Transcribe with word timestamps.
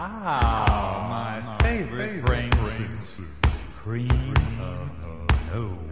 Ah, 0.00 1.42
my 1.42 1.58
favorite 1.64 2.24
brain 2.24 2.52
soup. 2.64 3.26
Cream 3.74 4.08
of 4.60 5.52
nowhere. 5.52 5.87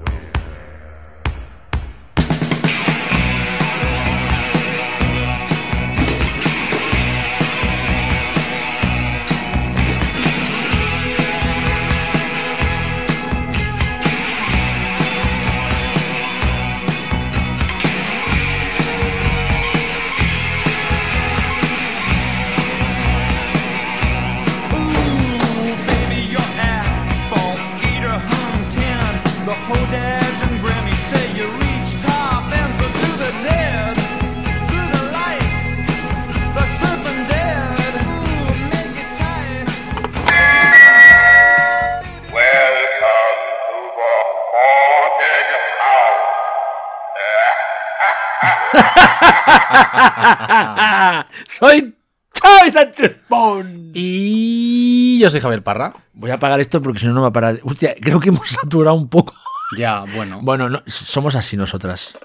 Yo 55.27 55.31
soy 55.31 55.41
Javier 55.41 55.65
Parra. 55.65 55.93
Voy 56.13 56.31
a 56.31 56.35
apagar 56.35 56.61
esto 56.61 56.81
porque 56.81 57.01
si 57.01 57.07
no, 57.07 57.13
no 57.13 57.23
va 57.23 57.29
a 57.29 57.33
parar. 57.33 57.59
Hostia, 57.65 57.97
creo 58.01 58.21
que 58.21 58.29
hemos 58.29 58.49
saturado 58.49 58.97
un 58.97 59.09
poco. 59.09 59.35
Ya, 59.77 60.05
bueno. 60.15 60.41
Bueno, 60.45 60.71
no, 60.71 60.85
somos 60.87 61.35
así 61.35 61.57
nosotras. 61.57 62.17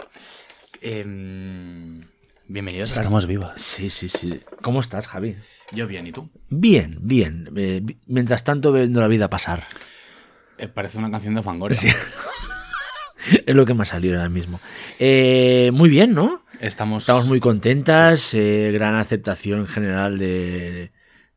Em, 0.82 2.02
bienvenidos 2.48 2.92
a 2.92 2.96
Estamos 2.96 3.26
Vivas. 3.26 3.60
Sí, 3.60 3.90
sí, 3.90 4.08
sí. 4.08 4.40
¿Cómo 4.62 4.82
estás, 4.82 5.08
Javi? 5.08 5.36
Yo 5.72 5.88
bien, 5.88 6.06
¿y 6.06 6.12
tú? 6.12 6.30
Bien, 6.50 7.00
bien. 7.02 7.50
Eh, 7.56 7.82
mientras 8.06 8.44
tanto, 8.44 8.72
viendo 8.72 9.02
la 9.02 9.08
vida 9.08 9.32
pasar. 9.32 9.64
Eh, 10.60 10.68
parece 10.68 11.00
una 11.00 11.10
canción 11.10 11.34
de 11.34 11.42
Fangoria. 11.42 11.78
Sí. 11.78 11.90
Es 13.46 13.54
lo 13.56 13.68
que 13.68 13.76
me 13.76 13.84
ha 13.84 13.86
salido 13.86 14.18
ahora 14.18 14.30
mismo. 14.30 14.60
Eh, 14.98 15.70
muy 15.74 15.90
bien, 15.90 16.14
¿no? 16.14 16.42
Estamos, 16.60 17.04
Estamos 17.04 17.28
muy 17.28 17.40
contentas. 17.40 18.34
eh, 18.34 18.72
gran 18.74 18.96
aceptación 18.96 19.60
en 19.60 19.68
general 19.68 20.18
de, 20.18 20.92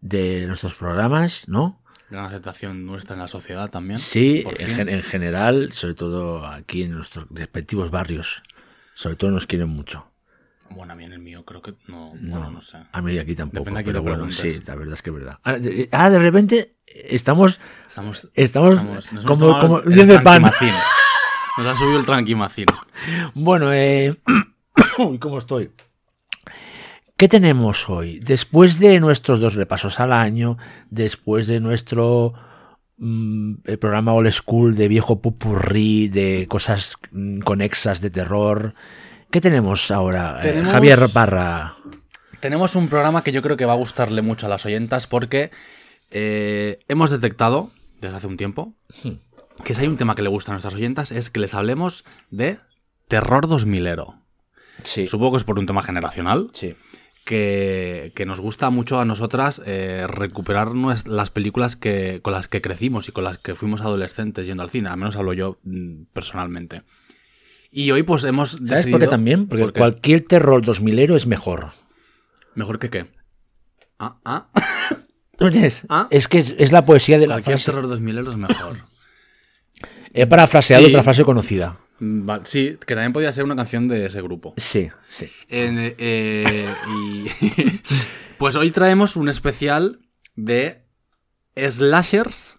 de 0.05 0.47
nuestros 0.47 0.75
programas, 0.75 1.45
¿no? 1.49 1.81
Gran 2.11 2.27
aceptación 2.27 2.85
nuestra 2.85 3.15
en 3.15 3.21
la 3.21 3.29
sociedad 3.29 3.71
también. 3.71 3.99
Sí, 3.99 4.45
en, 4.59 4.89
en 4.91 5.03
general, 5.03 5.73
sobre 5.73 5.95
todo 5.95 6.47
aquí 6.47 6.83
en 6.83 6.93
nuestros 6.93 7.27
respectivos 7.31 7.91
barrios. 7.91 8.43
Sobre 8.95 9.17
todo 9.17 9.31
nos 9.31 9.47
quieren 9.47 9.71
mucho. 9.71 10.07
Bueno, 10.71 10.93
a 10.93 10.97
mí 10.97 11.05
en 11.05 11.13
el 11.15 11.21
mío 11.21 11.45
creo 11.45 11.63
que 11.63 11.75
no. 11.89 12.13
No, 12.21 12.37
bueno, 12.37 12.51
no 12.51 12.61
sé. 12.61 12.79
A 12.93 13.01
mí 13.01 13.17
aquí 13.19 13.35
tampoco. 13.35 13.65
Depende 13.65 13.85
pero 13.85 14.03
bueno, 14.03 14.31
sí, 14.31 14.61
la 14.67 14.75
verdad 14.75 14.95
es 14.95 15.03
que 15.03 15.11
es 15.11 15.17
verdad. 15.17 15.39
Ahora, 15.43 15.59
de, 15.59 15.89
ahora, 15.91 16.11
de 16.11 16.19
repente 16.19 16.77
estamos, 16.87 17.59
Estamos. 17.87 18.29
estamos, 18.35 18.83
nos 18.85 19.11
hemos 19.11 19.25
como, 19.25 19.61
como 19.61 19.81
el 19.81 19.95
diez 19.95 20.07
de 20.07 20.21
pan. 20.21 20.43
Nos 20.43 21.67
han 21.67 21.77
subido 21.79 21.99
el 21.99 22.07
tranquimacín. 22.07 22.67
Bueno, 23.35 23.73
eh, 23.73 24.21
uy, 24.99 25.19
¿cómo 25.21 25.39
estoy? 25.39 25.71
¿Qué 27.17 27.29
tenemos 27.29 27.89
hoy? 27.89 28.19
Después 28.19 28.81
de 28.81 28.99
nuestros 28.99 29.39
dos 29.39 29.55
repasos 29.55 30.01
al 30.01 30.13
año, 30.13 30.59
después 30.91 31.47
de 31.47 31.61
nuestro 31.61 32.35
mm, 32.97 33.55
el 33.65 33.79
programa 33.79 34.15
Old 34.15 34.33
School 34.33 34.75
de 34.75 34.89
viejo 34.89 35.21
pupurrí, 35.21 36.09
de 36.09 36.47
cosas 36.49 36.97
mm, 37.13 37.41
conexas 37.41 38.01
de 38.01 38.11
terror, 38.11 38.75
¿qué 39.31 39.41
tenemos 39.41 39.93
ahora? 39.93 40.41
eh, 40.43 40.65
Javier 40.65 40.99
Parra. 41.13 41.77
Tenemos 42.41 42.75
un 42.75 42.89
programa 42.89 43.23
que 43.23 43.31
yo 43.31 43.43
creo 43.43 43.57
que 43.57 43.65
va 43.65 43.75
a 43.75 43.77
gustarle 43.77 44.21
mucho 44.21 44.47
a 44.47 44.49
las 44.49 44.67
oyentas 44.67 45.07
porque 45.07 45.53
eh, 46.11 46.81
hemos 46.89 47.11
detectado 47.11 47.71
desde 48.01 48.17
hace 48.17 48.27
un 48.27 48.37
tiempo 48.37 48.75
que 49.65 49.75
si 49.75 49.81
hay 49.81 49.87
un 49.87 49.97
tema 49.97 50.17
que 50.17 50.23
le 50.23 50.29
gusta 50.29 50.51
a 50.51 50.55
nuestras 50.55 50.75
oyentas 50.75 51.13
es 51.13 51.31
que 51.31 51.39
les 51.39 51.55
hablemos 51.55 52.05
de 52.31 52.59
terror 53.07 53.47
2000ero. 53.47 54.17
Sí. 54.83 55.07
Supongo 55.07 55.33
que 55.33 55.37
es 55.39 55.45
por 55.45 55.61
un 55.61 55.67
tema 55.67 55.83
generacional. 55.83 56.51
Sí. 56.53 56.75
Que, 57.25 58.13
que 58.15 58.27
nos 58.27 58.41
gusta 58.41 58.71
mucho 58.71 59.01
a 59.01 59.05
nosotras 59.05 59.63
eh, 59.67 60.07
recuperar 60.09 60.69
las 60.75 61.31
películas 61.31 61.77
que, 61.77 62.21
con 62.23 62.33
las 62.33 62.49
que 62.49 62.61
crecimos 62.61 63.09
y 63.09 63.13
con 63.13 63.25
las 63.25 63.39
que 63.39 63.55
fuimos 63.55 63.81
adolescentes 63.81 64.47
yendo 64.47 64.63
al 64.63 64.71
cine. 64.71 64.89
Al 64.91 64.97
menos 64.99 65.17
hablo 65.17 65.33
yo 65.33 65.59
mm, 65.65 66.05
personalmente. 66.13 66.83
Y 67.71 67.91
hoy 67.91 68.03
pues 68.05 68.25
hemos 68.25 68.53
¿Sabes 68.53 68.69
decidido... 68.69 68.99
por 68.99 69.07
qué 69.07 69.11
también? 69.11 69.49
Porque 69.49 69.65
¿Por 69.65 69.73
qué? 69.73 69.81
cualquier 69.81 70.21
terror 70.21 70.65
2000 70.65 70.99
es 71.17 71.27
mejor. 71.27 71.73
¿Mejor 72.55 72.79
que 72.79 72.91
qué? 72.91 73.07
Ah, 73.99 74.19
ah. 74.25 74.49
¿Ah? 75.89 76.07
Es 76.11 76.29
que 76.29 76.39
es, 76.39 76.55
es 76.59 76.73
la 76.73 76.85
poesía 76.85 77.19
de 77.19 77.27
la 77.27 77.35
Cualquier 77.35 77.61
terror 77.63 77.89
2000 77.89 78.19
es 78.19 78.37
mejor. 78.37 78.77
He 80.15 80.27
parafraseado 80.27 80.85
Sí. 80.85 80.91
otra 80.91 81.03
frase 81.03 81.25
conocida. 81.25 81.79
Mm, 82.05 82.27
vale, 82.27 82.43
sí, 82.47 82.77
que 82.87 82.95
también 82.95 83.13
podría 83.13 83.33
ser 83.33 83.45
una 83.45 83.57
canción 83.57 83.89
de 83.89 84.07
ese 84.07 84.21
grupo. 84.23 84.55
Sí, 84.57 84.89
sí. 85.09 85.31
Eh, 85.49 86.67
y 86.89 87.27
pues 88.39 88.57
hoy 88.57 88.71
traemos 88.71 89.17
un 89.17 89.29
especial 89.29 90.01
de 90.37 90.83
slashers 91.57 92.59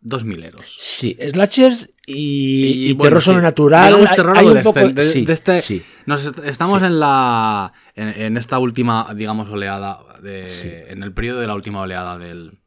2000 0.00 0.44
eros. 0.44 0.78
Sí, 0.80 1.16
slashers 1.32 1.90
y, 2.06 2.90
y 2.90 2.92
bueno, 2.92 3.08
terror 3.10 3.22
sí, 3.22 3.26
sobrenatural. 3.26 3.86
digamos 3.88 4.10
Hay- 4.10 4.16
terror 4.16 4.38
hay 4.38 4.46
un 4.46 4.62
poco- 4.62 4.78
adolescente. 4.78 5.04
de- 5.04 5.12
sí, 5.12 5.24
de 5.24 5.32
este- 5.32 5.62
sí. 5.62 5.82
nos 6.06 6.24
est- 6.24 6.38
estamos 6.44 6.82
en 6.82 7.00
la 7.00 7.72
en, 7.94 8.08
en 8.08 8.36
esta 8.36 8.58
última, 8.58 9.12
digamos, 9.14 9.48
oleada 9.50 9.98
de, 10.22 10.86
en 10.90 11.02
el 11.02 11.12
periodo 11.12 11.40
de 11.40 11.46
la 11.48 11.54
última 11.54 11.80
oleada 11.80 12.16
del 12.18 12.58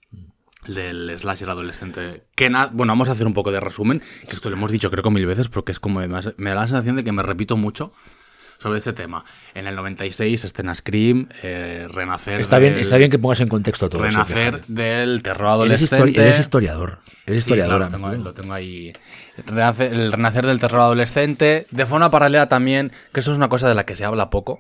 del 0.68 1.18
slasher 1.20 1.50
adolescente. 1.50 2.24
Que 2.36 2.50
bueno, 2.50 2.92
vamos 2.92 3.10
a 3.10 3.14
hacer 3.14 3.26
un 3.28 3.34
poco 3.34 3.52
de 3.52 3.60
resumen. 3.60 4.02
Esto 4.28 4.50
lo 4.50 4.56
hemos 4.56 4.72
dicho 4.72 4.90
creo 4.92 5.04
que 5.04 5.10
mil 5.10 5.26
veces 5.26 5.48
porque 5.50 5.72
es 5.72 5.80
como 5.80 6.00
me, 6.00 6.08
me 6.08 6.50
da 6.50 6.56
la 6.56 6.68
sensación 6.68 6.96
de 6.96 7.04
que 7.04 7.12
me 7.12 7.24
repito 7.24 7.58
mucho 7.58 7.94
sobre 8.60 8.78
este 8.78 8.94
tema. 8.94 9.26
En 9.56 9.66
el 9.66 9.76
96 9.76 10.44
escena 10.46 10.76
Scream, 10.76 11.30
eh, 11.42 11.88
renacer 11.90 12.40
Está 12.40 12.60
bien, 12.60 12.74
del- 12.74 12.82
está 12.84 12.98
bien 12.98 13.10
que 13.10 13.18
pongas 13.18 13.40
en 13.42 13.48
contexto 13.48 13.90
todo 13.90 14.06
eso. 14.06 14.14
renacer 14.24 14.54
fíjate. 14.62 14.72
del 14.72 15.24
terror 15.24 15.66
Eres, 15.66 15.82
histori- 15.82 15.96
adolescente. 15.96 16.22
eres 16.22 16.40
historiador. 16.40 17.00
Eres 17.26 17.44
Sí, 17.44 17.50
historiadora. 17.50 17.88
claro, 17.88 17.90
lo, 17.90 17.92
tengo, 17.98 18.08
amigo. 18.10 18.24
lo 18.24 18.34
tengo 18.36 18.54
ahí. 18.54 18.94
Renace- 19.48 19.92
el 19.92 20.12
renacer 20.12 20.46
del 20.46 20.60
terror 20.60 20.82
adolescente. 20.82 21.66
De 21.72 21.86
forma 21.88 22.12
paralela 22.12 22.50
también, 22.50 22.92
que 23.12 23.22
eso 23.22 23.32
es 23.32 23.38
una 23.38 23.50
cosa 23.50 23.68
de 23.68 23.74
la 23.74 23.86
que 23.88 23.96
se 23.96 24.06
habla 24.06 24.30
poco. 24.30 24.60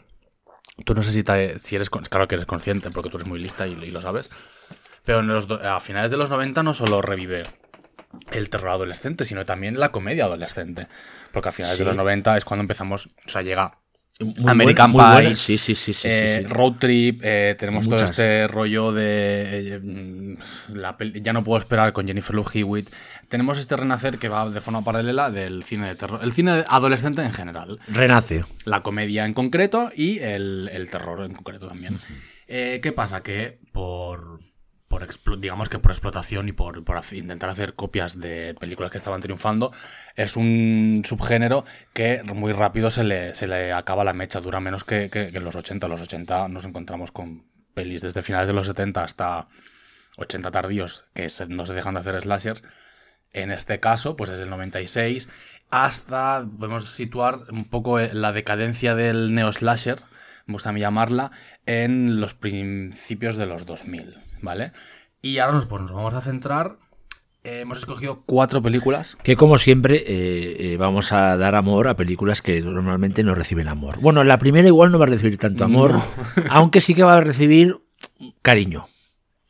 Tú 0.83 0.95
no 0.95 1.03
sé 1.03 1.12
si, 1.12 1.22
te- 1.22 1.59
si 1.59 1.75
eres, 1.75 1.91
claro 1.91 2.28
que 2.28 2.33
eres 2.35 2.47
consciente, 2.47 2.89
porque 2.89 3.09
tú 3.12 3.18
eres 3.18 3.28
muy 3.28 3.38
lista 3.39 3.68
y, 3.68 3.73
y 3.73 3.91
lo 3.91 4.01
sabes. 4.01 4.31
Pero 5.03 5.19
en 5.19 5.28
los 5.28 5.47
do- 5.47 5.62
a 5.63 5.79
finales 5.79 6.12
de 6.12 6.17
los 6.17 6.29
90 6.29 6.63
no 6.63 6.73
solo 6.73 7.01
revive 7.01 7.44
el 8.31 8.50
terror 8.50 8.69
adolescente, 8.72 9.25
sino 9.25 9.45
también 9.45 9.79
la 9.79 9.89
comedia 9.89 10.25
adolescente. 10.25 10.88
Porque 11.31 11.50
a 11.50 11.51
finales 11.51 11.78
Sí. 11.78 11.84
de 11.84 11.88
los 11.88 11.97
90 11.97 12.38
es 12.38 12.45
cuando 12.45 12.62
empezamos, 12.62 13.07
o 13.25 13.29
sea, 13.29 13.41
llega 13.41 13.78
Muy 14.19 14.51
American 14.51 14.91
buena- 14.91 15.07
muy 15.09 15.16
Pie, 15.17 15.23
buena. 15.29 15.38
Sí, 15.38 15.57
sí, 15.57 15.73
sí, 15.73 15.94
sí, 15.94 16.07
eh. 16.12 16.45
Road 16.47 16.73
Trip, 16.73 17.22
eh, 17.23 17.56
tenemos 17.57 17.88
todo 17.89 18.03
este 18.03 18.47
rollo 18.47 18.91
de. 18.91 19.78
eh, 19.78 20.38
la 20.73 20.95
ya 21.16 21.33
no 21.33 21.44
puedo 21.44 21.57
esperar 21.57 21.91
con 21.94 22.06
Jennifer 22.06 22.35
Love 22.35 22.56
Hewitt. 22.57 22.89
Tenemos 23.29 23.57
este 23.57 23.75
renacer 23.78 24.19
que 24.19 24.29
va 24.29 24.47
de 24.50 24.62
forma 24.62 24.83
paralela 24.83 25.31
del 25.31 25.63
cine 25.63 25.88
de 25.88 25.95
terror. 25.95 26.19
El 26.22 26.33
cine 26.33 26.63
adolescente 26.68 27.23
en 27.23 27.33
general. 27.33 27.79
Renace. 27.88 28.45
La 28.66 28.83
comedia 28.83 29.25
en 29.25 29.33
concreto 29.33 29.89
y 29.95 30.19
el, 30.19 30.69
el 30.71 30.89
terror 30.92 31.24
en 31.25 31.33
concreto 31.33 31.68
también. 31.68 31.97
¿Qué 32.45 32.94
pasa? 32.95 33.24
Que 33.24 33.57
por. 33.71 34.39
Por 34.92 35.40
digamos 35.40 35.70
que 35.70 35.80
por 35.80 35.92
explotación 35.92 36.50
y 36.50 36.52
por, 36.52 36.84
intentar 37.14 37.50
hacer 37.50 37.74
copias 37.74 38.20
de 38.20 38.54
películas 38.54 38.92
que 38.92 38.98
estaban 38.98 39.22
triunfando, 39.22 39.72
es 40.16 40.36
un 40.36 41.02
subgénero 41.06 41.66
que 41.94 42.22
muy 42.24 42.52
rápido 42.52 42.92
se 42.92 43.04
le, 43.04 43.34
se 43.34 43.48
le 43.48 43.72
acaba 43.72 44.04
la 44.04 44.14
mecha, 44.14 44.42
dura 44.42 44.60
menos 44.60 44.84
que, 44.84 45.10
en 45.14 45.44
los 45.44 45.56
80. 45.56 45.88
En 45.88 45.92
los 45.92 46.02
80 46.02 46.50
nos 46.50 46.66
encontramos 46.66 47.12
con 47.12 47.46
pelis 47.74 48.02
desde 48.02 48.22
finales 48.22 48.48
de 48.48 48.54
los 48.54 48.68
70 48.68 49.04
hasta 49.04 49.48
80 50.18 50.52
tardíos 50.52 51.06
que 51.14 51.30
no 51.48 51.66
se 51.66 51.74
dejan 51.74 51.96
de 51.96 52.02
hacer 52.02 52.22
slashers. 52.22 52.64
En 53.34 53.50
este 53.50 53.80
caso, 53.80 54.18
pues 54.18 54.30
desde 54.30 54.44
el 54.44 54.50
96 54.50 55.30
hasta, 55.70 56.46
podemos 56.60 56.90
situar 56.90 57.44
un 57.50 57.64
poco 57.64 57.98
eh, 57.98 58.12
la 58.14 58.34
decadencia 58.34 58.94
del 58.94 59.34
neo-slasher, 59.34 60.02
me 60.46 60.54
gusta 60.54 60.70
a 60.70 60.74
mí 60.74 60.82
llamarla, 60.82 61.32
en 61.66 62.20
los 62.20 62.34
principios 62.34 63.38
de 63.38 63.46
los 63.46 63.66
2000, 63.66 64.18
¿vale? 64.42 64.72
Y 65.22 65.38
ahora 65.40 65.56
nos, 65.56 65.66
pues, 65.66 65.82
nos 65.82 65.92
vamos 65.92 66.14
a 66.14 66.22
centrar, 66.22 66.78
eh, 67.44 67.62
hemos 67.62 67.78
escogido 67.80 68.24
cuatro 68.26 68.62
películas. 68.62 69.18
Que 69.24 69.36
como 69.36 69.58
siempre 69.58 69.98
eh, 69.98 70.74
eh, 70.74 70.78
vamos 70.78 71.12
a 71.12 71.38
dar 71.38 71.56
amor 71.56 71.88
a 71.88 71.96
películas 71.96 72.42
que 72.42 72.62
normalmente 72.62 73.24
no 73.24 73.36
reciben 73.36 73.68
amor. 73.68 74.00
Bueno, 74.00 74.24
la 74.24 74.38
primera 74.38 74.68
igual 74.68 74.92
no 74.92 75.00
va 75.00 75.06
a 75.06 75.10
recibir 75.10 75.38
tanto 75.38 75.64
amor, 75.64 76.00
aunque 76.50 76.82
sí 76.82 76.94
que 76.94 77.04
va 77.04 77.16
a 77.16 77.22
recibir 77.22 77.78
cariño. 78.42 78.88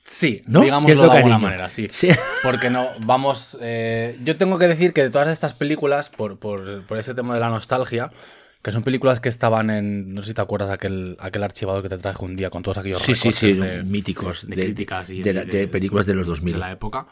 Sí, 0.03 0.41
¿No? 0.45 0.59
digámoslo 0.59 1.07
de 1.09 1.17
alguna 1.17 1.37
manera, 1.37 1.69
sí. 1.69 1.87
Sí. 1.91 2.09
Porque 2.43 2.69
no, 2.69 2.87
vamos. 3.05 3.57
eh, 3.61 4.19
yo 4.25 4.35
tengo 4.35 4.57
que 4.57 4.67
decir 4.67 4.91
que 4.91 5.03
de 5.03 5.09
todas 5.09 5.29
estas 5.29 5.53
películas, 5.53 6.09
por, 6.09 6.37
por, 6.37 6.85
por 6.85 6.97
ese 6.97 7.13
tema 7.13 7.33
de 7.33 7.39
la 7.39 7.49
nostalgia, 7.49 8.11
que 8.61 8.71
son 8.71 8.83
películas 8.83 9.19
que 9.19 9.29
estaban 9.29 9.69
en. 9.69 10.13
No 10.13 10.21
sé 10.21 10.29
si 10.29 10.33
te 10.33 10.41
acuerdas 10.41 10.69
aquel, 10.69 11.17
aquel 11.19 11.43
archivado 11.43 11.81
que 11.81 11.89
te 11.89 11.97
traje 11.97 12.23
un 12.23 12.35
día 12.35 12.49
con 12.49 12.61
todos 12.63 12.77
aquellos 12.77 13.01
Sí, 13.01 13.15
sí, 13.15 13.31
sí, 13.31 13.53
de- 13.53 13.83
míticos 13.83 14.47
de 14.47 14.55
de, 14.55 14.63
críticas 14.63 15.09
y 15.09 15.17
de 15.17 15.23
de- 15.23 15.33
la- 15.33 15.45
de 15.45 15.57
de- 15.59 15.67
películas 15.67 16.05
de 16.05 16.13
los 16.13 16.27
2000. 16.27 16.53
de 16.53 16.59
la 16.59 16.71
época. 16.71 17.07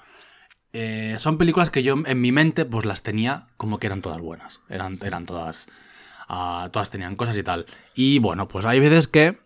Eh, 0.74 1.16
son 1.18 1.38
películas 1.40 1.72
que 1.72 1.82
yo 1.82 1.96
en 2.06 2.22
mi 2.22 2.32
mente 2.32 2.64
pues 2.66 2.86
las 2.86 3.02
tenía 3.02 3.48
como 3.58 3.80
que 3.80 3.88
eran 3.88 4.02
todas 4.02 4.20
buenas. 4.22 4.60
Eran, 4.70 5.00
eran 5.04 5.26
todas. 5.26 5.68
ah, 6.28 6.70
todas 6.72 6.92
tenían 6.92 7.16
cosas 7.16 7.36
y 7.38 7.42
tal. 7.44 7.66
Y 7.96 8.20
bueno, 8.20 8.48
pues 8.48 8.66
hay 8.66 8.80
veces 8.80 9.08
que 9.08 9.40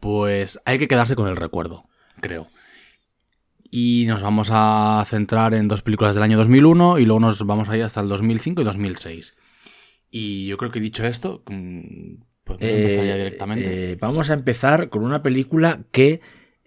pues 0.00 0.58
hay 0.64 0.78
que 0.78 0.88
quedarse 0.88 1.14
con 1.14 1.28
el 1.28 1.36
recuerdo, 1.36 1.84
creo. 2.22 2.48
Y 3.70 4.04
nos 4.08 4.22
vamos 4.22 4.48
a 4.50 5.04
centrar 5.06 5.52
en 5.54 5.68
dos 5.68 5.82
películas 5.82 6.14
del 6.14 6.24
año 6.24 6.38
2001 6.38 6.98
y 6.98 7.04
luego 7.04 7.20
nos 7.20 7.44
vamos 7.46 7.68
a 7.68 7.76
ir 7.76 7.84
hasta 7.84 8.00
el 8.00 8.08
2005 8.08 8.62
y 8.62 8.64
2006. 8.64 9.36
Y 10.10 10.46
yo 10.46 10.56
creo 10.56 10.70
que 10.70 10.80
dicho 10.80 11.06
esto, 11.06 11.42
mm, 11.48 12.14
pues 12.44 12.58
ya 12.60 12.66
Eh, 12.68 13.16
directamente. 13.18 13.92
eh, 13.92 13.96
vamos 14.00 14.30
a 14.30 14.34
empezar 14.34 14.88
con 14.90 15.04
una 15.04 15.22
película 15.22 15.84
que 15.92 16.20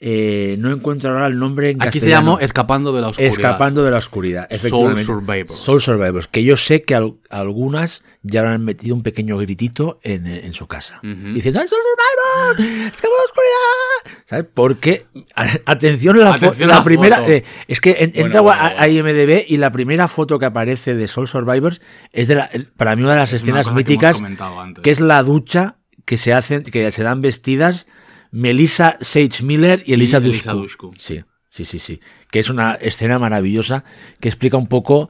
eh, 0.06 0.58
no 0.60 0.70
encuentro 0.70 1.12
ahora 1.12 1.28
el 1.28 1.40
nombre 1.40 1.70
en 1.70 1.82
Aquí 1.82 2.02
se 2.02 2.10
llamó 2.10 2.38
Escapando 2.40 2.92
de 2.92 3.00
la 3.02 3.08
Oscuridad. 3.08 3.32
Escapando 3.34 3.84
de 3.86 3.92
la 3.92 3.98
oscuridad. 4.00 4.48
Soul 4.50 4.56
Efectivamente. 4.58 5.04
Survivors. 5.06 5.56
Soul 5.60 5.82
Survivors. 5.82 6.28
Que 6.28 6.44
yo 6.44 6.58
sé 6.58 6.82
que 6.82 6.94
al- 6.94 7.14
algunas 7.30 8.04
ya 8.22 8.42
habrán 8.42 8.66
metido 8.66 8.96
un 8.96 9.02
pequeño 9.04 9.38
gritito 9.38 10.00
en, 10.04 10.28
en 10.28 10.54
su 10.54 10.68
casa. 10.68 10.98
Ujú. 11.04 11.34
Diciendo 11.34 11.62
¡Soul 11.62 11.70
Survivors! 11.70 12.94
¡Escapando 12.94 13.16
de 13.16 13.18
la 13.18 13.26
oscuridad! 13.26 14.24
¿Sabes? 14.26 14.46
Porque, 14.54 15.06
a- 15.36 15.72
atención 15.72 16.20
la, 16.20 16.34
Atención 16.34 16.68
la 16.68 16.76
la 16.80 16.84
primera. 16.84 17.18
foto. 17.20 17.32
eh, 17.32 17.44
es 17.70 17.80
que 17.80 17.92
en- 18.00 18.12
Bueno, 18.12 18.26
entra 18.26 18.42
bueno, 18.42 18.62
a. 18.62 18.88
IMDB 18.90 19.46
y 19.48 19.56
la 19.56 19.72
primera 19.72 20.10
foto 20.10 20.38
que 20.38 20.46
aparece 20.46 20.96
de 20.96 21.08
Soul 21.08 21.30
Survivors 21.30 21.80
es 22.12 22.28
de 22.28 22.36
la, 22.36 22.50
para 22.76 22.98
mí 22.98 23.04
una 23.04 23.12
de 23.14 23.20
las 23.20 23.32
Es 23.32 23.42
escenas 23.42 23.68
que 23.70 23.74
míticas 23.74 24.22
antes. 24.22 24.84
que 24.84 24.92
es 24.92 25.00
la 25.00 25.24
ducha 25.24 25.78
que 26.04 26.18
se 26.18 26.34
hacen, 26.34 26.64
que 26.64 26.92
se 26.92 27.04
dan 27.04 27.22
vestidas 27.22 27.88
Melissa 28.34 28.98
Sage 29.00 29.44
Miller 29.44 29.84
y 29.86 29.94
Elisa, 29.94 30.18
Y 30.20 30.26
Elisa 30.26 30.52
Dushku. 30.54 30.88
Dushku. 30.88 30.94
Sí, 30.98 31.24
sí, 31.50 31.66
sí, 31.66 31.78
sí. 31.80 32.00
Que 32.32 32.40
es 32.40 32.50
una 32.50 32.74
escena 32.74 33.20
maravillosa 33.20 33.84
que 34.20 34.28
explica 34.28 34.58
un 34.58 34.68
poco 34.68 35.10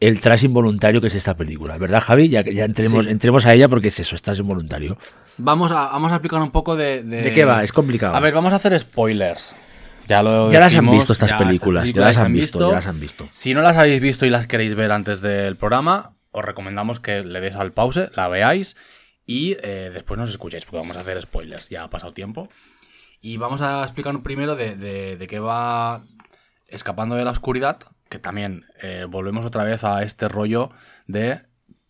el 0.00 0.20
trash 0.20 0.44
involuntario 0.44 1.00
que 1.00 1.06
es 1.08 1.14
esta 1.14 1.36
película, 1.36 1.76
¿verdad, 1.78 2.00
Javi? 2.02 2.28
Ya, 2.30 2.42
ya 2.42 2.64
entremos, 2.64 3.04
Sí. 3.04 3.10
entremos 3.10 3.44
a 3.46 3.52
ella 3.54 3.68
porque 3.68 3.88
es 3.88 4.00
eso, 4.00 4.14
es 4.16 4.22
trash 4.22 4.38
involuntario. 4.40 4.96
Vamos 5.38 5.70
a, 5.70 5.86
vamos 5.86 6.12
a 6.12 6.16
explicar 6.16 6.40
un 6.42 6.50
poco 6.50 6.76
de, 6.76 7.02
¿De 7.02 7.32
qué 7.32 7.44
va? 7.44 7.62
Es 7.62 7.72
complicado. 7.72 8.14
A 8.16 8.20
ver, 8.20 8.32
vamos 8.34 8.52
a 8.52 8.56
hacer 8.56 8.78
spoilers. 8.78 9.52
Ya 10.08 10.22
lo 10.22 10.50
ya 10.52 10.60
las 10.60 10.74
han 10.74 10.90
visto 10.90 11.12
estas 11.12 11.30
ya 11.30 11.38
películas, 11.38 11.92
ya 11.92 12.00
las 12.00 12.16
han 12.16 12.32
visto, 12.32 12.70
ya 12.70 12.76
las 12.76 12.86
han 12.86 13.00
visto. 13.00 13.28
Si 13.34 13.52
no 13.54 13.60
las 13.60 13.76
habéis 13.76 14.00
visto 14.00 14.24
y 14.24 14.30
las 14.30 14.46
queréis 14.46 14.74
ver 14.74 14.92
antes 14.92 15.20
del 15.20 15.56
programa, 15.56 16.12
os 16.30 16.44
recomendamos 16.44 17.00
que 17.00 17.22
le 17.24 17.40
deis 17.40 17.56
al 17.56 17.72
pause, 17.72 18.10
la 18.14 18.28
veáis 18.28 18.76
y 19.26 19.56
eh, 19.62 19.90
después 19.92 20.18
nos 20.18 20.30
escuchéis, 20.30 20.64
porque 20.64 20.78
vamos 20.78 20.96
a 20.96 21.00
hacer 21.00 21.20
spoilers. 21.20 21.68
Ya 21.68 21.82
ha 21.84 21.90
pasado 21.90 22.12
tiempo. 22.14 22.48
Y 23.20 23.36
vamos 23.38 23.60
a 23.60 23.82
explicar 23.82 24.22
primero 24.22 24.54
de, 24.56 24.76
de- 24.76 25.16
de 25.16 25.26
qué 25.26 25.40
va 25.40 26.04
Escapando 26.68 27.14
de 27.16 27.24
la 27.24 27.30
Oscuridad, 27.30 27.78
que 28.08 28.18
también 28.18 28.64
eh, 28.82 29.06
volvemos 29.08 29.44
otra 29.44 29.62
vez 29.64 29.84
a 29.84 30.02
este 30.02 30.28
rollo 30.28 30.70
de 31.06 31.40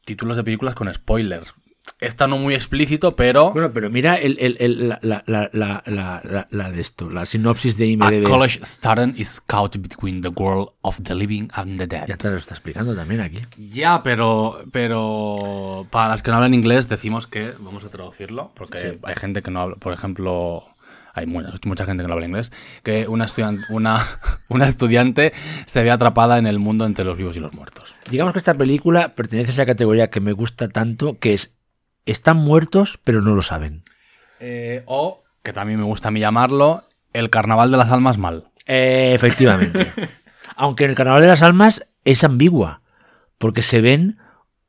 títulos 0.04 0.36
de 0.36 0.44
películas 0.44 0.74
con 0.74 0.92
spoilers. 0.92 1.54
Está 1.98 2.26
no 2.26 2.36
muy 2.36 2.54
explícito, 2.54 3.16
pero... 3.16 3.52
Bueno, 3.52 3.72
pero 3.72 3.88
mira 3.88 4.16
el, 4.16 4.36
el- 4.38 4.56
el- 4.60 4.88
la, 4.90 5.00
la, 5.02 5.48
la, 5.52 6.46
la, 6.50 6.70
de 6.70 6.80
esto, 6.82 7.08
la 7.08 7.24
sinopsis 7.24 7.78
de 7.78 7.84
A 7.84 7.88
IMDb. 7.88 8.24
college 8.24 8.60
student 8.64 9.18
is 9.18 9.40
caught 9.40 9.76
between 9.78 10.20
the 10.20 10.28
world 10.28 10.68
of 10.82 11.00
the 11.04 11.14
living 11.14 11.48
and 11.54 11.78
the 11.78 11.86
dead. 11.86 12.06
Ya 12.06 12.18
te 12.18 12.28
lo 12.28 12.36
está 12.36 12.52
explicando 12.52 12.94
también 12.94 13.22
aquí. 13.22 13.38
Ya, 13.56 14.02
pero, 14.02 14.62
pero 14.72 15.86
para 15.90 16.08
las 16.10 16.22
que 16.22 16.30
no 16.30 16.36
hablan 16.36 16.52
inglés 16.54 16.88
decimos 16.88 17.26
que 17.26 17.52
vamos 17.58 17.84
a 17.84 17.88
traducirlo, 17.88 18.52
porque 18.54 18.98
hay 19.02 19.14
gente 19.16 19.40
que 19.42 19.50
no 19.50 19.60
habla, 19.62 19.76
por 19.76 19.92
ejemplo, 19.94 20.64
hay 21.14 21.26
mu- 21.26 21.42
mucha 21.64 21.86
gente 21.86 22.02
que 22.02 22.08
no 22.08 22.12
habla 22.14 22.26
inglés, 22.26 22.52
que 22.82 23.08
una 23.08 23.24
estudiante, 23.24 23.62
una, 23.70 24.06
una 24.50 24.68
estudiante 24.68 25.32
se 25.64 25.82
ve 25.82 25.90
atrapada 25.90 26.38
en 26.38 26.46
el 26.46 26.58
mundo 26.58 26.84
entre 26.84 27.06
los 27.06 27.16
vivos 27.16 27.36
y 27.38 27.40
los 27.40 27.54
muertos. 27.54 27.96
Digamos 28.10 28.34
que 28.34 28.38
esta 28.38 28.52
película 28.54 29.14
pertenece 29.14 29.50
a 29.50 29.54
esa 29.54 29.66
categoría 29.66 30.10
que 30.10 30.20
me 30.20 30.32
gusta 30.32 30.68
tanto, 30.68 31.18
que 31.18 31.32
es 31.34 31.55
están 32.06 32.36
muertos 32.38 32.98
pero 33.04 33.20
no 33.22 33.34
lo 33.34 33.42
saben. 33.42 33.82
Eh, 34.40 34.82
o, 34.86 35.22
que 35.42 35.52
también 35.52 35.78
me 35.78 35.84
gusta 35.86 36.08
a 36.08 36.10
mí 36.10 36.20
llamarlo, 36.20 36.84
el 37.12 37.30
carnaval 37.30 37.70
de 37.70 37.76
las 37.76 37.90
almas 37.90 38.18
mal. 38.18 38.44
Eh, 38.66 39.12
efectivamente. 39.14 39.92
Aunque 40.56 40.84
en 40.84 40.90
el 40.90 40.96
Carnaval 40.96 41.20
de 41.20 41.28
las 41.28 41.42
Almas 41.42 41.84
es 42.04 42.24
ambigua, 42.24 42.80
porque 43.36 43.60
se 43.62 43.80
ven 43.82 44.16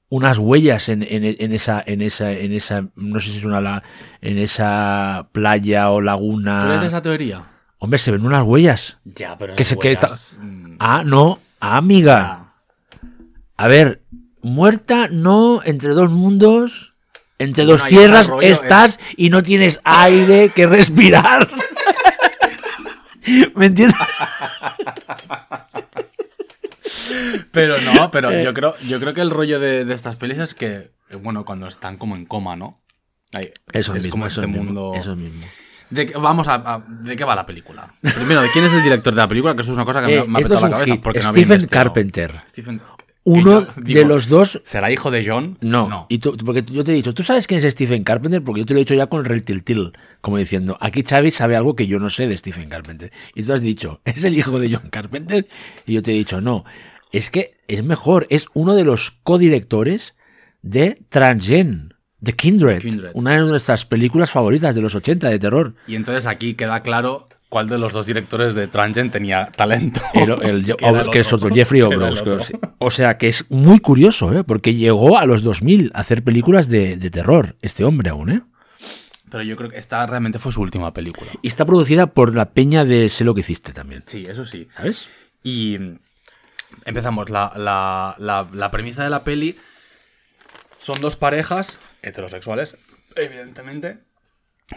unas 0.10 0.38
huellas 0.38 0.90
en, 0.90 1.02
en- 1.04 1.24
en 1.40 1.54
esa, 1.54 1.82
en 1.86 2.02
esa, 2.02 2.32
en 2.32 2.52
esa, 2.52 2.86
no 2.96 3.20
sé 3.22 3.30
si 3.32 3.38
es 3.38 3.46
una, 3.46 3.62
la- 3.62 3.84
en 4.22 4.38
esa 4.38 5.30
playa 5.32 5.90
o 5.92 6.00
¿Tú 6.00 6.00
eres 6.00 6.04
de 6.04 6.06
laguna. 6.06 6.86
esa 6.86 7.02
teoría? 7.02 7.44
Hombre, 7.80 7.98
se 8.00 8.12
ven 8.12 8.26
unas 8.26 8.44
huellas. 8.44 8.98
Ya, 9.06 9.38
pero 9.38 9.56
Que 9.56 9.64
se- 9.64 9.78
que 9.78 9.90
huellas, 9.90 10.36
mm, 10.40 10.76
Ah, 10.80 11.04
no, 11.06 11.40
ah, 11.62 11.78
amiga. 11.78 12.54
A 13.56 13.68
ver, 13.68 14.04
muerta, 14.42 15.08
no, 15.12 15.62
entre 15.64 15.92
dos 15.92 16.12
mundos, 16.12 16.87
entre 17.40 17.66
Bueno, 17.66 17.80
dos 17.80 17.88
tierras 17.90 18.28
rollo, 18.28 18.48
estás 18.48 19.00
y 19.16 19.30
no 19.30 19.44
tienes 19.44 19.80
aire 19.84 20.50
que 20.56 20.66
respirar. 20.68 21.48
¿Me 23.56 23.66
entiendes? 23.68 23.98
Pero 27.52 27.80
no, 27.82 28.12
pero 28.12 28.32
Eh. 28.32 28.44
yo 28.44 28.54
creo, 28.54 28.76
yo 28.88 29.00
creo 29.00 29.14
que 29.14 29.22
el 29.22 29.30
rollo 29.30 29.60
de, 29.60 29.86
de 29.86 29.94
estas 29.94 30.16
pelis 30.16 30.38
es 30.40 30.54
que, 30.54 30.92
eh, 31.10 31.16
bueno, 31.22 31.46
cuando 31.46 31.68
están 31.68 31.98
como 31.98 32.16
en 32.16 32.26
coma, 32.26 32.56
¿no? 32.56 32.80
Ahí, 33.34 33.52
Eso 33.74 33.92
es 33.94 34.04
mismo, 34.04 34.12
como 34.12 34.28
eso 34.28 34.42
este 34.42 34.48
mismo, 34.52 34.64
mundo. 34.64 34.94
eso 34.96 35.16
mismo. 35.16 35.46
De 35.90 36.06
vamos 36.20 36.48
a, 36.48 36.56
a- 36.56 36.84
¿De 36.88 37.16
qué 37.16 37.24
va 37.24 37.36
la 37.36 37.46
película? 37.46 37.94
Primero, 38.02 38.42
¿de 38.42 38.52
quién 38.52 38.66
es 38.66 38.74
el 38.74 38.84
director 38.84 39.14
de 39.14 39.22
la 39.22 39.28
película? 39.28 39.56
Que 39.56 39.62
eso 39.62 39.72
es 39.72 39.76
una 39.76 39.86
cosa 39.86 40.06
que 40.06 40.18
Eh, 40.18 40.22
me, 40.22 40.28
me 40.28 40.40
ha 40.40 40.42
petado 40.44 40.62
la 40.62 40.70
cabeza 40.72 40.92
hit. 40.94 41.02
porque 41.02 41.22
Stephen. 41.22 41.68
Carpenter. 41.68 42.42
Stephen- 42.50 42.82
Uno 43.30 43.68
de 43.76 44.06
los 44.06 44.30
dos. 44.30 44.62
¿Será 44.64 44.90
hijo 44.92 45.12
de 45.12 45.26
John? 45.26 45.58
No, 45.62 46.06
Y 46.10 46.20
tú- 46.20 46.38
porque 46.38 46.64
yo 46.72 46.84
te 46.84 46.92
he 46.94 46.96
dicho, 46.96 47.14
¿tú 47.14 47.24
sabes 47.24 47.46
quién 47.46 47.64
es 47.64 47.74
Stephen 47.74 48.04
Carpenter? 48.04 48.42
Porque 48.42 48.62
yo 48.62 48.66
te 48.66 48.74
lo 48.74 48.80
he 48.80 48.84
dicho 48.84 48.96
ya 48.96 49.08
con 49.08 49.20
el 49.20 49.26
Retiltil, 49.26 49.92
como 50.22 50.38
diciendo, 50.38 50.78
aquí 50.80 51.04
Xavi 51.04 51.32
sabe 51.32 51.56
algo 51.58 51.76
que 51.76 51.88
yo 51.88 52.00
no 52.00 52.10
sé 52.10 52.28
de 52.28 52.38
Stephen 52.38 52.70
Carpenter. 52.70 53.12
Y 53.36 53.44
tú 53.44 53.54
has 53.54 53.62
dicho, 53.62 54.00
¿es 54.06 54.24
el 54.24 54.38
hijo 54.38 54.60
de 54.60 54.74
John 54.74 54.90
Carpenter? 54.90 55.48
Y 55.86 55.94
yo 55.94 56.02
te 56.04 56.12
he 56.12 56.16
dicho, 56.16 56.40
no, 56.42 56.64
es 57.12 57.30
que 57.30 57.58
es 57.68 57.84
mejor, 57.84 58.28
es 58.30 58.48
uno 58.54 58.76
de 58.76 58.86
los 58.86 59.12
codirectores 59.24 60.16
de 60.62 60.98
Transgen, 61.10 61.94
de 62.20 62.34
Kindred, 62.34 62.82
Kindred. 62.82 63.12
una 63.14 63.32
de 63.34 63.42
nuestras 63.48 63.86
películas 63.86 64.32
favoritas 64.32 64.74
de 64.74 64.82
los 64.82 64.96
80 64.96 65.30
de 65.30 65.38
terror. 65.40 65.76
Y 65.86 65.96
entonces 65.96 66.26
aquí 66.26 66.56
queda 66.56 66.82
claro 66.82 67.27
cuál 67.50 67.70
de 67.70 67.78
los 67.78 67.94
dos 67.94 68.06
directores 68.06 68.54
de 68.56 68.68
Transgen 68.68 69.10
tenía 69.12 69.46
talento. 69.56 70.02
El, 70.14 70.32
el- 70.44 70.76
Que 70.76 70.86
era 70.86 71.02
el 71.02 71.10
que 71.12 71.20
es 71.20 71.32
otro. 71.34 71.50
Jeffrey 71.54 71.82
Obros. 71.84 72.22
otro. 72.22 72.40
O 72.80 72.90
sea 72.92 73.18
que 73.18 73.28
es 73.30 73.50
muy 73.50 73.80
curioso, 73.80 74.34
¿eh? 74.38 74.44
porque 74.44 74.76
llegó 74.76 75.18
a 75.18 75.26
los 75.26 75.44
2000 75.44 75.92
a 75.94 76.00
hacer 76.02 76.24
películas 76.24 76.68
de, 76.70 76.98
de 76.98 77.10
terror, 77.10 77.56
este 77.62 77.84
hombre 77.84 78.10
aún. 78.10 78.32
¿eh? 78.32 78.42
Pero 79.30 79.44
yo 79.44 79.56
creo 79.58 79.70
que 79.70 79.78
esta 79.78 80.06
realmente 80.06 80.40
fue 80.40 80.52
su 80.52 80.62
última 80.62 80.94
película. 80.94 81.30
Y 81.42 81.48
está 81.48 81.66
producida 81.66 82.08
por 82.08 82.34
la 82.36 82.52
peña 82.52 82.86
de 82.86 83.10
Sé 83.10 83.24
lo 83.26 83.34
que 83.34 83.42
hiciste 83.42 83.74
también. 83.74 84.04
Sí, 84.06 84.26
eso 84.28 84.46
sí. 84.46 84.68
¿Sabes? 84.76 85.08
Y 85.44 85.78
empezamos. 86.86 87.30
La, 87.30 87.52
la- 87.56 88.16
la- 88.20 88.48
la 88.54 88.72
premisa 88.72 89.04
de 89.04 89.10
la 89.10 89.24
peli 89.24 89.58
son 90.80 91.00
dos 91.02 91.16
parejas 91.16 91.80
heterosexuales, 92.02 92.78
evidentemente, 93.16 94.00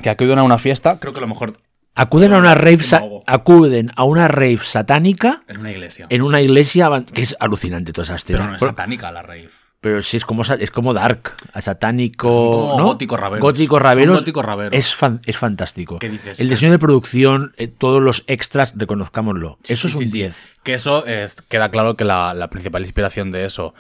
que 0.03 0.11
acuden 0.11 0.39
a 0.39 0.43
una 0.43 0.59
fiesta. 0.59 0.99
Creo 0.99 1.13
que 1.13 1.19
a 1.19 1.23
lo 1.23 1.29
mejor 1.29 1.61
Acuden 1.95 2.33
a 2.33 2.39
una 2.39 2.55
rave, 2.55 2.79
acuden 3.27 3.91
a 3.97 4.05
una 4.05 4.29
rave 4.29 4.59
satánica 4.59 5.43
en 5.49 5.59
una 5.59 5.71
iglesia. 5.73 6.07
en 6.09 6.23
una 6.23 6.41
iglesia 6.41 6.89
que 7.13 7.23
es 7.23 7.37
alucinante 7.41 7.93
toda 7.93 8.05
esa 8.05 8.15
escena. 8.15 8.39
Pero 8.39 8.51
no 8.51 8.57
es 8.57 8.61
satánica 8.63 9.11
la 9.11 9.23
rave. 9.23 9.51
pero 9.81 10.01
sí 10.03 10.17
es 10.17 10.25
como 10.25 10.43
es 10.43 10.71
como 10.71 10.95
dark, 10.95 11.33
satánico, 11.61 12.29
Pero 12.29 12.43
son 12.43 12.51
como 12.53 12.79
¿no? 12.79 12.85
góticos 12.85 13.19
raveros. 13.21 13.43
Góticos 13.43 14.41
Son 14.43 14.47
raveros. 14.49 14.75
Es 14.79 14.95
fan- 14.95 15.21
es 15.27 15.37
fantástico. 15.37 15.99
¿Qué 15.99 16.09
dices? 16.11 16.39
El 16.41 16.49
diseño 16.49 16.73
de 16.73 16.79
producción, 16.79 17.55
eh, 17.57 17.67
todos 17.69 18.01
los 18.03 18.25
extras, 18.29 18.73
reconozcámoslo. 18.77 19.59
eso 19.69 19.89
es 19.89 19.95
un 19.95 20.03
sí, 20.03 20.09
sí. 20.09 20.19
10. 20.19 20.49
Que 20.63 20.75
eso 20.75 21.05
es- 21.07 21.37
queda 21.49 21.71
claro 21.71 21.97
que 21.97 22.05
la, 22.05 22.35
la 22.35 22.49
principal 22.51 22.83
inspiración 22.83 23.33
de 23.33 23.45
eso 23.47 23.75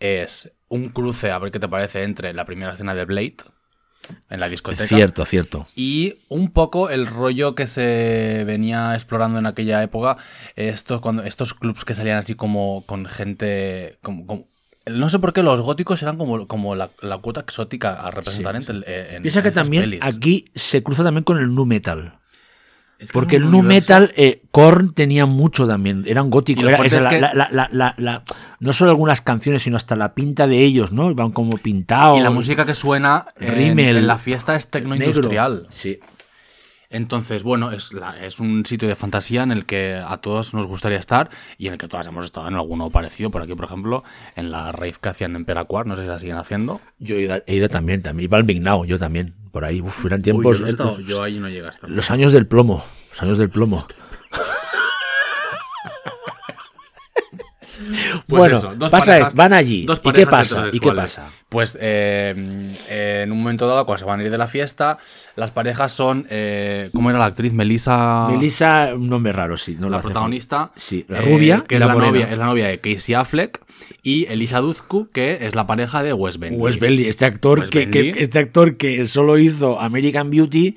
es 0.00 0.52
un 0.68 0.90
cruce, 0.90 1.30
a 1.32 1.38
ver 1.38 1.50
qué 1.50 1.58
te 1.58 1.68
parece, 1.68 2.04
entre 2.04 2.32
la 2.34 2.44
primera 2.44 2.72
escena 2.72 2.94
de 2.94 3.04
Blade 3.04 3.36
en 4.30 4.40
la 4.40 4.48
discoteca. 4.48 4.86
Cierto, 4.86 5.24
cierto. 5.24 5.66
Y 5.76 6.14
un 6.28 6.50
poco 6.50 6.88
el 6.90 7.06
rollo 7.06 7.54
que 7.54 7.66
se 7.66 8.44
venía 8.46 8.94
explorando 8.94 9.38
en 9.38 9.46
aquella 9.46 9.82
época, 9.82 10.16
estos, 10.56 11.00
cuando, 11.00 11.22
estos 11.24 11.54
clubs 11.54 11.84
que 11.84 11.94
salían 11.94 12.18
así 12.18 12.34
como 12.34 12.84
con 12.86 13.06
gente... 13.06 13.98
como- 14.02 14.26
como- 14.26 14.48
no 14.86 15.10
sé 15.10 15.18
por 15.18 15.34
qué 15.34 15.42
los 15.42 15.60
góticos 15.60 16.00
eran 16.02 16.16
como, 16.16 16.48
como 16.48 16.74
la, 16.74 16.90
la 17.02 17.18
cuota 17.18 17.40
exótica 17.40 17.92
a 18.00 18.10
representar 18.10 18.56
Sí, 18.62 18.70
en, 18.70 18.84
en- 18.86 19.22
Piensa 19.22 19.40
en 19.40 19.42
que 19.44 19.50
también 19.50 19.82
pelis. 19.82 20.00
aquí 20.02 20.46
se 20.54 20.82
cruza 20.82 21.04
también 21.04 21.24
con 21.24 21.36
el 21.36 21.54
nu 21.54 21.66
metal. 21.66 22.18
Es 22.98 23.08
que 23.08 23.12
Porque 23.12 23.36
el 23.36 23.48
nu 23.48 23.62
metal, 23.62 24.12
eh, 24.16 24.42
Korn 24.50 24.92
tenía 24.92 25.24
mucho 25.24 25.68
también, 25.68 26.02
eran 26.06 26.30
góticos. 26.30 26.64
Era- 26.64 26.78
es 26.82 27.06
que- 27.06 27.20
la- 27.20 28.24
no 28.58 28.72
solo 28.72 28.90
algunas 28.90 29.20
canciones, 29.20 29.62
sino 29.62 29.76
hasta 29.76 29.94
la 29.94 30.14
pinta 30.14 30.48
de 30.48 30.64
ellos, 30.64 30.90
¿no? 30.90 31.08
Iban 31.10 31.30
como 31.30 31.56
pintados. 31.58 32.18
Y 32.18 32.22
la 32.22 32.30
música 32.30 32.66
que 32.66 32.74
suena 32.74 33.26
en, 33.38 33.54
Rímel. 33.54 33.96
en 33.98 34.06
la 34.08 34.18
fiesta 34.18 34.56
es 34.56 34.68
tecno 34.68 34.96
industrial. 34.96 35.62
Sí. 35.68 36.00
Entonces, 36.90 37.42
bueno, 37.42 37.70
es, 37.70 37.92
la- 37.92 38.24
es 38.24 38.40
un 38.40 38.64
sitio 38.64 38.88
de 38.88 38.94
fantasía 38.94 39.42
en 39.42 39.52
el 39.52 39.66
que 39.66 39.94
a 39.94 40.16
todos 40.18 40.54
nos 40.54 40.66
gustaría 40.66 40.98
estar 40.98 41.28
y 41.58 41.66
en 41.66 41.74
el 41.74 41.78
que 41.78 41.86
todas 41.88 42.06
hemos 42.06 42.24
estado 42.24 42.48
en 42.48 42.54
alguno 42.54 42.88
parecido. 42.90 43.30
Por 43.30 43.42
aquí, 43.42 43.54
por 43.54 43.66
ejemplo, 43.66 44.04
en 44.36 44.50
la 44.50 44.72
rave 44.72 44.94
que 45.00 45.08
hacían 45.10 45.36
en 45.36 45.44
Peracuar, 45.44 45.86
no 45.86 45.96
sé 45.96 46.02
si 46.02 46.08
la 46.08 46.18
siguen 46.18 46.36
haciendo. 46.36 46.80
Yo 46.98 47.16
he 47.16 47.22
ido, 47.22 47.42
he 47.46 47.56
ido 47.56 47.68
también, 47.68 48.00
también. 48.02 48.24
Iba 48.24 48.38
al 48.38 48.44
Big 48.44 48.62
Now, 48.62 48.84
yo 48.86 48.98
también. 48.98 49.34
Por 49.52 49.64
ahí, 49.64 49.80
uf, 49.80 50.04
eran 50.06 50.22
tiempos. 50.22 50.60
eh, 50.60 50.62
los, 50.62 51.20
ahí 51.20 51.38
no 51.38 51.48
estar. 51.48 51.90
los 51.90 52.10
años 52.10 52.32
del 52.32 52.46
plomo. 52.46 52.84
Los 53.10 53.22
años 53.22 53.38
del 53.38 53.50
plomo. 53.50 53.86
Pues 58.26 58.38
bueno, 58.40 58.56
eso, 58.56 58.74
dos 58.76 58.90
pasa 58.90 59.06
parejas- 59.12 59.28
es, 59.28 59.34
van 59.34 59.52
allí. 59.52 59.84
dos 59.86 60.00
¿Y 60.04 60.12
qué 60.12 60.26
pasa? 60.26 60.66
¿Y 60.72 60.78
qué 60.80 60.92
pasa? 60.92 61.30
Pues 61.48 61.76
eh, 61.80 62.34
eh, 62.90 63.22
en 63.24 63.32
un 63.32 63.38
momento 63.38 63.66
dado, 63.66 63.86
cuando 63.86 63.98
se 63.98 64.04
van 64.04 64.20
a 64.20 64.22
ir 64.24 64.30
de 64.30 64.38
la 64.38 64.46
fiesta, 64.46 64.98
las 65.36 65.50
parejas 65.50 65.92
son. 65.92 66.26
Eh, 66.30 66.90
¿Cómo 66.94 67.10
era 67.10 67.18
la 67.18 67.26
actriz? 67.26 67.52
Melissa. 67.52 68.28
Melissa, 68.30 68.90
un 68.94 69.08
nombre 69.08 69.32
raro, 69.32 69.56
sí. 69.56 69.76
No 69.78 69.88
la 69.88 69.98
hace 69.98 70.04
protagonista. 70.04 70.72
Sí, 70.76 71.04
la 71.08 71.20
rubia 71.20 71.64
Que 71.66 71.76
es 71.76 71.80
la 71.80 71.94
novia, 71.94 72.28
es 72.30 72.38
la 72.38 72.46
novia 72.46 72.66
de 72.68 72.80
Casey 72.80 73.14
Affleck. 73.14 73.60
Y 74.02 74.26
Elisa 74.26 74.58
Duzku, 74.58 75.08
que 75.10 75.38
es 75.46 75.54
la 75.54 75.66
pareja 75.66 76.02
de 76.02 76.12
Wes 76.12 76.38
Bentley. 76.38 76.60
Wes 76.60 76.78
Bentley, 76.80 77.06
este 77.08 77.24
actor, 77.24 77.68
que, 77.68 77.90
que- 77.90 78.14
este 78.18 78.38
actor 78.40 78.76
que 78.76 79.06
solo 79.06 79.38
hizo 79.38 79.80
American 79.80 80.30
Beauty 80.30 80.76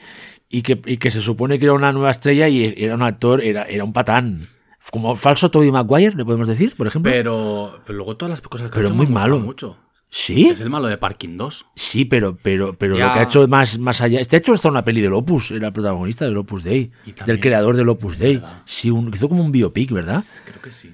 y 0.50 0.62
que, 0.62 0.80
y 0.86 0.98
que 0.98 1.12
se 1.12 1.22
supone 1.22 1.58
que 1.60 1.65
era 1.65 1.74
una 1.74 1.91
nueva 1.91 2.12
estrella 2.12 2.48
y 2.48 2.74
era 2.77 2.96
un 2.96 3.01
actor, 3.01 3.44
era, 3.44 3.63
era 3.63 3.84
un 3.84 3.94
patán. 3.94 4.48
Como 4.91 5.15
falso 5.15 5.51
Tobey 5.51 5.71
Maguire, 5.71 6.15
le 6.15 6.25
podemos 6.25 6.47
decir, 6.47 6.75
por 6.75 6.88
ejemplo. 6.88 7.11
Pero, 7.11 7.81
pero 7.85 7.97
luego 7.97 8.17
todas 8.17 8.31
las 8.31 8.41
cosas 8.41 8.69
que 8.69 8.75
Pero 8.75 8.88
ha 8.88 8.89
hecho 8.89 8.95
muy 8.95 9.05
me 9.07 9.13
malo. 9.13 9.39
mucho. 9.39 9.77
¿Sí? 10.13 10.47
Es 10.50 10.59
el 10.59 10.69
malo 10.69 10.88
de 10.88 10.97
Parking 10.97 11.38
2. 11.38 11.65
Sí, 11.77 12.03
pero, 12.03 12.38
pero, 12.41 12.73
pero 12.77 12.97
Ya. 12.97 13.07
lo 13.07 13.13
que 13.13 13.19
ha 13.19 13.23
hecho 13.23 13.47
más, 13.47 13.79
más 13.79 14.01
allá. 14.01 14.19
Este 14.19 14.35
ha 14.35 14.39
hecho 14.39 14.53
hasta 14.53 14.67
una 14.67 14.83
peli 14.83 15.00
del 15.00 15.13
Opus, 15.13 15.51
era 15.51 15.67
el 15.67 15.73
protagonista 15.73 16.25
del 16.25 16.35
Opus 16.35 16.63
Dei. 16.65 16.91
Y 17.05 17.07
Del 17.11 17.15
también- 17.15 17.39
creador 17.39 17.77
del 17.77 17.88
Opus 17.88 18.17
Dei. 18.17 18.35
¿Verdad? 18.35 18.63
Sí, 18.65 18.89
un- 18.91 19.09
hizo 19.13 19.29
como 19.29 19.41
un 19.45 19.53
biopic, 19.53 19.89
¿verdad? 19.91 20.25
Creo 20.43 20.61
que 20.61 20.71
sí. 20.71 20.93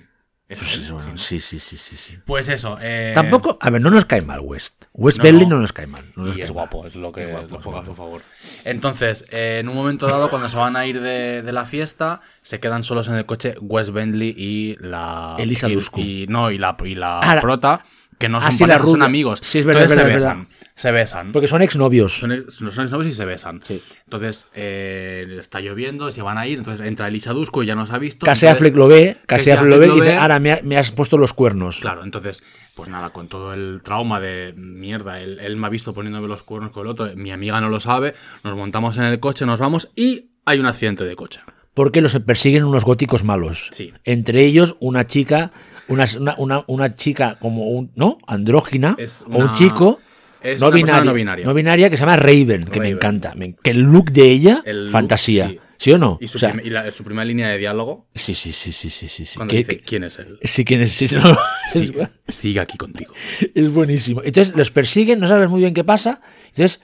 Es 0.50 0.60
Pues, 0.62 0.74
él, 0.76 0.84
eso, 0.84 1.00
sí. 1.02 1.10
sí, 1.18 1.40
sí, 1.42 1.60
sí, 1.60 1.78
sí, 1.78 1.98
sí. 1.98 2.18
Pues 2.26 2.48
eso. 2.48 2.78
eh, 2.82 3.12
Tampoco, 3.14 3.58
a 3.60 3.70
ver, 3.70 3.82
no 3.82 3.90
nos 3.90 4.06
cae 4.06 4.22
mal 4.22 4.40
West. 4.40 4.86
West 4.94 5.18
No, 5.18 5.24
Bentley 5.26 5.46
no. 5.48 5.56
no 5.56 5.62
nos 5.62 5.74
cae 5.74 5.88
mal. 5.88 6.06
no 6.16 6.24
nos 6.24 6.36
Y 6.36 6.38
cae 6.40 6.44
es 6.46 6.50
mal. 6.52 6.54
guapo, 6.54 6.88
es 6.88 6.96
lo 6.96 7.12
que 7.12 7.24
Es 7.24 7.32
guapo, 7.32 7.48
lo 7.50 7.58
es 7.58 7.64
juega 7.64 7.80
a 7.82 7.86
su 7.86 7.94
favor. 7.94 8.22
Entonces, 8.64 9.26
eh, 9.32 9.58
en 9.60 9.68
un 9.70 9.76
momento 9.76 10.08
dado, 10.08 10.30
cuando 10.30 10.50
se 10.50 10.58
van 10.58 10.76
a 10.78 10.86
ir 10.86 11.02
de, 11.02 11.42
de 11.42 11.52
la 11.52 11.66
fiesta, 11.66 12.22
se 12.42 12.60
quedan 12.62 12.84
solos 12.84 13.08
en 13.10 13.16
el 13.16 13.26
coche 13.26 13.56
Wes 13.60 13.92
Bentley 13.92 14.34
y 14.38 14.78
la. 14.80 15.36
Elisa 15.38 15.68
y, 15.68 15.78
y- 15.98 16.28
no, 16.28 16.50
y 16.52 16.58
la, 16.58 16.78
y 16.84 16.96
la 16.96 17.20
Ah, 17.20 17.36
la- 17.36 17.42
prota, 17.42 17.86
que 18.18 18.30
no 18.30 18.40
Ah, 18.40 18.50
son 18.52 18.60
parejas, 18.60 18.82
rubia. 18.82 19.06
amigos. 19.06 19.40
Sí, 19.44 19.60
es 19.60 19.66
verdad, 19.66 19.84
Entonces 19.84 19.98
es 19.98 20.04
se 20.04 20.14
verdad, 20.28 20.36
besan. 20.38 20.48
Se 20.76 20.92
besan. 20.92 21.32
Porque 21.32 21.48
son 21.48 21.62
exnovios. 21.62 22.18
Son, 22.20 22.32
ex- 22.32 22.54
son 22.54 22.68
exnovios 22.68 23.08
y 23.08 23.14
se 23.14 23.26
besan. 23.26 23.62
Sí. 23.64 23.82
Entonces, 24.06 24.46
eh, 24.56 25.36
está 25.40 25.60
lloviendo, 25.62 26.12
se 26.12 26.22
van 26.22 26.38
a 26.38 26.48
ir. 26.48 26.58
Entonces 26.60 26.86
entra 26.86 27.08
Elisa 27.08 27.34
Dusko 27.34 27.64
y 27.64 27.68
ya 27.68 27.76
nos 27.76 27.92
ha 27.92 28.00
visto. 28.00 28.26
Casey 28.26 28.50
Affleck 28.50 28.76
lo 28.76 28.88
ve, 28.88 29.18
Casey 29.26 29.54
Affleck 29.54 29.70
lo 29.70 29.80
ve 29.80 29.88
y 29.88 29.92
dice, 29.92 30.16
ahora 30.16 30.40
me, 30.40 30.54
ha- 30.54 30.60
me 30.64 30.78
has 30.78 30.92
puesto 30.92 31.18
los 31.18 31.34
cuernos. 31.34 31.80
Claro, 31.80 32.04
entonces, 32.04 32.44
pues 32.76 32.90
nada, 32.90 33.10
con 33.12 33.28
todo 33.28 33.54
el 33.54 33.82
trauma 33.84 34.20
de 34.20 34.54
mierda, 34.58 35.20
él, 35.22 35.40
él 35.40 35.56
me 35.58 35.68
ha 35.68 35.70
visto 35.70 35.94
poniéndome 35.94 36.28
los 36.28 36.44
cuernos 36.44 36.72
con 36.72 36.86
el 36.86 36.92
otro, 36.92 37.10
mi 37.16 37.32
amiga 37.32 37.60
no 37.62 37.70
lo 37.70 37.80
sabe, 37.80 38.14
nos 38.44 38.56
montamos 38.56 38.98
en 38.98 39.04
el 39.04 39.20
coche, 39.20 39.46
nos 39.46 39.60
vamos 39.60 39.90
y 39.96 40.32
hay 40.46 40.60
un 40.60 40.66
accidente 40.66 41.04
de 41.04 41.16
coche. 41.16 41.40
Porque 41.74 42.02
los 42.02 42.18
persiguen 42.22 42.64
unos 42.64 42.84
góticos 42.86 43.24
malos. 43.24 43.70
Sí. 43.72 43.94
Entre 44.04 44.44
ellos, 44.46 44.76
una 44.80 45.06
chica, 45.06 45.52
una, 45.90 46.06
una, 46.38 46.64
una- 46.68 46.96
chica 46.96 47.38
como 47.40 47.70
un, 47.72 47.92
¿no? 47.96 48.18
Andrógina, 48.28 48.96
Es 48.98 49.24
o 49.30 49.38
un 49.38 49.54
chico 49.54 50.00
es 50.42 50.60
no, 50.62 50.68
una 50.68 50.76
binaria, 51.14 51.46
no 51.46 51.54
binaria. 51.54 51.90
que 51.90 51.98
se 51.98 52.02
llama 52.02 52.16
Raven, 52.16 52.64
que 52.66 52.80
me 52.80 52.90
encanta. 52.90 53.34
Que 53.64 53.72
el 53.72 53.80
look 53.82 54.12
de 54.12 54.30
ella, 54.30 54.62
El 54.66 54.84
look, 54.86 54.92
fantasía. 54.92 55.50
sí. 55.50 55.60
sí. 55.78 55.92
o 55.92 55.98
no? 55.98 56.18
Y, 56.22 56.28
su, 56.28 56.38
O 56.38 56.40
sea, 56.40 56.54
prim- 56.54 56.66
y 56.66 56.70
la- 56.70 56.92
su 56.92 57.04
primera 57.04 57.26
línea 57.26 57.50
de 57.50 57.58
diálogo, 57.58 58.08
sí, 58.16 58.34
sí, 58.34 58.52
sí, 58.52 58.72
sí, 58.72 58.90
sí, 58.90 59.08
sí. 59.08 59.26
sí. 59.26 59.36
cuando 59.36 59.52
Que- 59.52 59.58
dice, 59.58 59.78
que- 59.78 59.84
¿quién 59.84 60.04
es 60.04 60.20
él? 60.20 60.38
sí, 60.44 60.64
quién 60.64 60.82
es, 60.82 60.92
sí, 60.94 61.08
no, 61.12 61.22
Sí, 61.70 61.94
es, 62.28 62.36
sigue 62.36 62.60
aquí 62.60 62.78
contigo. 62.78 63.14
es 63.54 63.74
buenísimo. 63.74 64.22
Entonces 64.24 64.56
los 64.56 64.72
persiguen, 64.72 65.20
no 65.20 65.28
sabes 65.28 65.50
muy 65.50 65.62
bien 65.62 65.74
qué 65.74 65.84
pasa. 65.84 66.22
Entonces 66.50 66.82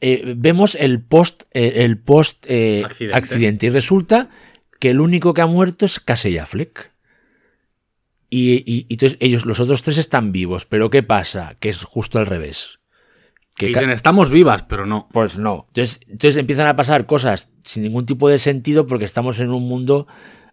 eh, 0.00 0.34
vemos 0.36 0.74
el 0.76 1.00
post, 1.02 1.42
eh, 1.52 1.84
el 1.84 1.98
post 1.98 2.46
eh, 2.48 2.82
Accidente. 2.84 3.16
accidente. 3.18 3.66
y 3.66 3.70
resulta 3.70 4.30
que 4.80 4.90
el 4.90 5.00
único 5.00 5.34
que 5.34 5.40
ha 5.42 5.46
muerto 5.46 5.84
es 5.86 6.00
Casey 6.00 6.38
Affleck. 6.38 6.91
Y, 8.34 8.54
y- 8.64 8.86
y 8.88 8.94
entonces 8.94 9.18
ellos, 9.20 9.44
los 9.44 9.60
otros 9.60 9.82
tres 9.82 9.98
están 9.98 10.32
vivos, 10.32 10.64
pero 10.64 10.88
¿qué 10.88 11.02
pasa? 11.02 11.56
Que 11.60 11.68
es 11.68 11.84
justo 11.84 12.18
al 12.18 12.24
revés. 12.24 12.78
Que 13.56 13.66
dicen, 13.66 13.90
estamos 13.90 14.30
vivas, 14.30 14.62
pero 14.62 14.86
no. 14.86 15.06
pues 15.12 15.36
no. 15.36 15.66
Entonces, 15.68 16.00
entonces 16.08 16.38
empiezan 16.38 16.66
a 16.66 16.74
pasar 16.74 17.04
cosas 17.04 17.50
sin 17.64 17.82
ningún 17.82 18.06
tipo 18.06 18.30
de 18.30 18.38
sentido 18.38 18.86
porque 18.86 19.04
estamos 19.04 19.38
en 19.40 19.50
un 19.50 19.68
mundo 19.68 20.06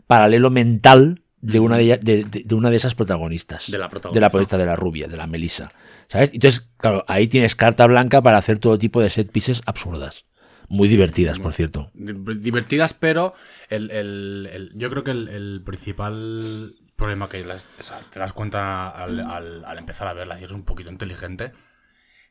paralelo 0.07 0.49
mental 0.49 1.21
de 1.39 1.61
una 1.61 1.77
de, 1.77 1.97
de, 2.03 2.25
de- 2.25 2.43
de 2.45 2.55
una 2.55 2.69
de 2.69 2.75
esas 2.75 2.95
protagonistas. 2.95 3.71
De 3.71 3.77
la 3.77 3.85
De 3.85 3.89
protagonista. 3.91 4.19
la 4.19 4.27
protagonista 4.29 4.57
de 4.57 4.65
la 4.65 4.75
rubia, 4.75 5.07
de 5.07 5.15
la 5.15 5.27
Melissa. 5.27 5.71
¿Sabes? 6.09 6.31
Entonces, 6.33 6.67
claro, 6.75 7.05
ahí 7.07 7.29
tienes 7.29 7.55
carta 7.55 7.85
blanca 7.87 8.21
para 8.21 8.37
hacer 8.37 8.59
todo 8.59 8.77
tipo 8.77 9.01
de 9.01 9.09
set 9.09 9.31
pieces 9.31 9.61
absurdas. 9.65 10.25
Muy 10.67 10.89
divertidas, 10.89 11.39
por 11.39 11.53
cierto. 11.53 11.91
Di- 11.93 12.35
divertidas, 12.39 12.93
pero 12.93 13.33
el, 13.69 13.89
el- 13.91 14.49
el- 14.51 14.71
yo 14.75 14.89
creo 14.89 15.05
que 15.05 15.11
el 15.11 15.61
principal 15.65 16.75
problema 16.99 17.27
que 17.29 17.43
las- 17.43 17.65
o 17.79 17.83
sea, 17.83 17.99
te 18.11 18.19
das 18.19 18.33
cuenta 18.33 18.89
al, 18.89 19.19
al- 19.21 19.65
al 19.65 19.77
empezar 19.79 20.07
a 20.07 20.13
verla 20.13 20.39
y 20.39 20.43
es 20.43 20.51
un 20.51 20.63
poquito 20.63 20.91
inteligente, 20.91 21.51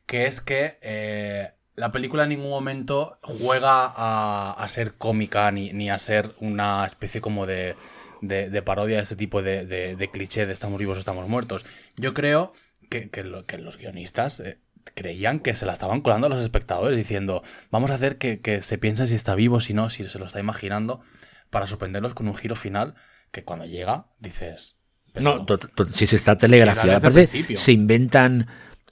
que 0.05 0.25
es 0.27 0.41
que 0.41 0.77
eh, 0.81 1.51
la 1.75 1.91
película 1.91 2.23
en 2.23 2.29
ningún 2.29 2.49
momento 2.49 3.19
juega 3.21 3.85
a, 3.95 4.51
a 4.57 4.69
ser 4.69 4.95
cómica 4.95 5.51
ni, 5.51 5.71
ni 5.73 5.89
a 5.89 5.99
ser 5.99 6.33
una 6.39 6.85
especie 6.85 7.21
como 7.21 7.45
de, 7.45 7.75
de- 8.21 8.49
de 8.49 8.61
parodia 8.61 8.97
de 8.97 9.03
este 9.03 9.15
tipo 9.15 9.41
de, 9.41 9.65
de- 9.65 9.95
de 9.95 10.11
cliché 10.11 10.45
de 10.45 10.53
estamos 10.53 10.79
vivos 10.79 10.97
o 10.97 10.99
estamos 10.99 11.27
muertos. 11.27 11.65
Yo 11.95 12.13
creo 12.13 12.53
que, 12.89 13.09
que 13.09 13.23
lo- 13.23 13.45
que 13.45 13.57
los 13.57 13.77
guionistas 13.77 14.39
eh, 14.39 14.59
creían 14.95 15.39
que 15.39 15.55
se 15.55 15.65
la 15.65 15.73
estaban 15.73 16.01
colando 16.01 16.27
a 16.27 16.29
los 16.29 16.41
espectadores 16.41 16.97
diciendo 16.97 17.43
vamos 17.69 17.91
a 17.91 17.95
hacer 17.95 18.17
que, 18.17 18.39
que 18.41 18.63
se 18.63 18.77
piense 18.77 19.07
si 19.07 19.15
está 19.15 19.35
vivo, 19.35 19.59
si 19.59 19.73
no, 19.73 19.89
si 19.89 20.05
se 20.07 20.19
lo 20.19 20.25
está 20.25 20.39
imaginando, 20.39 21.01
para 21.49 21.67
sorprenderlos 21.67 22.13
con 22.13 22.27
un 22.27 22.35
giro 22.35 22.55
final 22.55 22.95
que 23.31 23.43
cuando 23.43 23.65
llega 23.65 24.05
dices... 24.19 24.75
pero 25.13 25.45
No, 25.45 25.45
si 25.93 26.07
se 26.07 26.15
está 26.15 26.37
telegrafiado. 26.37 26.89
Sí, 26.89 26.95
Aparte, 26.95 27.57
se 27.57 27.71
inventan 27.71 28.47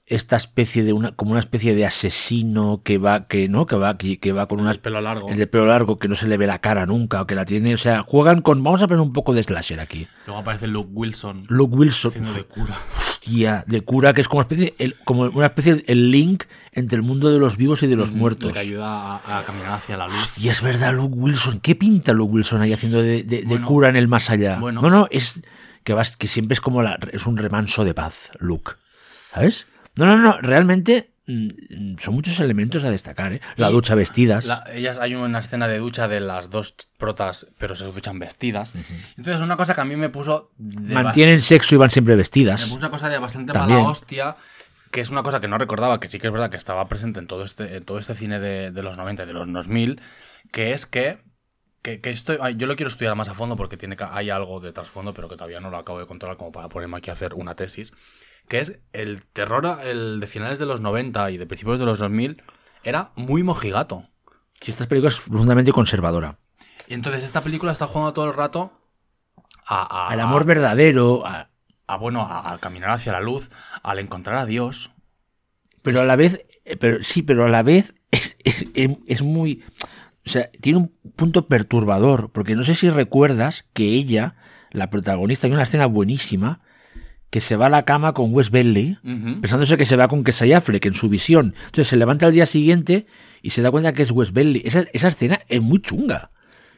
esta 0.10 0.38
especie 0.38 0.84
de 0.86 0.94
una, 0.94 1.12
como 1.12 1.32
una 1.32 1.40
especie 1.42 1.76
de 1.76 1.86
asesino 1.86 2.82
que 2.84 2.98
va, 2.98 3.28
que 3.28 3.50
no, 3.50 3.66
que 3.66 3.76
va, 3.76 3.98
que, 3.98 4.20
que 4.20 4.32
va 4.32 4.48
con 4.48 4.62
unas 4.62 4.76
el 4.76 4.82
pelo 4.82 5.02
largo. 5.02 5.30
el 5.30 5.38
de 5.38 5.48
pelo 5.48 5.66
largo 5.66 6.00
que 6.00 6.08
no 6.08 6.16
se 6.16 6.28
le 6.30 6.38
ve 6.38 6.48
la 6.48 6.60
cara 6.60 6.86
nunca 6.86 7.22
o 7.22 7.28
que 7.28 7.36
la 7.36 7.44
tiene, 7.44 7.74
o 7.74 7.78
sea, 7.78 8.04
juegan 8.04 8.42
con, 8.42 8.64
vamos 8.64 8.82
a 8.82 8.88
poner 8.88 9.02
un 9.02 9.12
poco 9.12 9.34
de 9.34 9.44
slasher 9.44 9.82
aquí. 9.82 10.08
Luego 10.26 10.40
aparece 10.42 10.68
Luke 10.68 10.90
Wilson 10.94 11.42
Luke 11.50 11.76
Wilson, 11.76 12.12
haciendo 12.12 12.34
de 12.34 12.44
cura. 12.46 12.78
hostia, 12.98 13.64
de 13.68 13.82
cura 13.82 14.14
que 14.14 14.22
es 14.22 14.28
como 14.30 14.40
una 14.40 14.44
especie, 14.48 14.76
el, 14.80 14.96
como 15.04 15.24
una 15.24 15.46
especie 15.48 15.76
de- 15.76 15.84
el 15.88 16.10
link 16.10 16.46
entre 16.72 16.96
el 16.96 17.04
mundo 17.04 17.30
de 17.30 17.40
los 17.40 17.58
vivos 17.58 17.84
y 17.84 17.88
de 17.88 17.98
los 17.98 18.12
muertos. 18.14 18.54
que 18.54 18.60
ayuda 18.60 19.18
a, 19.18 19.40
a 19.40 19.44
caminar 19.44 19.74
hacia 19.74 19.98
la 19.98 20.08
luz. 20.08 20.38
Y 20.38 20.48
es 20.48 20.62
verdad, 20.62 20.94
Luke 20.94 21.16
Wilson. 21.18 21.60
¿Qué 21.60 21.76
pinta 21.76 22.14
Luke 22.14 22.32
Wilson 22.34 22.62
ahí 22.62 22.72
haciendo 22.72 23.02
de, 23.02 23.24
de- 23.24 23.44
cura 23.62 23.90
en 23.90 23.98
el 23.98 24.08
más 24.08 24.30
allá? 24.30 24.58
bueno. 24.60 24.82
No, 24.82 24.90
no, 24.90 25.08
es 25.12 25.42
que 25.84 25.92
vas, 25.94 26.16
que 26.16 26.28
siempre 26.28 26.54
es 26.54 26.62
como 26.62 26.82
la, 26.82 26.98
es 27.12 27.26
un 27.26 27.36
remanso 27.36 27.84
de 27.84 27.94
paz, 27.94 28.32
Luke. 28.40 28.72
¿Sabes? 29.34 29.66
No, 29.98 30.06
no, 30.06 30.18
no, 30.18 30.38
realmente 30.42 31.12
mm, 31.28 31.98
son 32.00 32.14
muchos 32.16 32.40
elementos 32.40 32.84
a 32.84 32.92
destacar, 32.92 33.34
¿eh? 33.34 33.42
La 33.56 33.70
ducha 33.70 33.96
vestidas. 33.96 34.46
La- 34.46 34.64
ellas 34.74 34.98
hay 35.00 35.16
una 35.16 35.40
escena 35.40 35.68
de 35.68 35.80
ducha 35.80 36.08
de 36.08 36.20
las 36.20 36.50
dos 36.50 36.76
protas, 36.98 37.48
pero 37.58 37.76
se 37.76 37.86
duchan 37.86 38.20
vestidas. 38.20 38.74
Entonces, 39.18 39.42
una 39.42 39.58
cosa 39.58 39.76
que 39.76 39.82
a 39.82 39.86
mí 39.86 39.96
me 39.96 40.10
puso. 40.10 40.52
de 40.58 40.94
Mantienen 40.94 41.42
sexo 41.42 41.76
y 41.76 41.78
van 41.78 41.90
siempre 41.92 42.16
vestidas. 42.16 42.62
Me 42.62 42.68
puso 42.68 42.78
una 42.80 42.90
cosa 42.92 43.10
de 43.10 43.20
bastante 43.20 43.54
También. 43.54 43.80
mala 43.80 43.92
hostia. 43.92 44.36
Que 44.92 45.02
es 45.02 45.10
una 45.10 45.22
cosa 45.22 45.42
que 45.42 45.50
no 45.50 45.58
recordaba, 45.58 46.00
que 46.00 46.08
sí 46.08 46.18
que 46.18 46.28
es 46.28 46.34
verdad 46.34 46.50
que 46.50 46.56
estaba 46.56 46.88
presente 46.88 47.20
en 47.20 47.28
todo 47.28 47.44
este, 47.44 47.76
en 47.76 47.84
todo 47.84 48.00
este 48.00 48.16
cine 48.16 48.40
de, 48.40 48.72
de 48.72 48.84
los 48.84 48.96
90 48.98 49.24
y 49.24 49.26
de 49.26 49.34
los 49.34 49.52
2000. 49.52 50.02
Que 50.52 50.72
es 50.74 50.86
que. 50.86 51.18
Que, 51.82 52.02
que 52.02 52.10
esto, 52.10 52.38
ay, 52.42 52.56
yo 52.58 52.68
lo 52.68 52.76
quiero 52.76 52.90
estudiar 52.90 53.16
más 53.16 53.30
a 53.30 53.34
fondo 53.34 53.56
porque 53.56 53.78
tiene, 53.78 53.96
que- 53.96 54.04
hay 54.10 54.30
algo 54.30 54.60
de 54.60 54.74
trasfondo, 54.74 55.14
pero 55.14 55.30
que 55.30 55.36
todavía 55.36 55.60
no 55.62 55.70
lo 55.70 55.78
acabo 55.78 56.00
de 56.00 56.06
controlar 56.06 56.36
como 56.38 56.52
para 56.52 56.68
ponerme 56.70 56.98
aquí 56.98 57.10
a 57.10 57.14
hacer 57.14 57.34
una 57.34 57.56
tesis. 57.56 57.94
Que 58.48 58.60
es 58.60 58.80
el 58.94 59.24
terror 59.24 59.80
el 59.84 60.20
de 60.20 60.28
finales 60.28 60.60
de 60.60 60.66
los 60.66 60.82
90 60.82 61.32
y 61.32 61.38
de 61.38 61.46
principios 61.46 61.80
de 61.80 61.86
los 61.86 62.00
2000 62.00 62.42
era 62.84 63.12
muy 63.16 63.44
mojigato. 63.44 64.06
Si 64.62 64.72
esta 64.72 64.88
película 64.88 65.12
es 65.12 65.20
profundamente 65.20 65.72
conservadora. 65.72 66.38
Y 66.88 66.94
entonces 66.94 67.24
esta 67.24 67.44
película 67.44 67.72
está 67.74 67.88
jugando 67.88 68.14
todo 68.14 68.26
el 68.26 68.34
rato 68.34 68.72
a, 69.66 69.82
a- 69.82 70.08
Al 70.10 70.20
amor 70.22 70.46
verdadero, 70.46 71.26
a- 71.28 71.50
a, 71.88 71.98
bueno, 71.98 72.22
a- 72.22 72.40
al 72.50 72.60
caminar 72.60 72.92
hacia 72.92 73.12
la 73.12 73.20
luz, 73.20 73.50
al 73.84 74.00
encontrar 74.00 74.38
a 74.38 74.46
Dios. 74.46 74.92
pero 75.82 76.02
a 76.02 76.06
la 76.06 76.16
vez, 76.16 76.46
eh, 76.66 76.76
pero 76.78 77.02
sí, 77.04 77.22
pero 77.24 77.46
a 77.46 77.50
la 77.50 77.64
vez 77.64 77.94
es, 78.12 78.36
es- 78.44 78.66
es- 78.74 78.98
es 79.08 79.22
muy... 79.22 79.64
O 80.26 80.30
sea, 80.30 80.50
tiene 80.62 80.80
un 80.80 80.88
punto 81.16 81.48
perturbador, 81.48 82.32
porque 82.32 82.56
no 82.56 82.64
sé 82.66 82.76
si 82.76 82.90
recuerdas 82.90 83.66
que 83.74 83.84
ella, 83.86 84.36
la 84.72 84.90
protagonista, 84.90 85.48
hay 85.48 85.54
una 85.54 85.64
escena 85.64 85.86
buenísima, 85.86 86.60
que 87.38 87.42
se 87.42 87.56
va 87.56 87.68
a 87.68 87.70
la 87.70 87.84
cama 87.86 88.14
con 88.14 88.34
Wes 88.34 88.50
Bentley, 88.50 88.98
pensándose 89.04 89.78
que 89.78 89.86
se 89.86 89.96
va 89.96 90.08
con 90.08 90.24
Casey 90.24 90.54
Affleck 90.54 90.84
en 90.88 90.96
su 90.96 91.08
visión. 91.08 91.54
Entonces 91.66 91.88
se 91.88 91.96
levanta 91.96 92.26
al 92.26 92.32
día 92.34 92.48
siguiente 92.48 93.06
y 93.44 93.52
se 93.52 93.62
da 93.62 93.70
cuenta 93.70 93.94
que 93.94 94.02
es 94.02 94.10
Wes 94.10 94.34
Bentley. 94.34 94.64
Esa, 94.66 94.86
esa 94.92 95.10
escena 95.10 95.40
es 95.48 95.62
muy 95.62 95.80
chunga. 95.80 96.32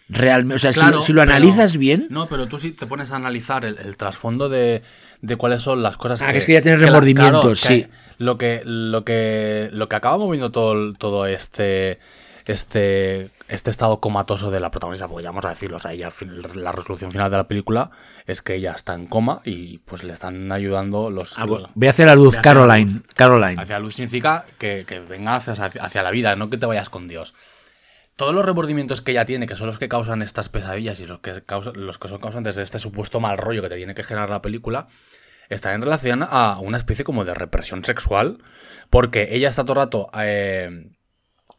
Realmente, 0.10 0.56
o 0.56 0.60
sea, 0.60 0.74
si- 0.74 0.80
Claro, 0.80 1.02
si, 1.02 1.14
lo 1.14 1.22
pero- 1.22 1.32
analizas 1.34 1.78
bien, 1.78 2.08
No, 2.10 2.28
pero 2.28 2.48
tú 2.48 2.58
sí 2.60 2.72
te 2.72 2.88
pones 2.88 3.10
a 3.12 3.16
analizar 3.16 3.64
el, 3.64 3.78
el 3.78 3.96
trasfondo 3.96 4.50
de, 4.50 4.82
de 5.22 5.36
cuáles 5.38 5.62
son 5.62 5.82
las 5.82 5.96
cosas 5.98 6.22
Ah, 6.24 6.32
que 6.34 6.40
es 6.40 6.46
que 6.46 6.54
ya 6.54 6.62
tienes 6.62 6.82
remordimientos, 6.82 7.62
que 7.62 7.68
sí. 7.68 7.86
Lo 8.18 8.38
que, 8.38 8.62
lo 8.66 9.06
que, 9.06 9.70
lo 9.72 9.88
que 9.88 9.96
acaba 9.96 10.18
moviendo 10.18 10.52
todo, 10.52 10.94
todo 10.94 11.26
este, 11.26 12.00
este, 12.48 13.30
este 13.50 13.72
estado 13.72 14.00
comatoso 14.00 14.52
de 14.52 14.60
la 14.60 14.72
protagonista, 14.72 15.08
porque 15.08 15.24
ya 15.24 15.30
vamos 15.30 15.46
a 15.46 15.50
decirlo, 15.50 15.78
o 15.78 15.80
sea, 15.80 15.92
ella, 15.92 16.10
la 16.54 16.72
resolución 16.72 17.12
final 17.12 17.32
de 17.32 17.38
la 17.38 17.48
película 17.48 17.90
es 18.26 18.42
que 18.42 18.56
ella 18.56 18.74
está 18.74 18.94
en 18.94 19.08
coma 19.08 19.42
y 19.44 19.80
pues 19.80 20.04
le 20.04 20.14
están 20.14 20.52
ayudando 20.52 21.10
los... 21.10 21.38
Ah, 21.38 21.46
bueno, 21.46 21.70
ve 21.74 21.90
hacia 21.90 22.06
la 22.06 22.16
luz, 22.16 22.36
la 22.36 22.42
Caroline. 22.42 23.02
Caroline. 23.16 23.62
Hacia 23.62 23.76
la 23.76 23.80
luz 23.80 23.96
significa 23.96 24.46
que, 24.60 24.86
que 24.88 25.00
venga 25.00 25.36
hacia, 25.36 25.54
hacia 25.54 26.04
la 26.04 26.12
vida, 26.12 26.36
no 26.36 26.50
que 26.50 26.58
te 26.58 26.68
vayas 26.68 26.90
con 26.90 27.08
Dios. 27.08 27.34
Todos 28.16 28.36
los 28.36 28.46
remordimientos 28.46 29.02
que 29.02 29.12
ella 29.12 29.26
tiene, 29.26 29.48
que 29.48 29.56
son 29.56 29.68
los 29.68 29.80
que 29.80 29.90
causan 29.90 30.22
estas 30.22 30.50
pesadillas 30.50 31.00
y 31.00 31.08
los 31.08 31.20
que, 31.20 31.42
causan, 31.44 31.74
los 31.76 31.98
que 31.98 32.08
son 32.08 32.20
causantes 32.20 32.56
de 32.56 32.64
este 32.64 32.78
supuesto 32.78 33.20
mal 33.20 33.38
rollo 33.38 33.62
que 33.62 33.70
te 33.70 33.78
tiene 33.78 33.96
que 33.96 34.04
generar 34.04 34.30
la 34.30 34.42
película, 34.42 34.88
están 35.50 35.74
en 35.74 35.82
relación 35.82 36.28
a 36.30 36.60
una 36.60 36.78
especie 36.78 37.04
como 37.04 37.26
de 37.26 37.34
represión 37.34 37.84
sexual, 37.84 38.44
porque 38.92 39.30
ella 39.32 39.50
está 39.50 39.64
todo 39.64 39.74
el 39.74 39.86
rato 39.86 40.08
eh, 40.20 40.92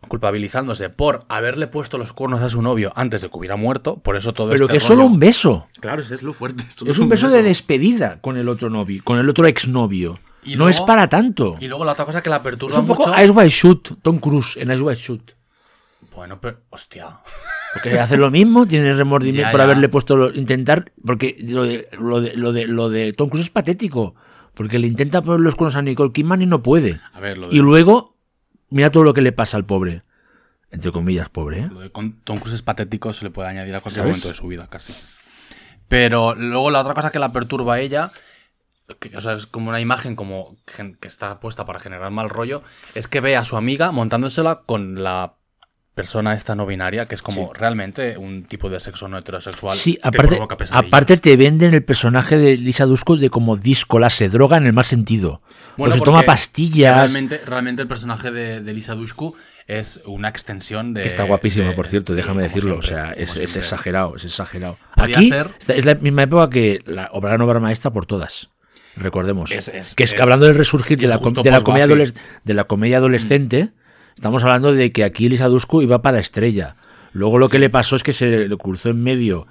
culpabilizándose 0.09 0.89
por 0.91 1.25
haberle 1.29 1.67
puesto 1.67 1.99
los 1.99 2.13
cuernos 2.13 2.43
a 2.43 2.49
su 2.49 2.63
novio 2.63 2.93
antes 2.97 3.23
de 3.23 3.29
que 3.29 3.37
hubiera 3.37 3.57
muerto, 3.57 3.97
por 3.99 4.17
eso 4.17 4.33
todo 4.33 4.51
Pero 4.51 4.65
este 4.65 4.73
que 4.73 4.77
es 4.79 4.83
solo 4.85 5.05
un 5.05 5.19
beso. 5.19 5.67
Claro, 5.81 6.03
ese 6.03 6.15
es 6.15 6.23
lo 6.23 6.33
fuerte. 6.33 6.65
Es 6.87 6.99
un 6.99 7.09
beso 7.09 7.29
de 7.31 7.43
despedida 7.43 8.19
con 8.21 8.37
el 8.37 8.49
otro 8.49 8.71
novio, 8.71 9.03
con 9.05 9.19
el 9.19 9.29
otro 9.29 9.47
exnovio. 9.47 10.19
Y 10.43 10.53
no 10.53 10.65
luego- 10.65 10.71
es 10.71 10.81
para 10.81 11.09
tanto. 11.09 11.57
Y 11.61 11.69
luego 11.69 11.85
la 11.85 11.93
otra 11.93 12.07
cosa 12.07 12.23
que 12.23 12.31
la 12.31 12.43
perturba 12.43 12.75
Es 12.75 12.81
un 12.81 12.87
poco 12.87 13.07
mucho... 13.09 13.21
Ice 13.23 13.31
White 13.31 13.51
Shoot, 13.51 13.89
Tom 14.03 14.19
Cruise 14.19 14.57
en 14.57 14.71
Ice 14.73 14.81
White 14.83 15.01
Shoot. 15.01 15.33
Bueno, 16.17 16.41
pero... 16.41 16.59
Hostia. 16.71 17.19
Porque 17.75 17.99
hace 18.01 18.17
lo 18.17 18.31
mismo, 18.31 18.67
tiene 18.67 18.93
remordimiento 18.95 19.43
Ya, 19.49 19.51
por 19.53 19.61
ya. 19.61 19.65
haberle 19.65 19.89
puesto 19.89 20.17
lo- 20.17 20.33
intentar. 20.35 20.93
Porque 21.05 21.37
lo 21.47 21.63
de, 21.65 21.89
lo, 22.01 22.21
de, 22.21 22.35
lo, 22.35 22.53
de, 22.53 22.67
lo 22.67 22.89
de 22.89 23.13
Tom 23.13 23.29
Cruise 23.29 23.47
es 23.47 23.51
patético. 23.51 24.15
Porque 24.55 24.79
le 24.79 24.87
intenta 24.89 25.23
poner 25.23 25.41
los 25.41 25.55
cuernos 25.55 25.77
a 25.77 25.83
Nicole 25.83 26.11
Kidman 26.13 26.43
y 26.43 26.47
no 26.47 26.63
puede. 26.63 26.99
A 27.13 27.21
ver, 27.21 27.39
lo 27.39 27.49
de... 27.49 27.57
Y 27.57 27.61
luego, 27.61 28.10
mira 28.71 28.91
todo 28.91 29.03
lo 29.05 29.15
que 29.15 29.21
le 29.23 29.33
pasa 29.33 29.57
al 29.57 29.65
pobre. 29.67 30.03
Entre 30.71 30.93
comillas, 30.93 31.29
pobre, 31.29 31.61
¿eh? 31.61 31.69
Lo 31.73 31.81
de 31.81 31.91
con- 31.91 32.21
Tom 32.23 32.39
Cruise 32.39 32.55
es 32.55 32.63
patético, 32.63 33.13
se 33.13 33.25
le 33.25 33.31
puede 33.31 33.49
añadir 33.49 33.75
a 33.75 33.81
cualquier 33.81 34.03
¿Sabes? 34.05 34.11
momento 34.19 34.29
de 34.29 34.35
su 34.35 34.47
vida, 34.47 34.69
casi. 34.71 34.95
Pero 35.89 36.35
luego 36.37 36.71
la 36.71 36.81
otra 36.81 36.95
cosa 36.95 37.11
que 37.11 37.19
la 37.19 37.33
perturba 37.33 37.75
a 37.75 37.81
ella, 37.81 38.13
que, 39.01 39.17
o 39.17 39.21
sea, 39.21 39.33
es 39.33 39.47
como 39.47 39.71
una 39.71 39.81
imagen 39.81 40.15
como 40.15 40.57
que 41.01 41.09
está 41.09 41.41
puesta 41.41 41.67
para 41.67 41.81
generar 41.81 42.11
mal 42.13 42.31
rollo, 42.31 42.63
es 42.95 43.09
que 43.09 43.21
ve 43.21 43.37
a 43.37 43.45
su 43.45 43.57
amiga 43.57 43.91
montándosela 43.91 44.61
con 44.67 45.03
la 45.03 45.35
persona 45.95 46.35
esta 46.35 46.55
no 46.55 46.67
binaria, 46.67 47.07
que 47.07 47.15
es 47.15 47.23
como 47.23 47.53
realmente 47.53 48.17
un 48.17 48.45
tipo 48.45 48.71
de 48.71 48.81
sexo 48.81 49.09
no 49.09 49.19
heterosexual. 49.19 49.77
Sí, 49.77 49.95
te 49.95 50.09
aparte, 50.09 50.39
pesadillas. 50.57 50.87
aparte 50.89 51.17
te 51.17 51.37
venden 51.37 51.75
el 51.75 51.83
personaje 51.83 52.39
de 52.39 52.57
Lisa 52.57 52.87
Dusko 52.87 53.17
de 53.17 53.29
como 53.29 53.57
díscola, 53.57 54.09
se 54.09 54.29
droga 54.29 54.57
en 54.57 54.67
el 54.67 54.73
mal 54.73 54.85
sentido. 54.85 55.43
Bueno, 55.77 55.77
porque 55.77 55.93
se 55.95 55.99
porque 55.99 56.05
toma 56.05 56.23
pastillas. 56.23 56.97
Realmente, 56.97 57.41
realmente 57.45 57.83
el 57.83 57.89
personaje 57.89 58.31
de, 58.31 58.61
de 58.61 58.73
Lisa 58.75 58.95
Dushku 58.95 59.35
es 59.67 60.01
una 60.07 60.29
extensión 60.29 60.95
de. 60.95 61.03
Que 61.03 61.09
está 61.09 61.25
guapísimo, 61.25 61.69
de- 61.71 61.75
por 61.75 61.87
cierto, 61.87 62.13
sí, 62.13 62.17
déjame 62.17 62.43
decirlo. 62.45 62.81
siempre, 62.83 63.11
o 63.11 63.13
sea, 63.13 63.13
es, 63.13 63.57
exagerado, 63.57 64.17
es 64.17 64.25
exagerado. 64.25 64.79
Podría 64.97 65.19
Aquí 65.19 65.29
ser- 65.29 65.51
es 65.77 65.85
la 65.85 65.95
misma 65.97 66.23
época 66.25 66.51
que 66.51 66.81
la 66.87 67.09
obra 67.13 67.35
obra 67.43 67.61
maestra 67.61 67.91
por 67.91 68.07
todas. 68.07 68.49
Recordemos. 68.97 69.51
Es- 69.53 69.69
es- 69.69 69.95
que 69.95 70.05
es, 70.05 70.19
hablando 70.19 70.47
del 70.47 70.55
resurgir 70.57 70.99
de 70.99 71.07
la, 71.07 71.19
de, 71.19 71.51
la 71.51 71.61
comedia 71.61 71.87
de 71.87 72.55
la 72.55 72.65
comedia 72.65 72.99
adolescente, 72.99 73.71
estamos 74.15 74.43
hablando 74.45 74.73
de 74.73 74.93
que 74.93 75.05
aquí 75.05 75.29
Lisa 75.29 75.49
Dusko 75.49 75.83
iba 75.83 76.03
para 76.03 76.19
estrella. 76.21 76.77
Luego 77.13 77.39
lo 77.39 77.49
que 77.49 77.59
le 77.59 77.71
pasó 77.71 77.97
es 77.97 78.03
que 78.03 78.13
se 78.13 78.49
le 78.49 78.57
cruzó 78.57 78.91
en 78.91 79.03
medio 79.03 79.47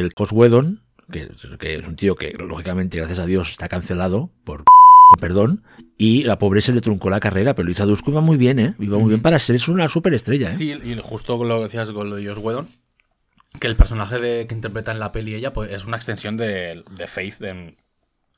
el 0.00 0.12
Cos 0.14 0.32
Whedon, 0.32 0.80
que, 1.10 1.28
que 1.58 1.76
es 1.76 1.86
un 1.86 1.96
tío 1.96 2.14
que, 2.16 2.32
lógicamente, 2.32 2.98
gracias 2.98 3.18
a 3.18 3.26
Dios, 3.26 3.50
está 3.50 3.68
cancelado 3.68 4.30
por 4.44 4.64
perdón, 5.20 5.62
y 5.98 6.22
la 6.22 6.38
pobre 6.38 6.62
se 6.62 6.72
le 6.72 6.80
truncó 6.80 7.10
la 7.10 7.20
carrera, 7.20 7.54
pero 7.54 7.68
Lisa 7.68 7.84
Dusko 7.84 8.10
iba 8.12 8.22
muy 8.22 8.38
bien, 8.38 8.58
¿eh? 8.58 8.74
Iba 8.78 8.96
muy 8.96 9.10
bien 9.10 9.20
para 9.20 9.38
ser 9.38 9.60
una 9.68 9.86
superestrella, 9.86 10.52
¿eh? 10.52 10.54
Sí, 10.54 10.70
y 10.82 10.96
justo 11.02 11.36
con 11.36 11.48
lo 11.48 11.58
que 11.58 11.64
decías 11.64 11.90
con 11.90 12.08
lo 12.08 12.16
de 12.16 12.32
Whedon, 12.32 12.66
que 13.60 13.66
el 13.66 13.76
personaje 13.76 14.18
de, 14.18 14.46
que 14.46 14.54
interpreta 14.54 14.90
en 14.90 14.98
la 14.98 15.12
peli 15.12 15.34
ella 15.34 15.52
pues, 15.52 15.70
es 15.70 15.84
una 15.84 15.98
extensión 15.98 16.38
de, 16.38 16.82
de 16.90 17.06
Faith 17.06 17.42
en, 17.42 17.76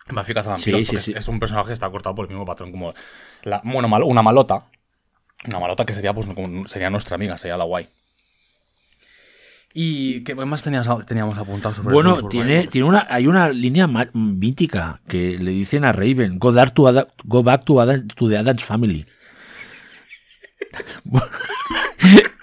en 0.08 0.14
Buffy 0.16 0.34
Cazavampiros, 0.34 0.80
Sí, 0.80 0.84
sí, 0.96 0.96
sí. 1.00 1.10
Es, 1.12 1.18
es 1.18 1.28
un 1.28 1.38
personaje 1.38 1.68
que 1.68 1.74
está 1.74 1.88
cortado 1.90 2.16
por 2.16 2.24
el 2.24 2.30
mismo 2.30 2.44
patrón 2.44 2.72
como 2.72 2.92
la, 3.44 3.60
bueno, 3.64 3.86
mal- 3.86 4.02
una 4.02 4.22
malota. 4.22 4.64
Una 5.46 5.58
malota 5.60 5.84
que 5.84 5.94
sería 5.94 6.12
pues 6.14 6.26
como 6.26 6.66
sería 6.68 6.90
nuestra 6.90 7.16
amiga, 7.16 7.36
sería 7.38 7.56
la 7.56 7.64
guay. 7.64 7.88
¿Y 9.76 10.22
qué 10.22 10.34
más 10.36 10.62
tenías, 10.62 10.88
teníamos 11.04 11.36
apuntado 11.36 11.74
sobre 11.74 11.92
Bueno, 11.94 12.28
tiene, 12.28 12.68
tiene 12.68 12.86
una, 12.86 13.06
hay 13.10 13.26
una 13.26 13.48
línea 13.48 13.88
mítica 14.12 15.00
que 15.08 15.36
le 15.36 15.50
dicen 15.50 15.84
a 15.84 15.90
Raven, 15.92 16.38
go, 16.38 16.52
back 16.52 16.72
to, 16.74 16.84
go 17.24 17.42
back 17.42 17.64
to, 17.64 17.80
Adam- 17.80 18.06
to 18.06 18.28
the 18.28 18.38
Adams 18.38 18.62
Family. 18.62 19.04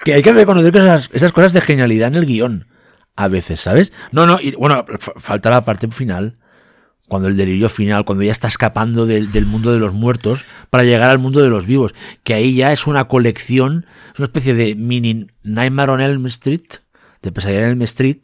que 0.04 0.14
hay 0.14 0.22
que 0.22 0.34
reconocer 0.34 0.72
que 0.74 0.80
esas, 0.80 1.10
esas 1.14 1.32
cosas 1.32 1.54
de 1.54 1.62
genialidad 1.62 2.10
en 2.10 2.16
el 2.16 2.26
guion, 2.26 2.68
a 3.16 3.28
veces, 3.30 3.62
¿sabes? 3.62 3.94
No, 4.12 4.26
no, 4.28 4.40
y 4.42 4.52
bueno, 4.56 4.86
fa- 5.00 5.14
falta 5.18 5.50
la 5.50 5.64
parte 5.64 5.88
final, 5.88 6.38
cuando 7.12 7.28
el 7.28 7.36
delirio 7.36 7.68
final, 7.68 8.06
cuando 8.06 8.24
ya 8.24 8.32
está 8.32 8.48
escapando 8.48 9.06
del, 9.06 9.34
del 9.34 9.46
mundo 9.46 9.74
de 9.74 9.80
los 9.80 9.92
muertos 9.92 10.46
para 10.70 10.86
llegar 10.86 11.10
al 11.10 11.20
mundo 11.20 11.42
de 11.42 11.50
los 11.50 11.66
vivos, 11.66 11.94
que 12.24 12.34
ahí 12.34 12.56
ya 12.56 12.72
es 12.72 12.88
una 12.88 13.10
colección, 13.10 13.86
es 14.14 14.20
una 14.20 14.28
especie 14.28 14.54
de 14.54 14.76
mini 14.76 15.28
Nightmare 15.44 15.92
on 15.92 16.00
Elm 16.00 16.26
Street, 16.28 16.62
de 17.22 17.32
pesadilla 17.34 17.64
en 17.66 17.72
Elm 17.72 17.82
Street, 17.82 18.20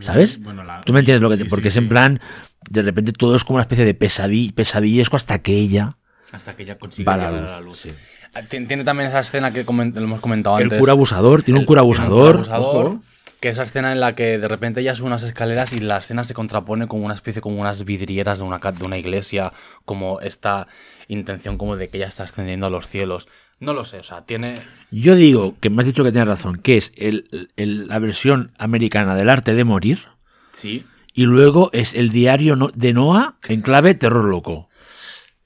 ¿sabes? 0.00 0.42
Bueno, 0.42 0.64
la- 0.64 0.80
Tú 0.80 0.92
me 0.92 0.98
entiendes 0.98 1.22
lo 1.22 1.30
que 1.30 1.36
te, 1.36 1.44
sí, 1.44 1.48
porque 1.48 1.70
sí, 1.70 1.74
es 1.74 1.76
en 1.76 1.84
sí. 1.84 1.88
plan, 1.90 2.20
de 2.68 2.82
repente 2.82 3.12
todo 3.12 3.36
es 3.36 3.44
como 3.44 3.58
una 3.58 3.62
especie 3.62 3.84
de 3.84 3.94
pesadilla, 3.94 4.52
pesadillesco 4.56 5.14
hasta 5.14 5.38
que 5.38 5.52
ella 5.56 5.98
Hasta 6.32 6.56
que 6.56 6.64
ya 6.64 6.76
consigue 6.78 7.06
va 7.06 7.14
a 7.14 7.16
la 7.18 7.26
llegar 7.30 7.40
luz. 7.42 7.48
a 7.50 7.52
la 7.52 7.60
luz. 7.60 7.78
sí. 7.78 7.90
Ah, 8.34 8.40
Tiene, 8.42 8.82
también 8.82 9.10
esa 9.10 9.20
escena 9.20 9.52
que 9.52 9.62
lo 9.62 9.70
hemos 10.02 10.18
comentado 10.20 10.56
El 10.58 10.64
antes. 10.64 10.80
cura 10.80 10.92
abusador, 10.94 11.44
tiene 11.44 11.58
un 11.58 11.62
El- 11.62 11.66
cura 11.68 11.82
tiene 11.82 11.96
abusador. 11.96 12.34
abusador, 12.36 12.86
ojo. 12.86 13.02
Que 13.42 13.48
esa 13.48 13.64
escena 13.64 13.90
en 13.90 13.98
la 13.98 14.14
que 14.14 14.38
de 14.38 14.46
repente 14.46 14.80
ella 14.82 14.94
sube 14.94 15.08
unas 15.08 15.24
escaleras 15.24 15.72
y 15.72 15.78
la 15.78 15.96
escena 15.96 16.22
se 16.22 16.32
contrapone 16.32 16.86
como 16.86 17.04
una 17.04 17.14
especie, 17.14 17.42
como 17.42 17.60
unas 17.60 17.84
vidrieras 17.84 18.38
de 18.38 18.44
una, 18.44 18.58
de 18.58 18.84
una 18.84 18.96
iglesia, 18.98 19.52
como 19.84 20.20
esta 20.20 20.68
intención 21.08 21.58
como 21.58 21.76
de 21.76 21.88
que 21.88 21.96
ella 21.96 22.06
está 22.06 22.22
ascendiendo 22.22 22.66
a 22.66 22.70
los 22.70 22.86
cielos. 22.86 23.26
No 23.58 23.74
lo 23.74 23.84
sé, 23.84 23.98
o 23.98 24.02
sea, 24.04 24.22
tiene... 24.26 24.60
Yo 24.92 25.16
digo 25.16 25.56
que 25.60 25.70
me 25.70 25.80
has 25.82 25.86
dicho 25.86 26.04
que 26.04 26.12
tienes 26.12 26.28
razón, 26.28 26.54
que 26.56 26.76
es 26.76 26.92
el- 26.96 27.50
el- 27.56 27.88
la 27.88 27.98
versión 27.98 28.52
americana 28.58 29.16
del 29.16 29.28
arte 29.28 29.54
de 29.54 29.64
morir 29.64 30.06
Sí. 30.52 30.86
y 31.12 31.24
luego 31.24 31.68
es 31.72 31.94
el 31.94 32.10
diario 32.10 32.56
de 32.74 32.92
Noah 32.92 33.38
en 33.48 33.60
clave 33.60 33.94
terror 33.96 34.24
loco. 34.24 34.68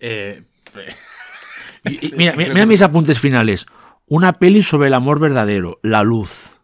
Eh, 0.01 0.45
Y- 1.85 2.09
y 2.09 2.13
mira, 2.17 2.35
mira, 2.37 2.53
mira 2.53 2.67
mis 2.67 2.83
apuntes 2.83 3.19
finales. 3.19 3.65
Una 4.07 4.35
peli 4.35 4.63
sobre 4.63 4.89
el 4.89 4.95
amor 4.95 5.19
verdadero, 5.19 5.79
la 5.83 6.03
luz. 6.03 6.59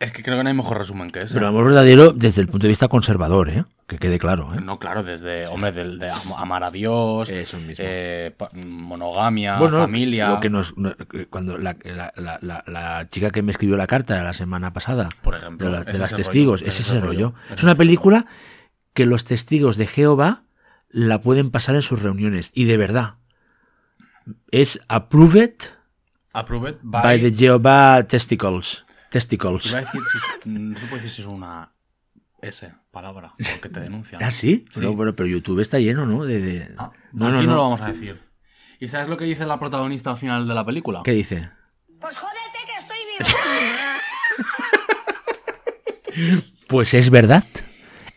Es 0.00 0.12
que 0.12 0.22
creo 0.22 0.36
que 0.36 0.42
no 0.44 0.48
hay 0.48 0.54
mejor 0.54 0.78
resumen 0.78 1.10
que 1.10 1.20
ese. 1.20 1.34
Pero 1.34 1.48
amor 1.48 1.64
verdadero 1.64 2.12
desde 2.12 2.40
el 2.40 2.48
punto 2.48 2.64
de 2.64 2.68
vista 2.68 2.88
conservador, 2.88 3.48
¿eh? 3.50 3.64
Que 3.86 3.98
quede 3.98 4.18
claro, 4.18 4.52
¿eh? 4.54 4.60
No, 4.60 4.78
claro, 4.78 5.02
desde, 5.02 5.46
hombre, 5.48 5.72
de, 5.72 6.10
am- 6.10 6.34
amar 6.36 6.62
a 6.62 6.70
Dios, 6.70 7.30
Eso 7.30 7.56
mismo. 7.58 7.76
eh, 7.86 8.34
monogamia, 8.66 9.58
Bueno, 9.58 9.78
familia, 9.78 10.28
Lo 10.30 10.40
que 10.40 10.50
nos, 10.50 10.76
no- 10.76 10.94
cuando 11.30 11.56
la, 11.58 11.76
la- 11.84 12.12
la- 12.16 12.38
la- 12.42 12.64
la 12.66 13.08
chica 13.08 13.30
que 13.30 13.42
me 13.42 13.50
escribió 13.50 13.76
la 13.76 13.86
carta 13.86 14.22
la 14.22 14.34
semana 14.34 14.72
pasada, 14.72 15.08
por 15.22 15.34
ejemplo. 15.36 15.70
de, 15.70 15.84
de 15.90 15.98
las 15.98 16.14
testigos, 16.14 16.60
rollo, 16.60 16.68
es 16.68 16.80
ese 16.80 17.00
rollo. 17.00 17.34
Es 17.54 17.62
una 17.62 17.74
película 17.76 18.26
que 18.94 19.06
los 19.06 19.24
testigos 19.24 19.76
de 19.78 19.86
Jehová 19.86 20.42
la 20.90 21.20
pueden 21.20 21.50
pasar 21.50 21.74
en 21.74 21.82
sus 21.82 22.02
reuniones. 22.02 22.50
Y 22.54 22.64
de 22.64 22.76
verdad. 22.76 23.14
Es 24.50 24.80
approved 24.88 25.54
Approved 26.34 26.76
by, 26.82 27.02
by... 27.02 27.20
the 27.20 27.32
Jehovah 27.32 28.06
Testicles. 28.06 28.84
Testicles. 29.10 29.66
Iba 29.66 29.78
a 29.78 29.80
decir 29.82 30.00
si 30.12 30.18
es- 30.18 30.46
no 30.46 30.76
se 30.78 30.86
puede 30.86 31.02
decir 31.02 31.14
si 31.16 31.22
es 31.22 31.28
una 31.28 31.72
S 32.42 32.72
palabra, 32.90 33.34
porque 33.52 33.68
te 33.68 33.80
denuncian. 33.80 34.22
¿Ah, 34.22 34.30
sí? 34.30 34.64
Sí. 34.70 34.80
Pero, 34.80 34.96
pero, 34.96 35.16
pero 35.16 35.28
YouTube 35.28 35.60
está 35.60 35.78
lleno, 35.78 36.06
¿no? 36.06 36.24
De, 36.24 36.40
de- 36.40 36.74
Ah, 36.78 36.92
no, 37.12 37.30
no, 37.30 37.38
aquí 37.38 37.46
no, 37.46 37.52
no. 37.52 37.56
lo 37.58 37.62
vamos 37.64 37.80
a 37.80 37.86
decir. 37.88 38.22
¿Y 38.80 38.88
sabes 38.88 39.08
lo 39.08 39.16
que 39.16 39.24
dice 39.24 39.44
la 39.46 39.58
protagonista 39.58 40.10
al 40.10 40.16
final 40.18 40.46
de 40.46 40.54
la 40.54 40.64
película? 40.64 41.00
¿Qué 41.04 41.10
dice? 41.12 41.50
Pues 42.00 42.16
jódete 42.18 42.58
que 42.66 42.76
estoy 42.78 42.98
vivo. 43.18 43.28
Pues 46.68 46.94
es 46.94 47.10
verdad. 47.10 47.44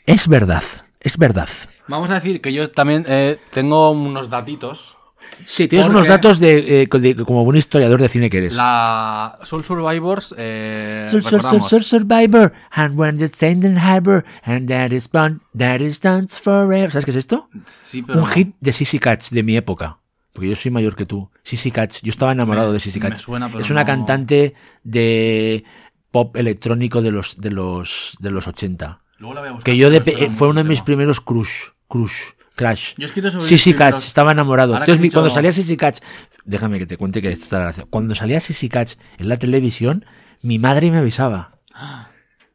Es 0.06 0.28
verdad. 0.28 0.64
Es 1.00 1.18
verdad. 1.18 1.50
Vamos 1.88 2.10
a 2.12 2.16
decir 2.16 2.42
que 2.42 2.54
yo 2.54 2.70
también 2.72 3.06
eh, 3.08 3.40
tengo 3.52 3.92
unos 3.92 4.30
datitos 4.30 4.98
Sí, 5.46 5.68
tienes 5.68 5.88
unos 5.90 6.08
datos 6.08 6.40
de, 6.40 6.84
eh, 6.84 6.88
de- 6.92 7.16
como 7.26 7.44
buen 7.44 7.58
historiador 7.58 8.00
de 8.02 8.10
cine 8.10 8.30
que 8.30 8.38
eres. 8.38 8.54
La 8.54 9.40
Soul 9.44 9.64
Survivors, 9.64 10.36
eh, 10.38 11.08
recordamos, 11.12 11.68
sur- 11.68 11.84
Survivor, 11.84 12.54
and 12.72 12.98
when 13.00 13.18
the 13.18 13.28
Satan 13.28 13.78
Harbor, 13.78 14.24
and 14.44 14.68
that 14.70 14.92
is 14.92 15.10
born, 15.12 15.42
that 15.58 15.80
is 15.80 16.00
done 16.02 16.28
forever. 16.28 16.92
¿Sabes 16.92 17.06
qué 17.06 17.12
es 17.12 17.18
esto? 17.18 17.50
sí, 17.66 18.02
pero 18.04 18.20
Un 18.20 18.28
hit 18.28 18.56
de 18.60 18.72
Sissy 18.74 19.00
Catch 19.00 19.30
de 19.32 19.44
mi 19.44 19.58
época. 19.58 19.98
Porque 20.34 20.48
yo 20.50 20.56
soy 20.56 20.72
mayor 20.72 20.96
que 20.96 21.06
tú. 21.06 21.30
Sissy 21.44 21.72
Catch. 21.72 22.02
Yo 22.04 22.10
estaba 22.10 22.32
enamorado 22.32 22.68
Me- 22.70 22.74
de 22.76 22.80
Sissy 22.80 23.00
me 23.00 23.10
Catch. 23.10 23.20
suena, 23.20 23.48
pero 23.50 23.60
es 23.62 23.70
una 23.70 23.82
no- 23.82 23.86
cantante 23.88 24.54
de 24.84 25.64
pop 26.12 26.36
electrónico 26.38 27.02
de 27.02 27.12
los, 27.12 27.40
de 27.40 27.52
los, 27.52 28.16
de 28.20 28.32
los 28.32 28.48
80. 28.48 29.02
Luego 29.18 29.34
la 29.36 29.42
voy 29.42 29.50
a 29.50 29.52
buscar, 29.54 29.66
Que 29.66 29.78
yo 29.78 29.90
de 29.90 30.30
fue 30.32 30.48
uno 30.50 30.64
de 30.64 30.70
mis 30.70 30.82
primeros 30.82 31.20
crush. 31.20 31.50
Crush. 31.88 32.14
Crash. 32.56 32.94
Yo 32.98 33.04
he 33.04 33.06
escrito 33.06 33.32
sobre 33.32 33.48
Sissy 33.48 33.74
Catch, 33.74 33.98
estaba 34.06 34.32
enamorado. 34.32 34.74
Ahora 34.74 34.86
Entonces, 34.86 35.12
cuando 35.14 35.30
salía 35.30 35.52
Sissy 35.52 35.78
Catch, 35.78 36.00
déjame 36.46 36.80
que 36.80 36.86
te 36.86 36.98
cuente 36.98 37.22
que 37.22 37.32
esto 37.32 37.48
te 37.48 37.56
gracia. 37.56 37.86
Cuando 37.90 38.14
salía 38.16 38.40
Sissy 38.40 38.70
Catch 38.70 38.94
en 39.18 39.30
la 39.30 39.38
televisión, 39.38 40.06
mi 40.42 40.60
madre 40.60 40.92
me 40.92 40.98
avisaba. 40.98 41.58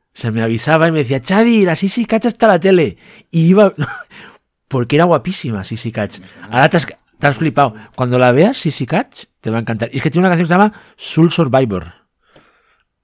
O 0.09 0.18
sea, 0.18 0.30
me 0.30 0.40
avisaba 0.42 0.88
y 0.88 0.92
me 0.92 1.00
decía, 1.00 1.20
Xavi, 1.22 1.66
la 1.66 1.74
Sissy 1.76 2.06
Catch 2.06 2.24
está 2.24 2.46
en 2.46 2.52
la 2.52 2.59
tele. 2.59 2.96
Y 3.30 3.48
iba. 3.48 3.74
Porque 4.68 4.96
era 4.96 5.04
guapísima 5.04 5.62
Sissy 5.62 5.92
Catch. 5.92 6.20
Ahora 6.50 6.70
te 6.70 6.78
has, 6.78 6.87
te 7.18 7.26
has 7.26 7.37
flipado. 7.37 7.74
Cuando 7.94 8.18
la 8.18 8.32
veas, 8.32 8.56
Sissy 8.56 8.87
Catch, 8.87 9.24
te 9.42 9.50
va 9.50 9.59
a 9.59 9.61
encantar. 9.61 9.90
Y 9.92 9.96
es 9.98 10.02
que 10.02 10.11
tiene 10.11 10.26
una 10.26 10.30
canción 10.35 10.46
que 10.48 10.54
se 10.54 10.59
llama 10.59 10.72
Soul 10.96 11.30
Survivor, 11.30 11.92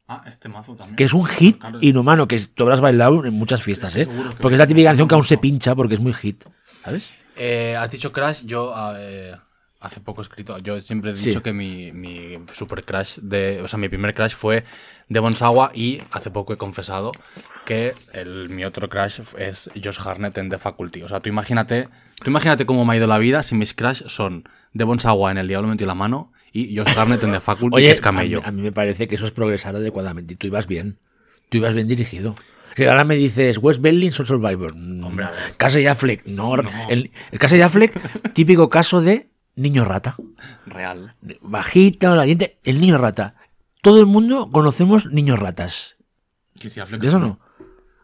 Ah, 0.08 0.24
este 0.26 0.48
mazo 0.48 0.74
también. 0.74 0.96
que 0.96 1.04
es 1.04 1.12
un 1.12 1.26
hit 1.26 1.62
inhumano, 1.82 2.26
que 2.26 2.38
tú 2.38 2.62
habrás 2.64 2.80
bailado 2.80 3.24
en 3.26 3.34
muchas 3.34 3.62
fiestas, 3.62 3.94
¿eh? 3.96 4.08
Porque 4.40 4.54
es 4.54 4.58
la 4.58 4.66
típica 4.66 4.88
canción 4.88 5.06
que 5.06 5.14
aún 5.14 5.24
se 5.24 5.36
pincha 5.36 5.74
porque 5.74 5.94
es 5.94 6.00
muy 6.00 6.14
hit. 6.14 6.44
¿Sabes? 6.84 7.08
Eh, 7.36 7.76
has 7.78 7.90
dicho 7.90 8.12
Crash, 8.12 8.42
yo 8.44 8.74
eh, 8.98 9.34
hace 9.80 10.00
poco 10.00 10.20
he 10.20 10.22
escrito, 10.22 10.58
yo 10.58 10.80
siempre 10.82 11.12
he 11.12 11.16
Sí. 11.16 11.28
dicho 11.30 11.42
que 11.42 11.52
mi, 11.52 11.90
mi 11.92 12.38
super 12.52 12.84
crash, 12.84 13.16
de, 13.18 13.60
o 13.62 13.68
sea, 13.68 13.78
mi 13.78 13.88
primer 13.88 14.14
crash 14.14 14.34
fue 14.34 14.64
Devon 15.08 15.34
Sawa 15.34 15.72
y 15.74 16.00
hace 16.12 16.30
poco 16.30 16.52
he 16.52 16.56
confesado 16.56 17.12
que 17.64 17.94
el, 18.12 18.48
mi 18.50 18.64
otro 18.64 18.88
crash 18.88 19.20
es 19.38 19.70
Josh 19.82 19.98
Harnett 20.04 20.36
en 20.38 20.50
The 20.50 20.58
Faculty. 20.58 21.02
O 21.02 21.08
sea, 21.08 21.20
tú 21.20 21.28
imagínate, 21.30 21.88
tú 22.22 22.30
imagínate 22.30 22.66
cómo 22.66 22.84
me 22.84 22.92
ha 22.92 22.96
ido 22.96 23.06
la 23.06 23.18
vida 23.18 23.42
si 23.42 23.54
mis 23.54 23.72
crash 23.74 24.02
son 24.06 24.48
Devon 24.72 25.00
Sawa 25.00 25.30
en 25.30 25.38
El 25.38 25.48
Diablo 25.48 25.68
metió 25.68 25.86
la 25.86 25.94
mano 25.94 26.32
y 26.52 26.76
Josh 26.76 26.96
Harnett 26.96 27.22
en 27.24 27.32
The 27.32 27.40
Faculty, 27.40 27.76
Oye, 27.76 27.86
que 27.86 27.92
es 27.92 28.00
a 28.00 28.02
camello. 28.02 28.40
mí, 28.40 28.46
a 28.46 28.52
mí 28.52 28.62
me 28.62 28.72
parece 28.72 29.08
que 29.08 29.14
eso 29.14 29.24
es 29.24 29.30
progresar 29.30 29.74
adecuadamente. 29.74 30.34
Y 30.34 30.36
tú 30.36 30.46
ibas 30.48 30.66
bien. 30.66 30.98
Tú 31.48 31.56
ibas 31.58 31.72
bien 31.74 31.88
dirigido. 31.88 32.34
Que 32.74 32.88
ahora 32.88 33.04
me 33.04 33.14
dices, 33.16 33.58
West 33.58 33.80
Berlin 33.80 34.12
Soul 34.12 34.26
Survivor. 34.26 34.74
Mm, 34.74 35.04
Hombre, 35.04 35.24
a 35.26 35.30
ver. 35.30 35.56
Casey 35.56 35.86
Affleck. 35.86 36.24
No, 36.26 36.54
El, 36.88 37.10
el 37.30 37.38
Casey 37.38 37.60
Affleck, 37.60 38.32
típico 38.32 38.68
caso 38.70 39.00
de 39.00 39.28
niño 39.56 39.84
rata. 39.84 40.16
Real. 40.66 41.14
Bajito, 41.40 42.14
la 42.16 42.22
diente. 42.24 42.58
El 42.64 42.80
niño 42.80 42.98
rata. 42.98 43.34
Todo 43.82 44.00
el 44.00 44.06
mundo 44.06 44.48
conocemos 44.50 45.06
niños 45.06 45.38
ratas. 45.38 45.96
Que 46.58 46.70
si 46.70 46.80
Affleck 46.80 47.00
¿De 47.00 47.08
es 47.08 47.12
eso 47.12 47.18
no? 47.20 47.40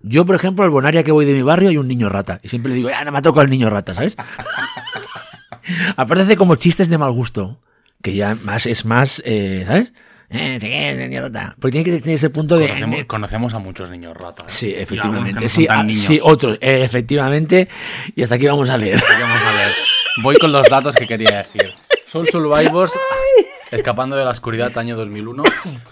Yo, 0.00 0.24
por 0.24 0.36
ejemplo, 0.36 0.64
al 0.64 0.70
bonaria 0.70 1.02
que 1.02 1.12
voy 1.12 1.24
de 1.24 1.32
mi 1.32 1.42
barrio 1.42 1.70
hay 1.70 1.76
un 1.76 1.88
niño 1.88 2.08
rata. 2.08 2.38
Y 2.42 2.48
siempre 2.48 2.70
le 2.70 2.76
digo, 2.76 2.90
ah, 2.94 3.04
no 3.04 3.12
me 3.12 3.18
ha 3.18 3.22
tocado 3.22 3.44
el 3.44 3.50
niño 3.50 3.68
rata, 3.70 3.94
¿sabes? 3.94 4.16
Aparte 5.96 6.22
hace 6.22 6.36
como 6.36 6.56
chistes 6.56 6.88
de 6.88 6.98
mal 6.98 7.12
gusto. 7.12 7.60
Que 8.02 8.14
ya 8.14 8.36
más 8.44 8.66
es 8.66 8.84
más, 8.84 9.20
eh, 9.24 9.64
¿sabes? 9.66 9.92
Eh, 10.30 10.58
sí, 10.60 10.68
niño 11.08 11.22
rata. 11.22 11.54
Porque 11.58 11.72
tiene 11.80 11.84
que 11.90 12.00
tener 12.02 12.16
ese 12.16 12.28
punto 12.30 12.58
de... 12.58 12.68
Conocemos, 12.68 13.04
conocemos 13.06 13.54
a 13.54 13.58
muchos 13.60 13.88
niños 13.90 14.14
ratas. 14.16 14.52
Sí, 14.52 14.66
algunos 14.66 14.76
que 14.76 14.82
efectivamente. 14.82 15.40
no 15.42 15.48
Sí, 15.48 15.66
ah, 15.70 15.82
niños. 15.82 16.02
sí, 16.02 16.20
otro. 16.22 16.52
eh, 16.54 16.82
efectivamente. 16.84 17.68
Y 18.14 18.22
hasta 18.22 18.34
aquí 18.34 18.46
vamos 18.46 18.68
a 18.70 18.76
leer. 18.76 19.02
Vamos 19.20 19.42
a 19.42 19.52
ver. 19.52 19.72
Voy 20.22 20.36
con 20.36 20.52
los 20.52 20.68
datos 20.68 20.94
que 20.96 21.06
quería 21.06 21.38
decir. 21.38 21.72
Soul 22.08 22.28
Survivors, 22.28 22.92
escapando 23.70 24.16
de 24.16 24.24
la 24.24 24.30
oscuridad, 24.30 24.76
año 24.78 24.96
2001, 24.96 25.42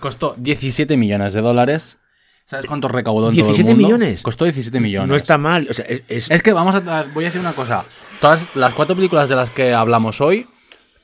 costó 0.00 0.34
17 0.38 0.96
millones 0.96 1.32
de 1.34 1.40
dólares. 1.42 1.98
¿Sabes 2.46 2.66
cuánto 2.66 2.88
recaudó 2.88 3.30
en 3.30 3.36
todo 3.36 3.40
el 3.50 3.56
17 3.56 3.70
mundo? 3.74 3.86
millones. 3.86 4.22
Costó 4.22 4.44
17 4.44 4.80
millones. 4.80 5.08
No 5.08 5.16
está 5.16 5.36
mal. 5.36 5.66
O 5.68 5.72
sea, 5.72 5.84
es, 5.86 6.02
es- 6.08 6.30
Es 6.30 6.42
que 6.42 6.52
vamos 6.52 6.74
a. 6.74 7.04
Voy 7.12 7.24
a 7.24 7.28
decir 7.28 7.40
una 7.40 7.52
cosa. 7.52 7.84
Todas 8.20 8.54
las 8.54 8.72
cuatro 8.74 8.94
películas 8.94 9.28
de 9.28 9.34
las 9.36 9.50
que 9.50 9.74
hablamos 9.74 10.20
hoy, 10.20 10.46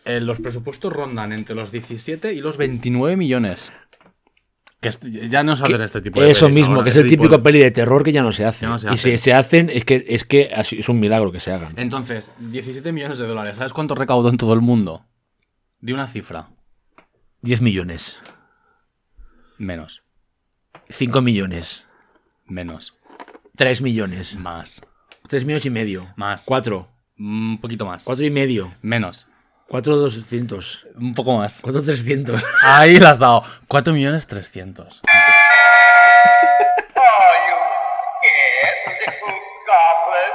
eh, 0.04 0.20
los 0.20 0.40
presupuestos 0.40 0.92
rondan 0.92 1.32
entre 1.32 1.54
los 1.54 1.70
17 1.72 2.32
y 2.34 2.40
los 2.40 2.56
29 2.56 3.16
millones. 3.16 3.72
Que 4.80 4.90
ya 5.28 5.44
no 5.44 5.56
sale 5.56 5.78
de 5.78 5.84
este 5.84 6.00
tipo 6.02 6.20
de 6.20 6.32
eso 6.32 6.46
pelis 6.46 6.56
mismo, 6.58 6.74
ahora, 6.74 6.84
que 6.84 6.90
es 6.90 6.96
este 6.96 7.04
el 7.06 7.10
tipo 7.10 7.22
típico 7.22 7.36
de- 7.38 7.42
peli 7.44 7.58
de 7.60 7.70
terror 7.70 8.02
que 8.02 8.10
ya 8.10 8.22
no 8.22 8.32
se 8.32 8.44
hace. 8.44 8.62
Ya 8.66 8.68
no 8.70 8.78
se 8.78 8.92
y 8.92 8.96
si 8.96 9.16
se 9.16 9.32
hacen, 9.32 9.70
es 9.70 9.84
que 9.84 10.04
es 10.08 10.24
que 10.24 10.50
es 10.52 10.88
un 10.88 10.98
milagro 10.98 11.30
que 11.30 11.38
se 11.38 11.52
hagan. 11.52 11.74
Entonces, 11.76 12.32
17 12.40 12.90
millones 12.92 13.18
de 13.18 13.26
dólares. 13.28 13.56
¿Sabes 13.58 13.72
cuánto 13.72 13.94
recaudó 13.94 14.28
en 14.28 14.38
todo 14.38 14.54
el 14.54 14.60
mundo? 14.60 15.04
De 15.80 15.94
una 15.94 16.08
cifra. 16.08 16.48
10 17.42 17.60
millones. 17.60 18.18
Menos. 19.58 20.02
5 20.90 21.20
millones. 21.20 21.84
Menos. 22.46 22.94
3 23.56 23.82
millones. 23.82 24.34
Más. 24.36 24.82
3 25.28 25.44
millones 25.44 25.66
y 25.66 25.70
medio. 25.70 26.12
Más. 26.16 26.44
4. 26.46 26.88
Un 27.18 27.58
poquito 27.60 27.86
más. 27.86 28.02
4 28.02 28.24
y 28.26 28.30
medio. 28.30 28.72
Menos. 28.82 29.28
4 29.68 29.96
200. 29.96 30.87
Un 30.96 31.14
poco 31.14 31.37
más. 31.38 31.61
4 31.62 31.83
300. 31.83 32.42
Ahí 32.62 32.98
la 32.98 33.11
has 33.11 33.18
dado. 33.18 33.42
4 33.68 33.92
millones 33.94 34.27
300. 34.27 35.01
Are 35.05 35.22
you 37.48 37.57
scared, 38.18 38.98
little 39.01 39.40
goblin? 39.66 40.33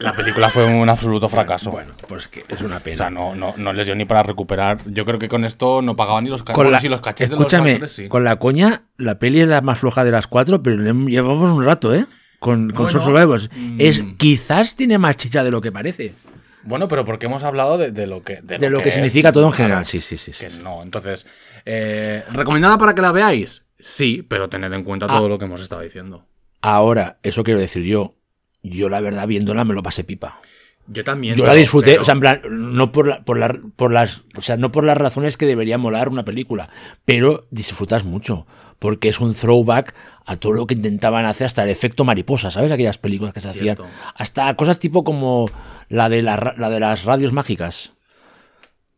La 0.00 0.12
película 0.12 0.48
fue 0.48 0.64
un 0.64 0.88
absoluto 0.88 1.28
fracaso. 1.28 1.72
Bueno, 1.72 1.94
pues 2.06 2.28
que 2.28 2.44
es 2.48 2.60
una 2.60 2.76
O 2.76 2.80
pena. 2.80 2.96
sea, 2.96 3.10
no, 3.10 3.34
no, 3.34 3.54
no 3.56 3.72
les 3.72 3.86
dio 3.86 3.96
ni 3.96 4.04
para 4.04 4.22
recuperar. 4.22 4.78
Yo 4.86 5.04
creo 5.04 5.18
que 5.18 5.28
con 5.28 5.44
esto 5.44 5.82
no 5.82 5.96
pagaban 5.96 6.22
ni 6.22 6.30
los 6.30 6.44
con 6.44 6.70
la, 6.70 6.78
sí, 6.78 6.88
los 6.88 7.00
cachés 7.00 7.28
de 7.30 7.34
los 7.36 7.52
actores 7.52 7.90
sí. 7.92 8.08
con 8.08 8.22
la 8.22 8.36
coña, 8.36 8.82
la 8.96 9.18
peli 9.18 9.40
es 9.40 9.48
la 9.48 9.60
más 9.60 9.80
floja 9.80 10.04
de 10.04 10.12
las 10.12 10.28
cuatro, 10.28 10.62
pero 10.62 10.76
le- 10.76 10.92
llevamos 11.10 11.50
un 11.50 11.64
rato, 11.64 11.92
¿eh? 11.92 12.06
Con, 12.38 12.70
con 12.70 12.86
Bueno, 12.86 13.02
Survivors. 13.02 13.50
mm. 13.54 13.76
Es, 13.80 14.02
quizás 14.16 14.76
tiene 14.76 14.98
más 14.98 15.16
chicha 15.16 15.42
de 15.44 15.50
lo 15.50 15.60
que 15.60 15.72
parece. 15.72 16.14
Bueno, 16.62 16.86
pero 16.88 17.04
porque 17.04 17.26
hemos 17.26 17.44
hablado 17.44 17.78
de, 17.78 17.92
de 17.92 18.06
lo 18.06 18.22
que... 18.22 18.40
De 18.42 18.68
lo 18.70 18.82
que 18.82 18.88
es. 18.90 18.94
significa 18.94 19.32
todo 19.32 19.46
en 19.46 19.52
general. 19.52 19.86
Sí, 19.86 20.00
sí, 20.00 20.16
sí. 20.18 20.32
sí. 20.32 20.46
Que 20.46 20.52
no, 20.62 20.82
entonces... 20.82 21.26
eh, 21.64 22.22
¿Recomendada 22.32 22.76
para 22.78 22.94
que 22.94 23.00
la 23.02 23.12
veáis? 23.12 23.66
Sí, 23.78 24.24
pero 24.28 24.48
tened 24.48 24.72
en 24.72 24.84
cuenta 24.84 25.06
todo 25.06 25.26
Ah. 25.26 25.28
lo 25.28 25.38
que 25.38 25.46
hemos 25.46 25.60
estado 25.60 25.80
diciendo. 25.82 26.26
Ahora, 26.60 27.18
eso 27.22 27.42
quiero 27.44 27.60
decir 27.60 27.84
yo. 27.84 28.16
Yo, 28.62 28.88
la 28.88 29.00
verdad, 29.00 29.26
viéndola 29.26 29.64
me 29.64 29.72
lo 29.74 29.82
pasé 29.82 30.04
pipa. 30.04 30.40
Yo 30.88 31.04
también. 31.04 31.36
Yo 31.36 31.46
la 31.46 31.54
disfruté, 31.54 31.92
pero- 31.92 32.02
o 32.02 32.04
sea, 32.04 32.14
en 32.14 32.20
plan, 32.20 32.40
no 32.50 32.90
por, 32.92 33.06
la- 33.06 33.24
por, 33.24 33.38
la- 33.38 33.58
por 33.76 33.92
las, 33.92 34.22
o 34.36 34.40
sea, 34.40 34.56
no 34.56 34.72
por 34.72 34.84
las 34.84 34.96
razones 34.98 35.36
que 35.36 35.46
debería 35.46 35.78
molar 35.78 36.08
una 36.08 36.24
película, 36.24 36.70
pero 37.04 37.46
disfrutas 37.50 38.04
mucho, 38.04 38.46
porque 38.78 39.08
es 39.08 39.20
un 39.20 39.34
throwback 39.34 39.94
a 40.30 40.36
todo 40.36 40.52
lo 40.52 40.66
que 40.66 40.74
intentaban 40.74 41.24
hacer, 41.24 41.46
hasta 41.46 41.64
el 41.64 41.70
efecto 41.70 42.04
mariposa, 42.04 42.50
¿sabes? 42.50 42.70
Aquellas 42.70 42.98
películas 42.98 43.32
que 43.32 43.40
se 43.40 43.48
hacían, 43.48 43.78
hasta 44.14 44.54
cosas 44.56 44.78
tipo 44.78 45.02
como 45.02 45.46
la 45.88 46.10
de, 46.10 46.20
la, 46.20 46.54
la 46.58 46.68
de 46.68 46.80
las 46.80 47.04
radios 47.04 47.32
mágicas, 47.32 47.92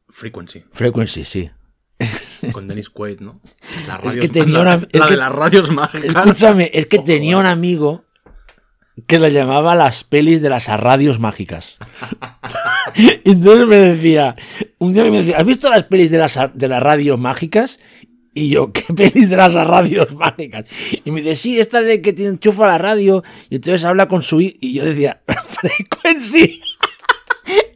Frequency, 0.08 0.64
Frequency, 0.72 1.24
sí. 1.24 1.50
con 2.52 2.66
Dennis 2.66 2.90
Quaid, 2.90 3.20
¿no? 3.20 3.40
La 3.86 3.96
Es 4.10 4.20
que 4.20 4.28
tenía 4.28 4.54
la, 4.54 4.60
una- 4.62 4.76
la 4.76 4.82
es 4.82 4.90
de 4.92 5.00
que- 5.08 5.16
las 5.16 5.32
radios 5.32 5.70
mágicas. 5.70 6.04
Escúchame, 6.16 6.70
es 6.74 6.86
que 6.86 6.98
tenía 6.98 7.36
un 7.38 7.46
amigo 7.46 8.04
que 9.06 9.18
le 9.20 9.30
llamaba 9.32 9.74
las 9.76 10.02
pelis 10.04 10.42
de 10.42 10.48
las 10.50 10.66
radios 10.66 11.18
mágicas. 11.20 11.76
Y 12.96 13.20
entonces 13.30 13.66
me 13.68 13.76
decía, 13.76 14.34
un 14.78 14.92
día 14.94 15.04
me 15.04 15.10
decía, 15.18 15.36
¿has 15.38 15.46
visto 15.46 15.70
las 15.70 15.84
pelis 15.84 16.10
de 16.10 16.18
las, 16.18 16.36
de 16.54 16.68
las 16.68 16.82
radios 16.82 17.18
mágicas? 17.20 17.78
Y 18.34 18.48
yo, 18.50 18.72
¿qué 18.72 18.82
pelis 18.94 19.28
de 19.30 19.36
las 19.36 19.54
radios 19.54 20.12
mágicas? 20.14 20.66
Y 21.04 21.10
me 21.10 21.20
dice, 21.22 21.36
sí, 21.36 21.58
esta 21.60 21.80
de 21.82 22.00
que 22.00 22.12
te 22.12 22.26
enchufa 22.26 22.66
la 22.66 22.78
radio 22.78 23.22
y 23.48 23.56
entonces 23.56 23.84
habla 23.84 24.08
con 24.08 24.22
su 24.22 24.40
hi-". 24.40 24.56
Y 24.60 24.74
yo 24.74 24.84
decía, 24.84 25.20
Frequency. 25.48 26.60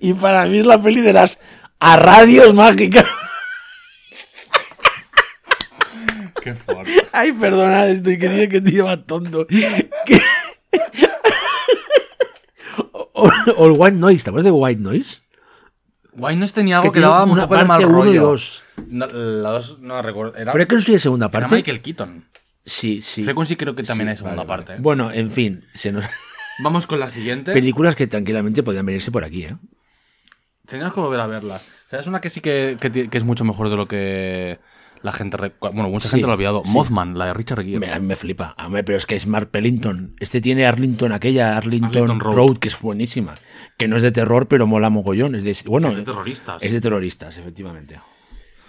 Y 0.00 0.12
para 0.14 0.46
mí 0.46 0.58
es 0.58 0.66
la 0.66 0.80
peli 0.80 1.00
de 1.00 1.12
las 1.12 1.38
a 1.80 1.96
radios 1.96 2.54
mágicas. 2.54 3.04
Qué 6.42 6.54
fuerte. 6.54 6.92
Ay, 7.12 7.32
perdona, 7.32 7.86
estoy 7.88 8.18
que 8.18 8.28
dije 8.28 8.48
que 8.48 8.60
te 8.60 8.70
lleva 8.70 9.02
tonto. 9.04 9.46
O, 12.96 13.10
o- 13.12 13.52
o 13.56 13.66
el 13.66 13.72
White 13.76 13.96
Noise, 13.96 14.24
¿te 14.24 14.30
acuerdas 14.30 14.44
de 14.46 14.50
White 14.50 14.80
Noise? 14.80 15.18
Noise 16.16 16.54
tenía 16.54 16.78
algo 16.78 16.92
que, 16.92 17.00
tiene 17.00 17.08
daba 17.12 17.24
un 17.24 17.30
una 17.32 17.42
poco 17.42 17.56
de 17.58 17.64
mal 17.64 17.84
uno 17.84 17.98
y 18.04 18.06
rollo. 18.06 18.22
dos. 18.22 18.62
No, 18.88 19.06
la 19.06 19.50
dos 19.50 19.78
no 19.80 20.00
recuerdo. 20.02 20.36
Era, 20.36 20.52
Frequency 20.52 20.92
de 20.92 20.98
segunda 20.98 21.26
era 21.26 21.40
parte. 21.40 21.56
Michael 21.56 21.82
Keaton. 21.82 22.24
Sí, 22.64 23.02
sí. 23.02 23.24
Frequency 23.24 23.56
creo 23.56 23.74
que 23.74 23.82
también 23.82 24.08
Sí, 24.08 24.10
hay 24.12 24.16
segunda 24.16 24.44
vale, 24.44 24.48
parte. 24.48 24.72
¿eh? 24.74 24.76
Bueno, 24.80 25.10
en 25.10 25.30
fin, 25.30 25.64
se 25.74 25.92
nos... 25.92 26.04
Vamos 26.60 26.86
con 26.86 27.00
la 27.00 27.10
siguiente. 27.10 27.52
películas 27.52 27.96
que 27.96 28.06
tranquilamente 28.06 28.62
podían 28.62 28.86
venirse 28.86 29.10
por 29.10 29.24
aquí, 29.24 29.44
¿eh? 29.44 29.56
Teníamos 30.66 30.94
que 30.94 31.00
volver 31.00 31.20
a 31.20 31.26
verlas. 31.26 31.66
O 31.86 31.90
sea, 31.90 32.00
es 32.00 32.06
una 32.06 32.20
que 32.20 32.30
sí 32.30 32.40
que, 32.40 32.76
que 32.80 33.08
que 33.10 33.18
es 33.18 33.24
mucho 33.24 33.44
mejor 33.44 33.68
de 33.68 33.76
lo 33.76 33.86
que 33.86 34.58
la 35.04 35.12
gente, 35.12 35.36
bueno, 35.60 35.88
mucha 35.90 36.08
Sí, 36.08 36.12
gente 36.16 36.26
lo 36.26 36.32
ha 36.32 36.34
olvidado. 36.34 36.62
sí. 36.64 36.70
Mothman, 36.70 37.16
la 37.18 37.26
de 37.26 37.34
Richard 37.34 37.62
Gere. 37.62 37.78
Me, 37.78 37.92
a 37.92 37.98
mí 38.00 38.06
me 38.06 38.16
flipa. 38.16 38.56
Hombre, 38.58 38.82
pero 38.84 38.96
es 38.96 39.04
que 39.06 39.14
es 39.16 39.26
Mark 39.26 39.50
Pellington. 39.50 40.16
Este 40.18 40.40
tiene 40.40 40.66
Arlington, 40.66 41.12
aquella 41.12 41.56
Arlington, 41.56 41.90
Arlington 41.90 42.20
Road. 42.20 42.34
Road. 42.34 42.56
que 42.58 42.68
es 42.68 42.80
buenísima. 42.80 43.34
Que 43.76 43.86
no 43.86 43.96
es 43.96 44.02
de 44.02 44.10
terror, 44.12 44.48
pero 44.48 44.66
mola 44.66 44.88
mogollón. 44.90 45.34
Es 45.34 45.44
de, 45.44 45.54
bueno, 45.66 45.90
Es 45.90 45.96
de 45.96 46.02
terroristas. 46.04 46.62
Es 46.62 46.72
de 46.72 46.80
terroristas, 46.80 47.36
efectivamente. 47.36 48.00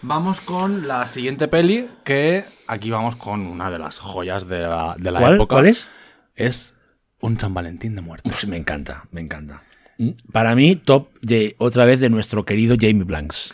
Vamos 0.01 0.41
con 0.41 0.87
la 0.87 1.07
siguiente 1.07 1.47
peli, 1.47 1.87
que 2.03 2.43
aquí 2.67 2.91
vamos 2.91 3.15
con 3.15 3.41
una 3.47 3.71
de 3.71 3.79
las 3.79 3.97
joyas 3.99 4.47
de 4.47 4.59
la, 4.59 4.95
de 4.99 5.11
la 5.11 5.19
¿Cuál, 5.19 5.35
época. 5.35 5.55
¿Cuál 5.55 5.67
es? 5.67 5.87
Es 6.35 6.73
un 7.21 7.39
San 7.39 7.53
Valentín 7.53 7.95
de 7.95 8.01
muerte. 8.01 8.29
Pues 8.29 8.45
me 8.47 8.57
encanta, 8.57 9.05
me 9.11 9.21
encanta. 9.21 9.63
Mm, 9.97 10.09
Para 10.33 10.53
mí, 10.53 10.75
top 10.75 11.07
de 11.21 11.55
otra 11.59 11.85
vez 11.85 12.01
de 12.01 12.09
nuestro 12.09 12.43
querido 12.45 12.75
Jamie 12.77 13.05
Blanks. 13.05 13.53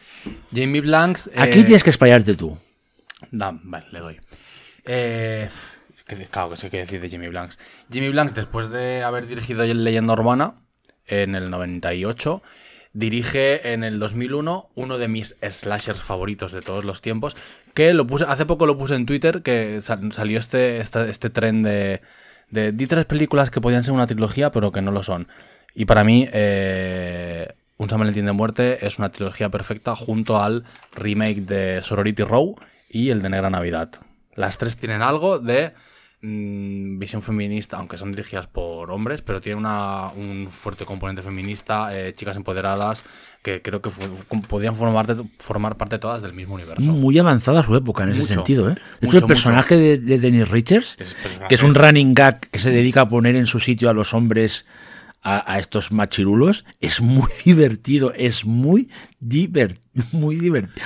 Jamie 0.54 0.82
Blanks. 0.82 1.30
Aquí 1.38 1.60
eh, 1.60 1.64
tienes 1.64 1.84
que 1.84 1.92
explayarte 1.92 2.34
tú. 2.34 2.58
Da, 3.30 3.58
vale, 3.64 3.86
le 3.92 4.00
doy. 4.00 4.20
Eh, 4.86 5.50
claro 6.32 6.50
que 6.50 6.58
sé 6.58 6.70
qué 6.70 6.78
decir 6.78 7.00
de 7.02 7.10
Jimmy 7.10 7.28
Blanks. 7.28 7.60
Jimmy 7.92 8.10
Blanks, 8.10 8.34
después 8.36 8.70
de 8.70 9.04
haber 9.04 9.28
dirigido 9.28 9.64
Leyenda 9.64 10.14
Urbana 10.14 10.56
en 11.06 11.36
el 11.36 11.50
98, 11.52 12.42
dirige 12.94 13.74
en 13.74 13.84
el 13.84 14.00
2001 14.00 14.70
uno 14.76 14.98
de 14.98 15.08
mis 15.08 15.38
slashers 15.42 16.02
favoritos 16.02 16.52
de 16.52 16.62
todos 16.62 16.84
los 16.84 17.02
tiempos. 17.02 17.36
Que 17.74 17.94
lo 17.94 18.06
puse, 18.08 18.26
hace 18.28 18.46
poco 18.46 18.66
lo 18.66 18.78
puse 18.78 18.96
en 18.96 19.06
Twitter, 19.06 19.42
que 19.44 19.82
sal- 19.82 20.12
salió 20.12 20.40
este, 20.40 20.80
este, 20.82 21.10
este 21.10 21.30
tren 21.30 21.64
de, 21.64 22.02
de. 22.50 22.72
Di 22.74 22.88
tres 22.88 23.06
películas 23.06 23.50
que 23.50 23.62
podían 23.62 23.84
ser 23.84 23.94
una 23.94 24.08
trilogía, 24.08 24.52
pero 24.52 24.72
que 24.72 24.82
no 24.82 24.92
lo 24.92 25.04
son. 25.04 25.28
Y 25.74 25.86
para 25.86 26.04
mí, 26.04 26.28
eh, 26.34 27.48
Un 27.78 27.90
San 27.90 28.00
Valentín 28.00 28.26
de 28.26 28.32
Muerte 28.34 28.86
es 28.86 29.00
una 29.00 29.10
trilogía 29.10 29.50
perfecta 29.50 29.96
junto 29.96 30.42
al 30.42 30.66
remake 30.94 31.42
de 31.42 31.82
Sorority 31.82 32.24
Row 32.24 32.56
y 32.92 33.10
el 33.10 33.22
de 33.22 33.30
Negra 33.30 33.50
Navidad. 33.50 33.90
Las 34.36 34.58
tres 34.58 34.78
tienen 34.78 35.02
algo 35.02 35.40
de 35.40 35.74
mm, 36.22 37.00
visión 37.00 37.22
feminista, 37.22 37.78
aunque 37.78 37.98
son 37.98 38.12
dirigidas 38.12 38.48
por 38.48 38.92
hombres, 38.92 39.22
pero 39.22 39.42
tiene 39.42 39.58
una, 39.58 40.12
un 40.16 40.48
fuerte 40.50 40.86
componente 40.86 41.22
feminista, 41.22 41.98
eh, 41.98 42.14
chicas 42.14 42.36
empoderadas, 42.38 43.04
que 43.42 43.62
creo 43.62 43.82
que 43.82 43.90
podían 44.48 44.76
formar, 44.76 45.16
formar 45.40 45.78
parte 45.78 46.00
todas 46.00 46.22
del 46.22 46.34
mismo 46.34 46.56
universo. 46.56 46.84
Muy 46.84 47.18
avanzada 47.18 47.64
su 47.64 47.76
época 47.76 48.04
en 48.04 48.10
ese 48.12 48.26
sentido. 48.26 48.70
¿eh? 48.70 48.74
De 48.74 49.08
hecho, 49.08 49.14
Mucho, 49.14 49.18
el 49.18 49.26
personaje 49.26 49.78
de, 49.78 49.98
de 49.98 50.20
Dennis 50.20 50.50
Richards, 50.50 50.96
Es 51.00 51.16
que 51.48 51.56
es 51.56 51.64
un 51.64 51.76
running 51.76 52.14
gag 52.14 52.40
que 52.40 52.60
se 52.60 52.70
dedica 52.70 53.02
a 53.02 53.10
poner 53.10 53.36
en 53.36 53.48
su 53.48 53.60
sitio 53.60 53.90
a 53.90 53.94
los 53.94 54.14
hombres, 54.14 54.66
a, 55.24 55.60
estos 55.60 55.92
machirulos, 55.92 56.66
es 56.80 57.02
muy 57.02 57.30
divertido, 57.46 58.14
es 58.14 58.46
muy 58.46 58.90
divertido. 59.20 59.82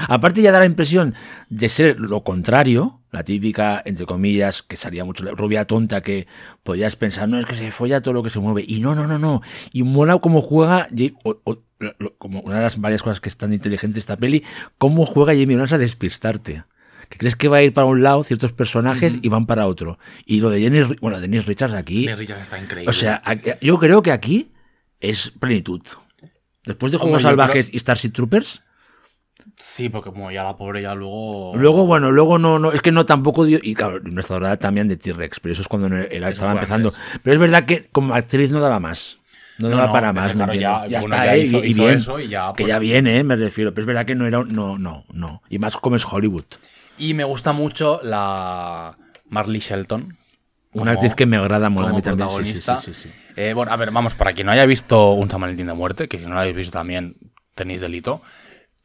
Aparte 0.08 0.42
ya 0.42 0.52
da 0.52 0.60
la 0.60 0.66
impresión 0.66 1.16
de 1.50 1.70
ser 1.70 2.00
lo 2.00 2.24
contrario, 2.24 3.00
la 3.12 3.24
típica, 3.24 3.82
entre 3.86 4.06
comillas, 4.06 4.62
que 4.62 4.76
salía 4.76 5.06
mucho, 5.06 5.24
la 5.24 5.32
rubia 5.32 5.66
tonta 5.66 6.02
que 6.02 6.28
podías 6.64 6.96
pensar, 6.96 7.30
no, 7.30 7.40
es 7.40 7.46
que 7.46 7.56
se 7.56 7.72
folla 7.72 8.02
todo 8.02 8.14
lo 8.14 8.24
que 8.24 8.30
se 8.30 8.40
mueve. 8.40 8.66
Y 8.68 8.82
no, 8.82 8.94
no, 8.94 9.08
no, 9.08 9.18
no. 9.18 9.42
Y 9.72 9.84
mola 9.84 10.18
cómo 10.20 10.42
juega, 10.42 10.90
como 12.18 12.42
una 12.42 12.58
de 12.58 12.64
las 12.64 12.80
varias 12.80 13.04
cosas 13.04 13.22
que 13.22 13.30
es 13.30 13.38
tan 13.38 13.54
inteligente 13.54 14.00
esta 14.00 14.18
peli, 14.18 14.44
cómo 14.78 15.06
juega 15.06 15.34
Jamie 15.34 15.58
a 15.58 15.78
despistarte. 15.78 16.64
Que 17.16 17.20
crees 17.20 17.36
que 17.36 17.48
va 17.48 17.58
a 17.58 17.64
ir 17.64 17.72
para 17.74 17.86
un 17.86 18.04
lado 18.04 18.24
ciertos 18.24 18.52
personajes 18.52 19.16
y 19.22 19.30
van 19.30 19.46
para 19.46 19.68
otro. 19.68 19.98
Y 20.26 20.42
lo 20.42 20.50
de 20.50 20.60
Jenny, 20.60 20.84
bueno, 21.00 21.20
Dennis 21.22 21.46
Richards 21.46 21.74
aquí, 21.74 22.02
Dennis 22.02 22.20
Richards 22.20 22.42
está 22.42 22.60
increíble. 22.60 22.90
o 22.90 22.94
sea, 22.94 23.22
yo 23.62 23.80
creo 23.80 24.02
que 24.02 24.12
aquí 24.12 24.52
es 25.00 25.32
plenitud. 25.40 25.82
Después 26.66 26.92
de 26.92 26.98
Juegos 26.98 27.22
Salvajes 27.22 27.70
y 27.72 27.80
Starship 27.80 28.10
Troopers, 28.12 28.62
sí, 29.58 29.90
porque 29.90 30.10
como 30.12 30.32
ya 30.32 30.44
la 30.44 30.58
pobre 30.58 30.82
ya 30.82 30.96
luego... 30.96 31.54
luego, 31.56 31.86
bueno, 31.86 32.12
luego 32.12 32.38
no, 32.38 32.58
no, 32.60 32.72
es 32.72 32.82
que 32.82 32.92
no 32.92 33.06
tampoco 33.06 33.46
dio, 33.46 33.60
y 33.62 33.76
claro, 33.76 34.00
nuestra 34.02 34.36
dorada 34.38 34.58
también 34.58 34.88
de 34.88 34.98
T-Rex, 34.98 35.40
pero 35.40 35.54
eso 35.54 35.62
es 35.62 35.68
cuando 35.68 35.96
era- 35.96 36.30
estaba 36.30 36.52
empezando. 36.54 36.90
antes. 36.90 37.20
Pero 37.24 37.34
es 37.36 37.40
verdad 37.40 37.66
que 37.66 37.88
como 37.92 38.14
actriz 38.16 38.52
no 38.52 38.60
daba 38.60 38.80
más. 38.80 39.18
No, 39.58 39.70
No, 39.70 39.76
daba 39.78 39.88
no, 39.88 39.94
para 39.94 40.12
más, 40.14 40.34
ya- 40.60 40.88
ya, 40.88 41.00
bueno, 41.00 41.16
está, 41.16 41.26
ya 41.26 41.36
¿eh? 41.36 41.40
hizo- 41.46 41.64
y, 41.64 41.68
y 41.68 41.72
hizo 41.72 41.84
bien. 41.86 41.98
eso 42.00 42.20
y 42.20 42.28
ya, 42.28 42.48
que 42.58 42.64
pues- 42.64 42.68
ya 42.68 42.80
viene, 42.80 43.20
¿eh? 43.20 43.24
me 43.24 43.36
refiero. 43.38 43.74
Pero 43.74 43.84
es 43.84 43.86
verdad 43.88 44.06
que 44.06 44.16
no 44.16 44.26
era, 44.28 44.44
no, 44.44 44.78
no, 44.78 45.06
no. 45.14 45.42
Y 45.50 45.60
más 45.60 45.78
como 45.78 45.96
es 45.96 46.06
Hollywood. 46.06 46.44
Y 46.98 47.14
me 47.14 47.24
gusta 47.24 47.52
mucho 47.54 48.00
la 48.04 48.98
Marley 49.30 49.60
Shelton. 49.60 50.18
Una 50.74 50.92
actriz 50.92 51.16
que 51.16 51.26
me 51.26 51.38
agrada 51.38 51.68
a 51.68 51.74
como 51.74 52.02
protagonista. 52.02 52.78
sí, 52.78 52.94
sí, 52.94 53.04
sí. 53.04 53.10
Eh, 53.38 53.54
bueno, 53.54 53.72
a 53.72 53.78
ver, 53.78 53.92
vamos, 53.92 54.14
para 54.14 54.34
quien 54.34 54.46
no 54.48 54.52
haya 54.54 54.66
visto 54.66 55.12
Un 55.14 55.30
San 55.30 55.40
Valentín 55.42 55.68
de 55.68 55.74
Muerte, 55.74 56.08
que 56.08 56.18
si 56.18 56.26
no 56.26 56.34
lo 56.34 56.40
habéis 56.40 56.56
visto 56.56 56.72
también 56.78 57.16
tenéis 57.54 57.80
delito. 57.82 58.22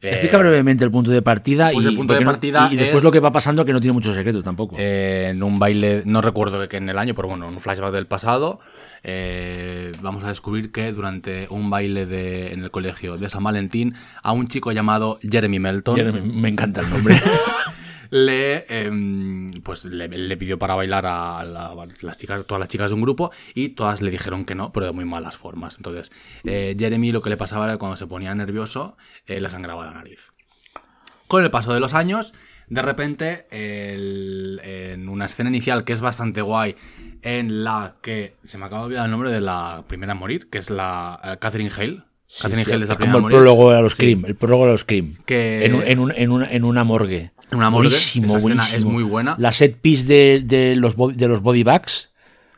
eh, 0.01 0.09
Explica 0.11 0.37
brevemente 0.37 0.83
el 0.85 0.91
punto 0.91 1.11
de 1.11 1.21
partida 1.21 1.69
pues 1.73 1.85
y, 1.85 1.89
el 1.89 1.95
punto 1.95 2.13
de 2.13 2.19
porque 2.19 2.25
no- 2.25 2.31
partida 2.31 2.69
y 2.71 2.75
después 2.75 2.97
es- 2.97 3.03
lo 3.03 3.11
que 3.11 3.19
va 3.19 3.31
pasando 3.31 3.63
que 3.65 3.71
no 3.73 3.79
tiene 3.81 3.93
mucho 3.93 4.13
secreto 4.13 4.41
tampoco. 4.41 4.75
eh, 4.79 5.27
en 5.31 5.43
un 5.43 5.59
baile, 5.59 6.03
no 6.05 6.21
recuerdo 6.21 6.67
que 6.69 6.77
en 6.77 6.89
el 6.89 6.97
año, 6.97 7.13
pero 7.13 7.27
bueno, 7.27 7.47
en 7.47 7.53
un 7.53 7.59
flashback 7.61 7.91
del 7.93 8.07
pasado, 8.07 8.59
eh, 9.03 9.91
vamos 10.01 10.23
a 10.23 10.29
descubrir 10.29 10.71
que 10.71 10.91
durante 10.93 11.47
un 11.49 11.69
baile 11.69 12.05
de, 12.05 12.51
en 12.53 12.63
el 12.63 12.71
colegio 12.71 13.17
de 13.17 13.29
San 13.29 13.43
Valentín, 13.43 13.95
a 14.23 14.31
un 14.31 14.47
chico 14.47 14.71
llamado 14.71 15.19
Jeremy 15.21 15.59
Melton 15.59 15.95
Jeremy, 15.95 16.21
me 16.21 16.49
encanta 16.49 16.81
el 16.81 16.89
nombre. 16.89 17.21
le, 18.11 18.65
em, 18.69 19.49
pues 19.63 19.85
le, 19.85 20.37
pidió 20.37 20.59
para 20.59 20.75
bailar 20.75 21.05
a 21.07 21.43
la- 21.43 21.87
las 22.01 22.17
chicas, 22.17 22.45
todas 22.45 22.59
las 22.59 22.69
chicas 22.69 22.91
de 22.91 22.95
un 22.95 23.01
grupo 23.01 23.31
y 23.55 23.69
todas 23.69 24.01
le 24.03 24.11
dijeron 24.11 24.45
que 24.45 24.53
no, 24.53 24.71
pero 24.71 24.85
de 24.85 24.91
muy 24.91 25.05
malas 25.05 25.35
formas. 25.37 25.77
Entonces, 25.77 26.11
eh, 26.43 26.75
Jeremy 26.77 27.11
lo 27.11 27.21
que 27.23 27.29
le 27.31 27.37
pasaba 27.37 27.65
era 27.65 27.73
que 27.73 27.79
cuando 27.79 27.95
se 27.97 28.05
ponía 28.05 28.35
nervioso, 28.35 28.95
eh, 29.25 29.41
le 29.41 29.49
sangraba 29.49 29.85
la 29.85 29.93
nariz. 29.93 30.31
Con 31.27 31.43
el 31.43 31.49
paso 31.49 31.73
de 31.73 31.79
los 31.79 31.93
años, 31.93 32.33
de 32.67 32.81
repente, 32.81 33.47
en 33.51 35.07
una 35.09 35.25
escena 35.25 35.49
inicial 35.49 35.83
que 35.83 35.93
es 35.93 36.01
bastante 36.01 36.41
guay, 36.41 36.75
en 37.21 37.63
la 37.63 37.95
que 38.01 38.35
se 38.43 38.57
me 38.57 38.65
acaba 38.65 38.81
de 38.81 38.85
olvidar 38.87 39.05
el 39.05 39.11
nombre 39.11 39.31
de 39.31 39.41
la 39.41 39.83
primera 39.87 40.13
a 40.13 40.15
morir, 40.15 40.49
que 40.49 40.57
es 40.57 40.69
la 40.69 41.19
eh, 41.23 41.37
Catherine 41.39 41.71
Hale. 41.75 42.03
Catherine 42.39 42.61
es 42.61 42.67
la 42.89 42.95
primera 42.95 43.13
como 43.13 43.27
el 43.27 43.31
prólogo 43.33 43.71
a 43.71 43.81
los. 43.81 43.93
Scream. 43.93 44.25
El 44.25 44.35
prólogo 44.35 44.63
a 44.65 44.67
los 44.67 44.81
Scream. 44.81 45.15
Que- 45.25 45.65
En, 45.65 45.75
un- 45.75 45.83
en, 45.83 45.99
un- 45.99 46.11
en 46.15 46.31
una, 46.31 46.51
en 46.51 46.63
una 46.63 46.83
morgue. 46.83 47.31
En 47.51 47.57
una 47.57 47.69
morgue, 47.69 47.89
Buenísimo, 47.89 48.27
esa 48.27 48.37
buenísimo. 48.39 48.77
es 48.77 48.85
muy 48.85 49.03
buena. 49.03 49.35
La 49.37 49.51
set 49.51 49.77
piece 49.81 50.05
de, 50.05 50.41
de 50.45 50.75
los, 50.77 50.95
de 51.17 51.27
los 51.27 51.41
body 51.41 51.63
bags 51.63 52.11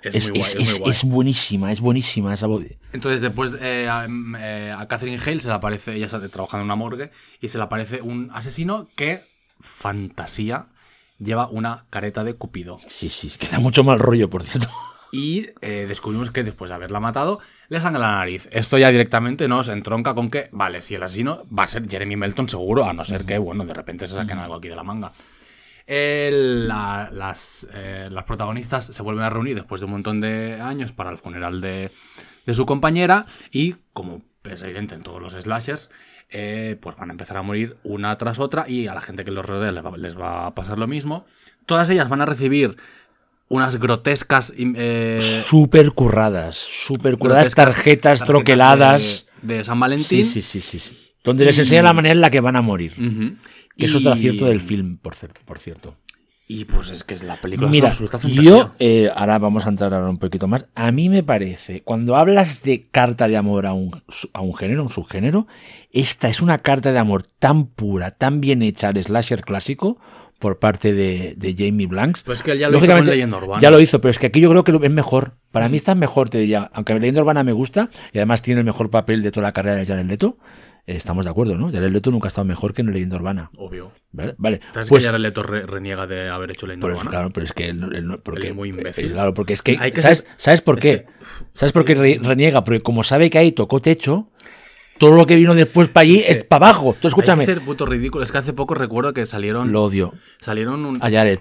Es 0.04 0.16
es, 0.16 0.30
muy 0.30 0.40
guay, 0.40 0.52
es- 0.52 0.56
es 0.56 0.60
muy 0.60 0.64
es- 0.74 0.80
guay. 0.80 0.92
es 0.92 1.04
buenísima, 1.04 1.72
es 1.72 1.80
buenísima 1.80 2.34
esa 2.34 2.46
body. 2.48 2.78
Entonces, 2.94 3.22
después 3.22 3.52
eh, 3.60 3.88
a, 3.90 4.08
mm, 4.08 4.36
eh, 4.38 4.76
a 4.78 4.88
Catherine 4.88 5.18
Hale 5.26 5.40
se 5.40 5.48
le 5.48 5.54
aparece, 5.56 5.96
ella 5.96 6.06
está 6.06 6.20
trabajando 6.30 6.62
en 6.62 6.66
una 6.66 6.76
morgue, 6.76 7.10
y 7.42 7.48
se 7.50 7.58
le 7.58 7.64
aparece 7.64 8.02
un 8.02 8.30
asesino 8.34 8.88
que, 8.96 9.24
fantasía, 9.60 10.68
lleva 11.18 11.48
una 11.48 11.86
careta 11.90 12.24
de 12.24 12.36
Cupido. 12.36 12.80
Sí, 12.86 13.10
sí, 13.10 13.32
que 13.40 13.48
da 13.48 13.60
mucho 13.60 13.84
mal 13.84 13.98
rollo, 14.00 14.30
por 14.30 14.44
cierto. 14.44 14.70
Y 15.16 15.52
eh, 15.62 15.86
descubrimos 15.88 16.32
que 16.32 16.44
después 16.44 16.70
de 16.70 16.76
haberla 16.76 17.00
matado, 17.00 17.40
le 17.70 17.80
sangra 17.80 18.00
la 18.00 18.16
nariz. 18.16 18.50
Esto 18.52 18.80
ya 18.80 18.90
directamente 18.90 19.48
nos 19.48 19.70
entronca 19.70 20.16
con 20.16 20.32
que, 20.32 20.50
vale, 20.52 20.82
si 20.82 20.96
el 20.96 21.04
asesino 21.04 21.44
va 21.56 21.64
a 21.64 21.68
ser 21.68 21.88
Jeremy 21.88 22.16
Melton 22.16 22.50
seguro, 22.50 22.84
a 22.86 22.94
no 22.94 23.06
ser 23.06 23.24
que, 23.24 23.38
bueno, 23.38 23.64
de 23.64 23.76
repente 23.76 24.08
se 24.08 24.16
saquen 24.16 24.40
algo 24.40 24.56
aquí 24.56 24.70
de 24.70 24.76
la 24.76 24.82
manga. 24.84 25.12
La- 25.88 27.10
las, 27.12 27.68
eh, 27.74 28.08
las 28.12 28.24
protagonistas 28.24 28.86
se 28.88 29.04
vuelven 29.04 29.24
a 29.24 29.30
reunir 29.30 29.54
después 29.56 29.82
de 29.82 29.86
un 29.86 29.92
montón 29.92 30.20
de 30.20 30.60
años 30.60 30.92
para 30.92 31.12
el 31.12 31.18
funeral 31.20 31.62
de, 31.62 31.92
de 32.48 32.54
su 32.56 32.66
compañera 32.66 33.28
y, 33.52 33.76
como 33.94 34.22
es 34.44 34.64
evidente 34.64 34.96
en 34.96 35.04
todos 35.04 35.22
los 35.22 35.34
slashers, 35.34 35.92
eh, 36.32 36.78
pues 36.82 36.96
van 36.98 37.10
a 37.10 37.14
empezar 37.14 37.38
a 37.38 37.44
morir 37.44 37.78
una 37.84 38.18
tras 38.18 38.40
otra 38.40 38.68
y 38.68 38.88
a 38.88 38.96
la 38.96 39.02
gente 39.02 39.24
que 39.24 39.32
los 39.32 39.46
rodea 39.46 39.72
les 39.72 39.86
va, 39.86 39.96
les 39.96 40.18
va 40.20 40.48
a 40.48 40.56
pasar 40.56 40.80
lo 40.80 40.88
mismo. 40.88 41.26
Todas 41.68 41.90
ellas 41.92 42.10
van 42.10 42.22
a 42.22 42.26
recibir 42.26 42.76
unas 43.50 43.78
grotescas... 43.78 44.54
eh, 44.58 45.20
Súper 45.22 45.92
curradas, 45.92 46.56
súper 46.58 47.18
curradas, 47.18 47.50
tarjetas, 47.54 48.20
tarjetas 48.20 48.28
troqueladas. 48.28 49.26
De, 49.42 49.58
de 49.58 49.64
San 49.64 49.80
Valentín. 49.80 50.26
Sí, 50.26 50.42
sí, 50.42 50.62
sí, 50.62 50.80
sí. 50.80 50.98
Donde 51.24 51.46
les 51.46 51.58
enseña 51.58 51.84
la 51.84 51.94
manera 51.94 52.14
en 52.14 52.22
la 52.22 52.30
que 52.30 52.42
van 52.42 52.56
a 52.56 52.62
morir. 52.62 52.94
Que 53.78 53.86
es 53.86 53.96
otro 53.96 54.12
acierto 54.12 54.46
del 54.46 54.62
film, 54.62 54.98
por 54.98 55.16
cierto. 55.16 55.42
Por 55.46 55.58
cierto. 55.60 55.96
Y 56.46 56.66
pues 56.66 56.90
es 56.90 57.06
que 57.06 57.14
es 57.14 57.24
la 57.24 57.38
película 57.38 57.68
es 57.68 57.72
Mira, 57.72 57.86
una 57.86 57.92
absoluta 57.92 58.20
fantasía. 58.20 58.44
yo, 58.44 58.76
eh, 58.78 59.10
ahora 59.16 59.40
vamos 59.40 59.66
a 59.66 59.70
entrar 59.70 59.94
ahora 59.94 60.10
un 60.10 60.20
poquito 60.20 60.46
más. 60.48 60.66
A 60.76 60.92
mí 60.92 61.08
me 61.08 61.24
parece, 61.24 61.82
cuando 61.84 62.18
hablas 62.18 62.62
de 62.64 62.82
carta 62.82 63.30
de 63.30 63.38
amor 63.38 63.66
a 63.66 63.74
un, 63.74 64.04
a 64.34 64.42
un 64.42 64.54
género, 64.54 64.82
a 64.82 64.84
un 64.84 64.90
subgénero, 64.90 65.48
esta 65.92 66.28
es 66.28 66.42
una 66.42 66.58
carta 66.58 66.92
de 66.92 67.00
amor 67.00 67.24
tan 67.40 67.66
pura, 67.68 68.12
tan 68.12 68.42
bien 68.42 68.62
hecha 68.62 68.90
al 68.90 69.02
slasher 69.02 69.44
clásico 69.44 69.98
por 70.44 70.60
parte 70.60 70.92
de, 70.92 71.36
de 71.38 71.56
Jamie 71.58 71.88
Blanks. 71.88 72.24
Pues 72.24 72.40
es 72.40 72.44
que 72.44 72.52
él 72.52 72.60
ya 72.60 72.70
lo 72.70 72.78
hizo 72.78 72.86
con 72.86 73.06
Leyenda 73.06 73.38
Urbana. 73.38 73.62
Ya 73.62 73.72
lo 73.72 73.80
hizo, 73.80 74.02
pero 74.02 74.10
es 74.12 74.20
que 74.20 74.28
aquí 74.28 74.42
yo 74.42 74.50
creo 74.50 74.66
que 74.66 74.86
es 74.86 74.92
mejor. 74.92 75.36
Para 75.54 75.70
mí 75.70 75.78
está 75.78 75.96
mejor, 75.96 76.30
te 76.30 76.38
diría. 76.40 76.70
Aunque 76.74 76.94
Leyenda 76.94 77.22
Urbana 77.22 77.46
me 77.46 77.54
gusta 77.54 77.90
y 78.12 78.18
además 78.18 78.42
tiene 78.42 78.60
el 78.60 78.66
mejor 78.66 78.90
papel 78.90 79.24
de 79.24 79.32
toda 79.32 79.44
la 79.48 79.54
carrera 79.54 79.78
de 79.78 79.86
Jared 79.86 80.06
Leto. 80.06 80.38
eh, 80.86 80.98
estamos 80.98 81.24
de 81.24 81.32
acuerdo, 81.32 81.56
¿no? 81.58 81.72
Jared 81.72 81.90
Leto 81.92 82.12
nunca 82.12 82.28
ha 82.28 82.28
estado 82.28 82.44
mejor 82.44 82.74
que 82.74 82.82
en 82.82 82.92
Leyenda 82.92 83.16
Urbana. 83.16 83.50
Obvio. 83.58 83.94
¿Vale? 84.12 84.36
vale. 84.38 84.60
¿Sabes 84.74 84.90
Pues, 84.90 85.04
que 85.04 85.08
Jared 85.08 85.22
Leto 85.22 85.42
re- 85.42 85.66
reniega 85.66 86.06
de 86.08 86.28
haber 86.28 86.52
hecho 86.52 86.68
Leyenda 86.68 86.88
pues, 86.88 86.96
Urbana? 86.98 87.10
claro, 87.10 87.30
pero 87.32 87.46
es 87.46 87.54
que 87.54 87.70
él, 87.70 87.80
no- 87.80 87.88
él 87.92 88.06
no- 88.06 88.20
porque, 88.20 88.42
Él 88.42 88.48
es 88.50 88.56
muy 88.56 88.68
imbécil. 88.68 89.06
eh, 89.06 89.12
claro, 89.14 89.34
porque 89.34 89.54
es 89.54 89.62
que, 89.62 89.76
¿sabes, 89.78 90.20
ser- 90.20 90.28
¿sabes 90.36 90.62
por 90.62 90.78
qué? 90.78 91.06
que- 91.06 91.06
¿Sabes 91.54 91.72
por 91.72 91.86
qué 91.86 91.96
re- 91.96 92.20
reniega? 92.22 92.66
Porque 92.66 92.82
como 92.82 93.02
sabe 93.04 93.30
que 93.30 93.38
ahí 93.38 93.54
tocó 93.54 93.80
techo, 93.82 94.30
todo 95.08 95.16
lo 95.16 95.26
que 95.26 95.36
vino 95.36 95.54
después 95.56 95.90
para 95.90 96.04
allí 96.04 96.24
es, 96.26 96.44
para 96.44 96.68
abajo. 96.68 96.96
Tú 97.00 97.08
escúchame. 97.08 97.42
Hay 97.44 97.48
que 97.48 97.54
ser 97.54 97.64
puto 97.66 97.86
ridículo. 97.86 98.24
Es 98.24 98.32
que 98.32 98.38
hace 98.38 98.54
poco 98.54 98.74
recuerdo 98.74 99.14
que 99.14 99.26
salieron. 99.26 99.72
Lo 99.72 99.84
odio. 99.84 100.14
Salieron 100.42 100.86
un. 100.86 100.98
A 101.04 101.10
Jared. 101.10 101.40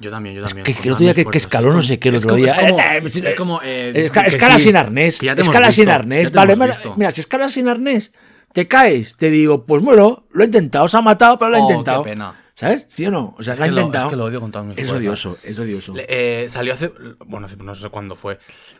Yo 0.00 0.10
también, 0.10 0.36
yo 0.36 0.42
también. 0.44 0.64
Que, 0.64 0.74
con 0.74 0.82
que 0.82 0.88
el 0.88 0.92
otro 0.94 1.04
día 1.04 1.14
que, 1.14 1.20
arnés 1.22 1.32
que 1.32 1.40
fuertes. 1.40 1.42
escaló 1.42 1.72
no 1.72 1.78
Es 1.80 1.86
sé 1.86 1.98
qué 1.98 2.08
el 2.10 2.14
es 2.14 2.20
otro 2.20 2.30
como- 2.30 2.44
día. 2.44 2.54
Es 2.54 3.34
como, 3.34 3.60
Eh, 3.64 3.92
es 3.94 4.10
eh, 4.16 4.22
escala 4.26 4.58
sin 4.58 4.76
arnés. 4.76 5.20
Escala 5.22 5.72
sin 5.72 5.88
arnés. 5.88 6.30
Vale, 6.32 6.54
mira, 6.96 7.10
si 7.10 7.20
escalas 7.20 7.52
sin 7.52 7.66
arnés, 7.68 8.12
te 8.52 8.68
caes. 8.68 9.16
Te 9.16 9.30
digo, 9.30 9.66
pues 9.66 9.82
bueno, 9.82 10.26
lo 10.30 10.42
he 10.42 10.46
intentado. 10.46 10.86
Se 10.86 10.96
ha 10.96 11.00
matado, 11.00 11.38
pero 11.38 11.50
lo 11.50 11.56
he 11.56 11.60
Oh, 11.60 11.66
qué 11.66 11.72
intentado. 11.72 12.02
pena. 12.02 12.34
¿Sabes? 12.54 12.86
¿Sí 12.88 13.06
o 13.06 13.10
no? 13.12 13.34
O 13.38 13.42
sea, 13.42 13.54
Es 13.54 13.60
que 13.60 13.70
lo- 13.70 13.80
intentado. 13.82 14.06
es 14.06 14.10
que 14.10 14.16
lo 14.16 14.24
odio 14.24 14.40
con 14.40 14.50
todas 14.52 14.66
mis 14.66 14.76
Es 14.78 14.88
fuerzas. 14.88 14.98
odioso, 15.00 15.38
es 15.44 15.58
odioso. 15.58 15.94
Le- 15.94 16.06
eh, 16.08 16.50
salió 16.50 16.74
hace. 16.74 16.92
Bueno, 17.26 17.46
no 17.58 17.74
sé 17.74 17.88
cuándo 17.88 18.14
fue. 18.16 18.38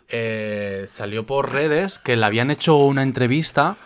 Eh, 0.09 0.85
salió 0.89 1.27
por 1.27 1.53
redes 1.53 1.99
que 1.99 2.17
le 2.17 2.25
habían 2.25 2.51
hecho 2.51 2.77
una 2.77 3.03
entrevista 3.03 3.77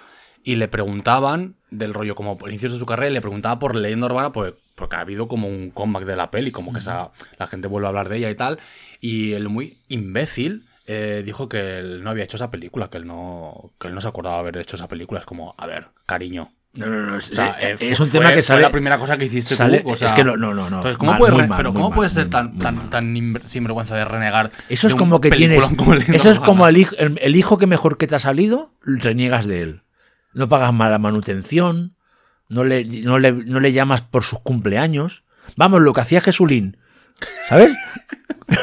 y 0.45 0.57
le 0.57 0.69
preguntaban 0.69 1.55
del 1.71 1.95
rollo 1.95 2.15
como 2.15 2.37
por 2.37 2.51
inicios 2.51 2.73
de 2.73 2.79
su 2.79 2.87
carrera 2.87 3.11
y 3.11 3.15
le 3.15 3.21
preguntaba 3.21 3.59
por 3.59 3.77
leyenda 3.77 4.07
urbana 4.07 4.33
pues, 4.33 4.55
porque 4.75 4.97
ha 4.97 5.01
habido 5.01 5.29
como 5.29 5.49
un 5.49 5.71
comeback 5.71 6.05
de 6.05 6.17
la 6.17 6.31
peli, 6.31 6.51
como 6.51 6.73
que 6.73 6.81
esa- 6.81 7.11
la 7.39 7.47
gente 7.47 7.69
vuelve 7.69 7.87
a 7.87 7.91
hablar 7.91 8.09
de 8.09 8.17
ella 8.19 8.31
y 8.31 8.35
tal. 8.35 8.59
Y 9.01 9.33
el 9.33 9.49
muy 9.49 9.79
imbécil 9.89 10.65
eh, 10.87 11.23
dijo 11.25 11.49
que 11.49 11.79
él 11.79 12.03
no 12.03 12.11
había 12.11 12.25
hecho 12.25 12.37
esa 12.37 12.51
película, 12.51 12.89
que 12.89 12.99
él 12.99 13.07
no, 13.07 13.71
que 13.81 13.87
él 13.89 13.95
no 13.95 14.01
se 14.01 14.09
acordaba 14.09 14.37
de 14.37 14.41
haber 14.41 14.57
hecho 14.59 14.77
esa 14.77 14.89
película. 14.89 15.21
Es 15.21 15.27
como, 15.27 15.55
a 15.57 15.67
ver, 15.67 15.87
cariño. 16.07 16.51
No, 16.75 16.87
no, 16.87 17.03
no. 17.03 17.17
Es, 17.19 17.31
O 17.31 17.35
sea, 17.35 17.57
eh, 17.61 17.77
eh, 17.79 17.91
es 17.93 18.01
un 18.01 18.11
tema 18.11 18.33
que 18.33 18.43
sale. 18.43 18.63
la 18.63 18.71
primera 18.73 18.99
cosa 18.99 19.17
que 19.17 19.27
hiciste 19.27 19.55
sale- 19.55 19.81
tú. 19.83 19.91
o 19.91 19.97
sea, 19.97 20.09
es 20.09 20.15
que 20.15 20.25
no, 20.25 20.37
no, 20.37 20.53
no. 20.55 20.65
entonces, 20.67 20.97
¿cómo 20.97 21.13
Mal, 21.13 21.19
puedes 21.21 21.49
mal, 21.49 21.57
pero 21.59 21.73
¿cómo 21.73 21.91
mal, 21.91 21.97
puedes 21.97 22.13
ser 22.15 22.29
tan, 22.31 22.59
tan, 22.59 22.89
tan 22.91 23.15
inver- 23.15 23.45
sinvergüenza 23.45 23.95
de 23.95 24.05
renegar? 24.07 24.51
Eso 24.69 24.87
es 24.89 24.95
como 24.95 25.21
que 25.21 25.31
tienes. 25.31 25.63
como 25.77 25.95
Eso 25.95 26.31
es 26.31 26.41
como 26.41 26.67
el 26.67 26.77
hijo, 26.79 26.97
el, 26.97 27.19
el 27.23 27.37
hijo 27.37 27.59
que 27.59 27.67
mejor 27.67 27.97
que 27.99 28.07
te 28.07 28.15
ha 28.17 28.19
salido, 28.19 28.73
reniegas 28.83 29.47
de 29.47 29.63
él. 29.63 29.83
No 30.35 30.49
pagas 30.49 30.73
mala 30.73 30.99
manutención, 30.99 31.97
no 32.49 32.65
le, 32.65 32.85
no 32.85 33.19
le, 33.19 33.33
no 33.33 33.61
le 33.61 33.73
llamas 33.73 34.03
por 34.03 34.23
sus 34.25 34.41
cumpleaños. 34.41 35.25
Vamos, 35.57 35.81
lo 35.81 35.93
que 35.93 36.01
hacía 36.01 36.21
Jesulín. 36.21 36.77
¿Sabes? 37.49 37.73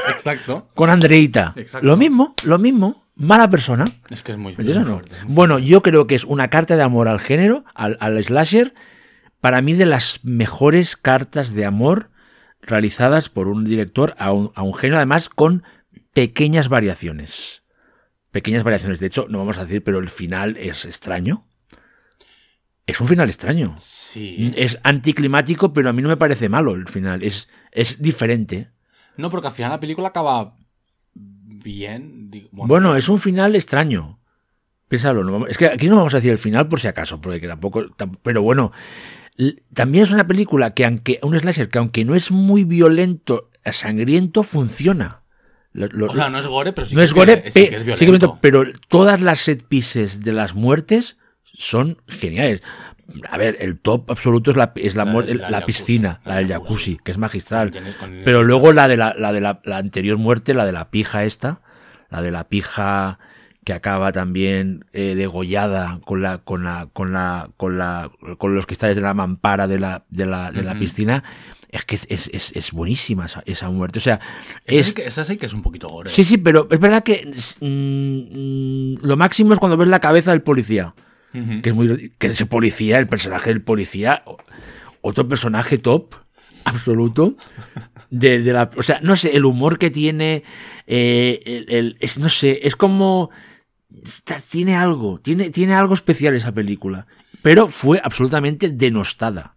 Exacto. 0.09 0.69
Con 0.75 0.89
Andreita. 0.89 1.53
Exacto. 1.55 1.87
Lo 1.87 1.97
mismo, 1.97 2.35
lo 2.43 2.57
mismo. 2.57 3.05
Mala 3.15 3.49
persona. 3.49 3.85
Es 4.09 4.21
que 4.23 4.31
es 4.31 4.37
muy, 4.37 4.51
¿Entiendes 4.51 4.77
muy 4.77 4.85
o 4.85 4.89
no? 4.89 4.93
fuerte. 4.99 5.15
muy 5.25 5.33
Bueno, 5.35 5.59
yo 5.59 5.81
creo 5.81 6.07
que 6.07 6.15
es 6.15 6.23
una 6.23 6.49
carta 6.49 6.75
de 6.77 6.83
amor 6.83 7.07
al 7.07 7.19
género, 7.19 7.65
al, 7.73 7.97
al 7.99 8.23
slasher, 8.23 8.73
para 9.41 9.61
mí 9.61 9.73
de 9.73 9.85
las 9.85 10.19
mejores 10.23 10.95
cartas 10.95 11.53
de 11.53 11.65
amor 11.65 12.11
realizadas 12.61 13.29
por 13.29 13.47
un 13.47 13.65
director 13.65 14.15
a 14.17 14.31
un, 14.31 14.51
a 14.55 14.63
un 14.63 14.73
género, 14.73 14.97
además 14.97 15.27
con 15.29 15.63
pequeñas 16.13 16.69
variaciones. 16.69 17.63
Pequeñas 18.31 18.63
variaciones, 18.63 18.99
de 18.99 19.07
hecho, 19.07 19.25
no 19.29 19.39
vamos 19.39 19.57
a 19.57 19.65
decir, 19.65 19.83
pero 19.83 19.99
el 19.99 20.09
final 20.09 20.55
es 20.57 20.85
extraño. 20.85 21.45
Es 22.89 23.01
un 23.01 23.07
final 23.07 23.27
extraño. 23.29 23.75
Sí. 23.77 24.53
Es 24.55 24.79
anticlimático, 24.83 25.71
pero 25.73 25.89
a 25.89 25.93
mí 25.93 26.01
no 26.01 26.09
me 26.09 26.17
parece 26.17 26.49
malo 26.49 26.73
el 26.75 26.87
final. 26.87 27.23
Es, 27.23 27.49
es 27.71 28.01
diferente. 28.01 28.69
No, 29.17 29.29
porque 29.29 29.47
al 29.47 29.53
final 29.53 29.71
la 29.71 29.79
película 29.79 30.09
acaba 30.09 30.55
bien. 31.13 32.29
digo, 32.31 32.49
Bueno, 32.51 32.95
es 32.95 33.09
un 33.09 33.19
final 33.19 33.55
extraño. 33.55 34.19
Piénsalo, 34.87 35.23
no 35.23 35.45
es 35.47 35.57
que 35.57 35.67
aquí 35.67 35.87
no 35.87 35.97
vamos 35.97 36.13
a 36.13 36.17
decir 36.17 36.31
el 36.31 36.37
final 36.39 36.67
por 36.67 36.79
si 36.79 36.87
acaso, 36.87 37.21
porque 37.21 37.47
tampoco. 37.47 37.83
tam- 37.95 38.17
Pero 38.23 38.41
bueno, 38.41 38.71
también 39.73 40.03
es 40.05 40.11
una 40.11 40.25
película 40.25 40.73
que, 40.73 40.85
aunque. 40.85 41.19
Un 41.21 41.37
slasher 41.39 41.69
que, 41.69 41.77
aunque 41.77 42.05
no 42.05 42.15
es 42.15 42.31
muy 42.31 42.63
violento, 42.63 43.49
sangriento, 43.71 44.41
funciona. 44.43 45.21
Lo- 45.73 45.87
lo- 45.87 46.07
O 46.07 46.15
sea, 46.15 46.29
no 46.31 46.39
es 46.39 46.47
gore, 46.47 46.73
pero 46.73 46.87
sí 46.87 46.95
no 46.95 46.99
que 47.01 47.05
es 47.05 47.13
gore, 47.13 47.43
viole- 47.43 47.51
sí 47.51 47.69
que 47.69 47.75
es 47.75 47.81
sí 47.81 47.85
que 47.85 47.93
es 47.93 47.99
violento. 48.01 48.39
pero 48.41 48.63
todas 48.87 49.21
las 49.21 49.39
set 49.41 49.63
pieces 49.67 50.21
de 50.23 50.33
las 50.33 50.55
muertes 50.55 51.17
son 51.59 51.97
geniales. 52.07 52.61
A 53.29 53.37
ver, 53.37 53.57
el 53.59 53.79
top 53.79 54.09
absoluto 54.11 54.51
es 54.51 54.57
la, 54.57 54.71
es 54.75 54.95
la, 54.95 55.03
La 55.03 55.49
la 55.49 55.65
piscina, 55.65 56.21
la 56.25 56.37
del 56.37 56.47
jacuzzi, 56.47 56.97
que 57.03 57.11
es 57.11 57.17
magistral. 57.17 57.71
Pero 58.23 58.43
luego 58.43 58.71
la 58.71 58.87
de 58.87 58.97
la, 58.97 59.13
la 59.17 59.33
de 59.33 59.41
la, 59.41 59.59
anterior 59.73 60.17
muerte, 60.17 60.53
la 60.53 60.65
de 60.65 60.71
la 60.71 60.89
pija 60.89 61.25
esta, 61.25 61.61
la 62.09 62.21
de 62.21 62.31
la 62.31 62.45
pija 62.45 63.19
que 63.65 63.73
acaba 63.73 64.11
también 64.11 64.85
eh, 64.93 65.15
degollada 65.15 65.99
con 66.05 66.21
la, 66.21 66.37
con 66.37 66.63
la, 66.63 66.87
con 66.93 67.11
la, 67.11 67.49
con 67.57 67.77
la, 67.77 68.09
con 68.37 68.55
los 68.55 68.65
cristales 68.65 68.95
de 68.95 69.01
la 69.01 69.13
mampara 69.13 69.67
de 69.67 69.79
la, 69.79 70.05
de 70.09 70.25
la, 70.25 70.51
de 70.51 70.63
la 70.63 70.77
piscina, 70.79 71.23
es 71.69 71.83
que 71.83 71.95
es, 71.95 72.07
es, 72.09 72.29
es, 72.31 72.51
es 72.55 72.71
buenísima 72.71 73.25
esa, 73.25 73.43
esa 73.45 73.69
muerte. 73.69 73.99
O 73.99 74.01
sea, 74.01 74.19
Esa, 74.65 74.79
es, 74.79 74.87
sí 74.87 74.93
que, 74.93 75.07
esa 75.07 75.25
sí 75.25 75.35
que 75.37 75.47
es 75.47 75.53
un 75.53 75.61
poquito 75.61 75.89
gore. 75.89 76.09
sí, 76.09 76.23
sí, 76.23 76.37
pero 76.37 76.67
es 76.71 76.79
verdad 76.79 77.03
que 77.03 77.33
mm, 77.59 78.93
mm, 78.93 79.05
lo 79.05 79.17
máximo 79.17 79.53
es 79.53 79.59
cuando 79.59 79.77
ves 79.77 79.87
la 79.87 79.99
cabeza 79.99 80.31
del 80.31 80.41
policía 80.41 80.93
Que 81.31 81.69
es 81.69 81.75
muy 81.75 82.11
que 82.17 82.27
ese 82.27 82.45
policía, 82.47 82.97
el 82.97 83.07
personaje 83.07 83.51
del 83.51 83.61
policía, 83.61 84.23
otro 85.01 85.27
personaje 85.27 85.77
top 85.77 86.15
absoluto 86.65 87.37
de, 88.09 88.39
la, 88.39 88.71
o 88.75 88.83
sea, 88.83 88.99
no 89.01 89.15
sé, 89.15 89.35
el 89.35 89.45
humor 89.45 89.77
que 89.77 89.91
tiene, 89.91 90.43
eh, 90.87 91.65
el, 91.67 91.97
es, 91.99 92.17
no 92.17 92.29
sé, 92.29 92.59
es 92.63 92.75
como 92.75 93.29
tiene 94.49 94.75
algo, 94.75 95.19
tiene, 95.19 95.49
tiene 95.49 95.73
algo 95.73 95.93
especial 95.93 96.35
esa 96.35 96.51
película, 96.51 97.07
pero 97.41 97.67
fue 97.67 98.01
absolutamente 98.03 98.69
denostada, 98.69 99.55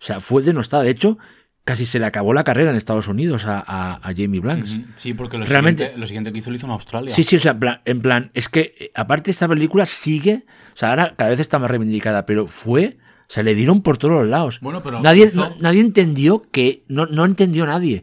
o 0.00 0.04
sea, 0.04 0.20
fue 0.20 0.42
denostada, 0.42 0.84
de 0.84 0.90
hecho, 0.90 1.18
casi 1.64 1.86
se 1.86 1.98
le 1.98 2.06
acabó 2.06 2.34
la 2.34 2.42
carrera 2.44 2.70
en 2.70 2.76
Estados 2.76 3.06
Unidos 3.08 3.46
a, 3.46 3.58
a- 3.66 3.94
a 3.96 4.14
Jamie 4.14 4.40
Blanks. 4.40 4.78
Sí, 4.96 5.14
porque 5.14 5.38
lo, 5.38 5.46
Realmente- 5.46 5.84
siguiente, 5.84 6.00
lo 6.00 6.06
siguiente 6.06 6.32
que 6.32 6.38
hizo 6.40 6.50
lo 6.50 6.56
hizo 6.56 6.66
en 6.66 6.72
Australia. 6.72 7.14
Sí, 7.14 7.22
sí, 7.22 7.36
o 7.36 7.38
sea, 7.38 7.56
en 7.84 8.00
plan, 8.02 8.30
es 8.34 8.48
que 8.48 8.74
eh, 8.78 8.90
aparte 8.94 9.30
esta 9.30 9.46
película 9.48 9.86
sigue, 9.86 10.44
o 10.74 10.76
sea, 10.76 10.90
ahora 10.90 11.14
cada 11.16 11.30
vez 11.30 11.40
está 11.40 11.58
más 11.58 11.70
reivindicada, 11.70 12.26
pero 12.26 12.46
fue, 12.48 12.98
o 13.20 13.24
sea, 13.32 13.42
le 13.44 13.54
dieron 13.54 13.82
por 13.82 13.96
todos 13.96 14.14
los 14.14 14.26
lados. 14.28 14.58
Bueno, 14.60 14.82
pero 14.82 15.00
nadie, 15.00 15.26
hizo- 15.26 15.36
no- 15.50 15.56
nadie 15.60 15.80
entendió 15.80 16.42
que, 16.50 16.84
no, 16.88 17.06
no 17.06 17.24
entendió 17.24 17.64
nadie 17.66 18.02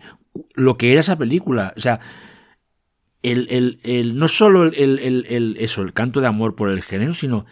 lo 0.53 0.77
que 0.77 0.91
era 0.91 1.01
esa 1.01 1.17
película. 1.17 1.73
O 1.75 1.81
sea, 1.81 1.99
el, 3.23 3.47
el- 3.49 3.79
el- 3.83 4.17
no 4.17 4.27
solo 4.29 4.63
el- 4.63 4.75
el- 4.99 5.57
eso, 5.59 5.81
el 5.81 5.91
canto 5.93 6.21
de 6.21 6.27
amor 6.27 6.55
por 6.55 6.69
el 6.69 6.81
género, 6.81 7.13
sino 7.13 7.45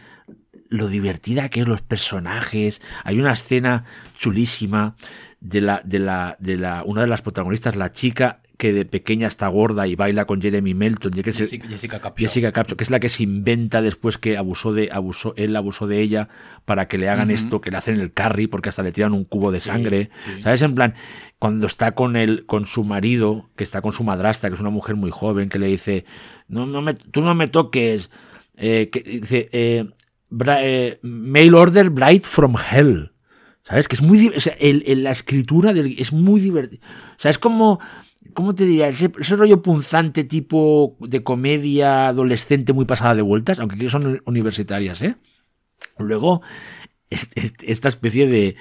lo 0.70 0.88
divertida 0.88 1.50
que 1.50 1.62
es 1.62 1.68
los 1.68 1.82
personajes. 1.82 2.82
Hay 3.04 3.20
una 3.20 3.34
escena 3.34 3.86
chulísima 4.18 4.96
de 5.40 5.62
la, 5.62 5.82
de 5.84 6.00
la, 6.00 6.36
de 6.40 6.58
la, 6.58 6.84
una 6.84 7.02
de 7.02 7.08
las 7.08 7.22
protagonistas, 7.22 7.76
la 7.76 7.92
chica 7.92 8.42
que 8.58 8.74
de 8.74 8.86
pequeña 8.86 9.28
está 9.28 9.48
gorda 9.50 9.86
y 9.88 9.96
baila 9.96 10.26
con 10.26 10.42
Jeremy 10.42 10.74
Melton, 10.74 11.12
que 11.12 11.32
Jessica, 11.32 11.68
Jessica 11.68 12.00
Capshaw. 12.00 12.28
Jessica 12.28 12.52
que 12.52 12.84
es 12.84 12.90
la 12.90 13.00
que 13.00 13.10
se 13.10 13.22
inventa 13.22 13.84
después 13.84 14.18
que 14.18 14.36
abusó 14.36 14.74
de, 14.74 14.90
abusó, 14.92 15.36
él 15.38 15.56
abusó 15.56 15.86
de 15.86 16.02
ella 16.02 16.28
para 16.66 16.88
que 16.88 16.98
le 16.98 17.08
hagan 17.08 17.30
esto, 17.30 17.62
que 17.62 17.70
le 17.70 17.78
hacen 17.78 18.00
el 18.00 18.12
carry, 18.14 18.48
porque 18.48 18.70
hasta 18.70 18.82
le 18.82 18.92
tiran 18.92 19.14
un 19.14 19.26
cubo 19.26 19.52
de 19.52 19.60
sangre. 19.60 20.10
sí. 20.18 20.42
¿Sabes? 20.42 20.64
En 20.64 20.74
plan, 20.74 20.96
cuando 21.40 21.68
está 21.68 21.92
con 21.92 22.16
el, 22.16 22.48
con 22.48 22.66
su 22.66 22.84
marido, 22.84 23.48
que 23.56 23.64
está 23.64 23.82
con 23.82 23.94
su 23.94 24.04
madrastra, 24.04 24.50
que 24.50 24.56
es 24.56 24.62
una 24.62 24.72
mujer 24.72 24.96
muy 24.96 25.12
joven, 25.12 25.50
que 25.50 25.60
le 25.60 25.68
dice, 25.68 26.06
no, 26.48 26.66
no 26.66 26.82
me, 26.82 26.96
tú 26.96 27.22
no 27.22 27.36
me 27.36 27.48
toques, 27.48 28.10
eh, 28.56 28.90
que 28.92 29.02
dice, 29.02 29.50
eh, 29.52 29.86
bra- 30.30 30.60
eh, 30.62 31.00
mail 31.02 31.56
order 31.56 31.90
bright 31.90 32.24
from 32.26 32.56
hell. 32.72 33.12
¿Sabes? 33.64 33.88
Que 33.88 33.96
es 33.96 34.02
muy. 34.02 34.30
O 34.30 34.40
sea, 34.40 34.54
el- 34.60 34.84
el- 34.88 35.04
la 35.04 35.12
escritura 35.12 35.74
del, 35.74 35.96
es 36.00 36.14
muy 36.14 36.40
divertida. 36.40 36.80
O 37.18 37.20
sea, 37.20 37.32
es 37.32 37.38
como. 37.40 37.80
¿Cómo 38.34 38.54
te 38.56 38.66
diría? 38.66 38.88
Ese, 38.90 39.12
ese 39.20 39.36
rollo 39.36 39.62
punzante 39.62 40.24
tipo 40.26 40.98
de 41.00 41.24
comedia 41.24 42.08
adolescente 42.10 42.72
muy 42.74 42.86
pasada 42.86 43.16
de 43.16 43.22
vueltas, 43.22 43.60
aunque 43.60 43.76
aquí 43.76 43.90
son 43.90 44.22
universitarias, 44.26 45.02
¿eh? 45.02 45.16
Luego, 45.98 46.42
es- 47.10 47.30
es- 47.36 47.54
esta 47.62 47.88
especie 47.90 48.28
de, 48.28 48.56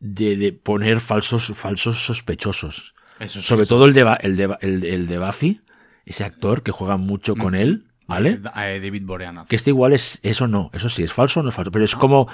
de, 0.00 0.36
de 0.36 0.52
poner 0.52 1.00
falsos, 1.00 1.46
falsos 1.54 2.04
sospechosos. 2.04 2.94
Sobre 3.42 3.66
todo 3.66 3.84
el 3.86 3.94
de, 3.94 4.16
el, 4.20 4.36
de, 4.36 4.56
el, 4.60 4.80
de- 4.80 4.94
el 4.94 5.06
de 5.06 5.18
Buffy, 5.18 5.60
ese 6.04 6.24
actor 6.24 6.62
que 6.62 6.72
juega 6.72 6.96
mucho 6.96 7.36
con 7.36 7.54
él, 7.54 7.86
¿vale? 8.14 8.40
Eh, 8.56 8.80
David 8.82 9.02
Boreanaz. 9.04 9.46
Que 9.48 9.56
este 9.56 9.70
igual 9.70 9.92
es 9.92 10.18
eso 10.22 10.46
no, 10.46 10.70
eso 10.72 10.88
sí, 10.88 11.02
es 11.02 11.12
falso 11.12 11.40
o 11.40 11.42
no 11.42 11.48
es 11.50 11.54
falso, 11.54 11.70
pero 11.70 11.84
es 11.84 11.94
como, 11.96 12.28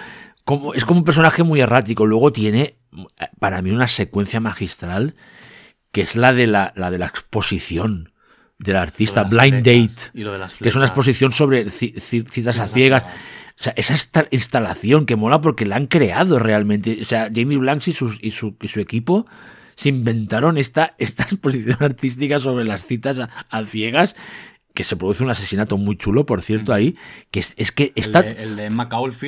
como 0.44 0.74
es 0.74 0.84
como 0.84 1.00
un 1.00 1.04
personaje 1.04 1.42
muy 1.42 1.60
errático. 1.60 2.06
Luego 2.06 2.32
tiene 2.32 2.60
eh, 3.20 3.26
para 3.38 3.62
mí 3.62 3.70
una 3.70 3.86
secuencia 3.88 4.40
magistral 4.40 5.14
que 5.92 6.02
es 6.02 6.16
la 6.16 6.32
de 6.32 6.46
la, 6.46 6.72
la 6.76 6.90
de 6.90 6.98
la 6.98 7.06
exposición 7.06 8.12
del 8.58 8.76
artista 8.76 9.24
de 9.24 9.30
Blind 9.36 9.62
flechas 9.62 9.96
Date, 9.96 10.10
Y 10.18 10.24
lo 10.24 10.32
de 10.32 10.38
las 10.38 10.54
que 10.54 10.68
es 10.68 10.74
una 10.74 10.82
flechas. 10.82 10.90
exposición 10.90 11.32
sobre 11.32 11.66
ci- 11.66 11.94
ci- 11.94 12.28
citas 12.28 12.58
a 12.58 12.68
ciegas. 12.68 13.04
O 13.04 13.62
sea, 13.62 13.72
esa 13.76 13.94
esta- 13.94 14.26
instalación 14.30 15.06
que 15.06 15.16
mola 15.16 15.40
porque 15.40 15.64
la 15.64 15.76
han 15.76 15.86
creado 15.86 16.38
realmente. 16.38 16.98
O 17.00 17.04
sea, 17.04 17.30
Jamie 17.34 17.56
Blanks 17.56 17.88
y, 17.88 17.92
sus, 17.92 18.18
y, 18.22 18.30
su, 18.32 18.56
y 18.60 18.68
su 18.68 18.80
equipo 18.80 19.26
se 19.76 19.88
inventaron 19.90 20.58
esta, 20.58 20.94
esta 20.98 21.22
exposición 21.30 21.76
artística 21.80 22.38
sobre 22.40 22.64
las 22.64 22.84
citas 22.84 23.18
a, 23.20 23.24
a 23.48 23.64
ciegas, 23.64 24.14
que 24.78 24.84
se 24.84 24.94
produce 24.94 25.24
un 25.24 25.30
asesinato 25.30 25.76
muy 25.76 25.96
chulo, 25.96 26.24
por 26.24 26.40
cierto, 26.40 26.72
ahí, 26.72 26.94
que 27.32 27.40
es, 27.40 27.52
es 27.56 27.72
que 27.72 27.92
El 27.96 28.04
está... 28.04 28.22
de, 28.22 28.40
el 28.44 28.54
de 28.54 28.70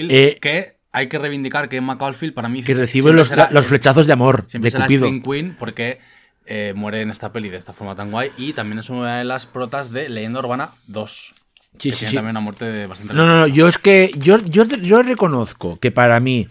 Eh, 0.09 0.39
que 0.41 0.77
hay 0.93 1.09
que 1.09 1.19
reivindicar 1.19 1.69
que 1.69 1.79
Emma 1.79 1.99
Caulfield 1.99 2.35
para 2.35 2.49
mí 2.49 2.63
que 2.63 2.73
recibe 2.73 3.13
los, 3.13 3.27
será- 3.27 3.49
los 3.51 3.67
flechazos 3.67 4.07
de 4.07 4.13
amor 4.13 4.45
Siempre 4.47 4.69
de 4.69 4.71
será 4.71 4.85
Cupido. 4.85 5.07
Queen 5.25 5.57
porque 5.59 5.99
eh, 6.47 6.73
muere 6.77 7.01
en 7.01 7.11
esta 7.11 7.33
peli 7.33 7.49
de 7.49 7.57
esta 7.57 7.73
forma 7.73 7.97
tan 7.97 8.13
guay 8.13 8.31
y 8.39 8.53
también 8.53 8.79
es 8.79 8.91
una 8.91 9.19
de 9.19 9.25
las 9.25 9.47
protas 9.47 9.91
de 9.91 10.09
Leyenda 10.09 10.39
Urbana 10.39 10.71
2. 10.87 11.35
Sí, 11.81 11.91
que 11.91 11.97
sí, 11.97 11.99
tiene 11.99 12.11
sí. 12.11 12.15
también 12.15 12.31
una 12.37 12.41
muerte 12.43 12.87
bastante... 12.87 13.13
No, 13.13 13.27
no, 13.27 13.41
no, 13.41 13.47
yo 13.49 13.67
es 13.67 13.77
que 13.79 14.13
yo, 14.19 14.39
yo, 14.45 14.63
yo 14.65 15.03
reconozco 15.03 15.81
que 15.81 15.91
para 15.91 16.21
mí 16.21 16.47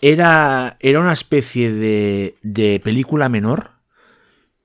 era, 0.00 0.76
era 0.80 0.98
una 0.98 1.12
especie 1.12 1.70
de, 1.72 2.34
de 2.42 2.80
película 2.82 3.28
menor 3.28 3.70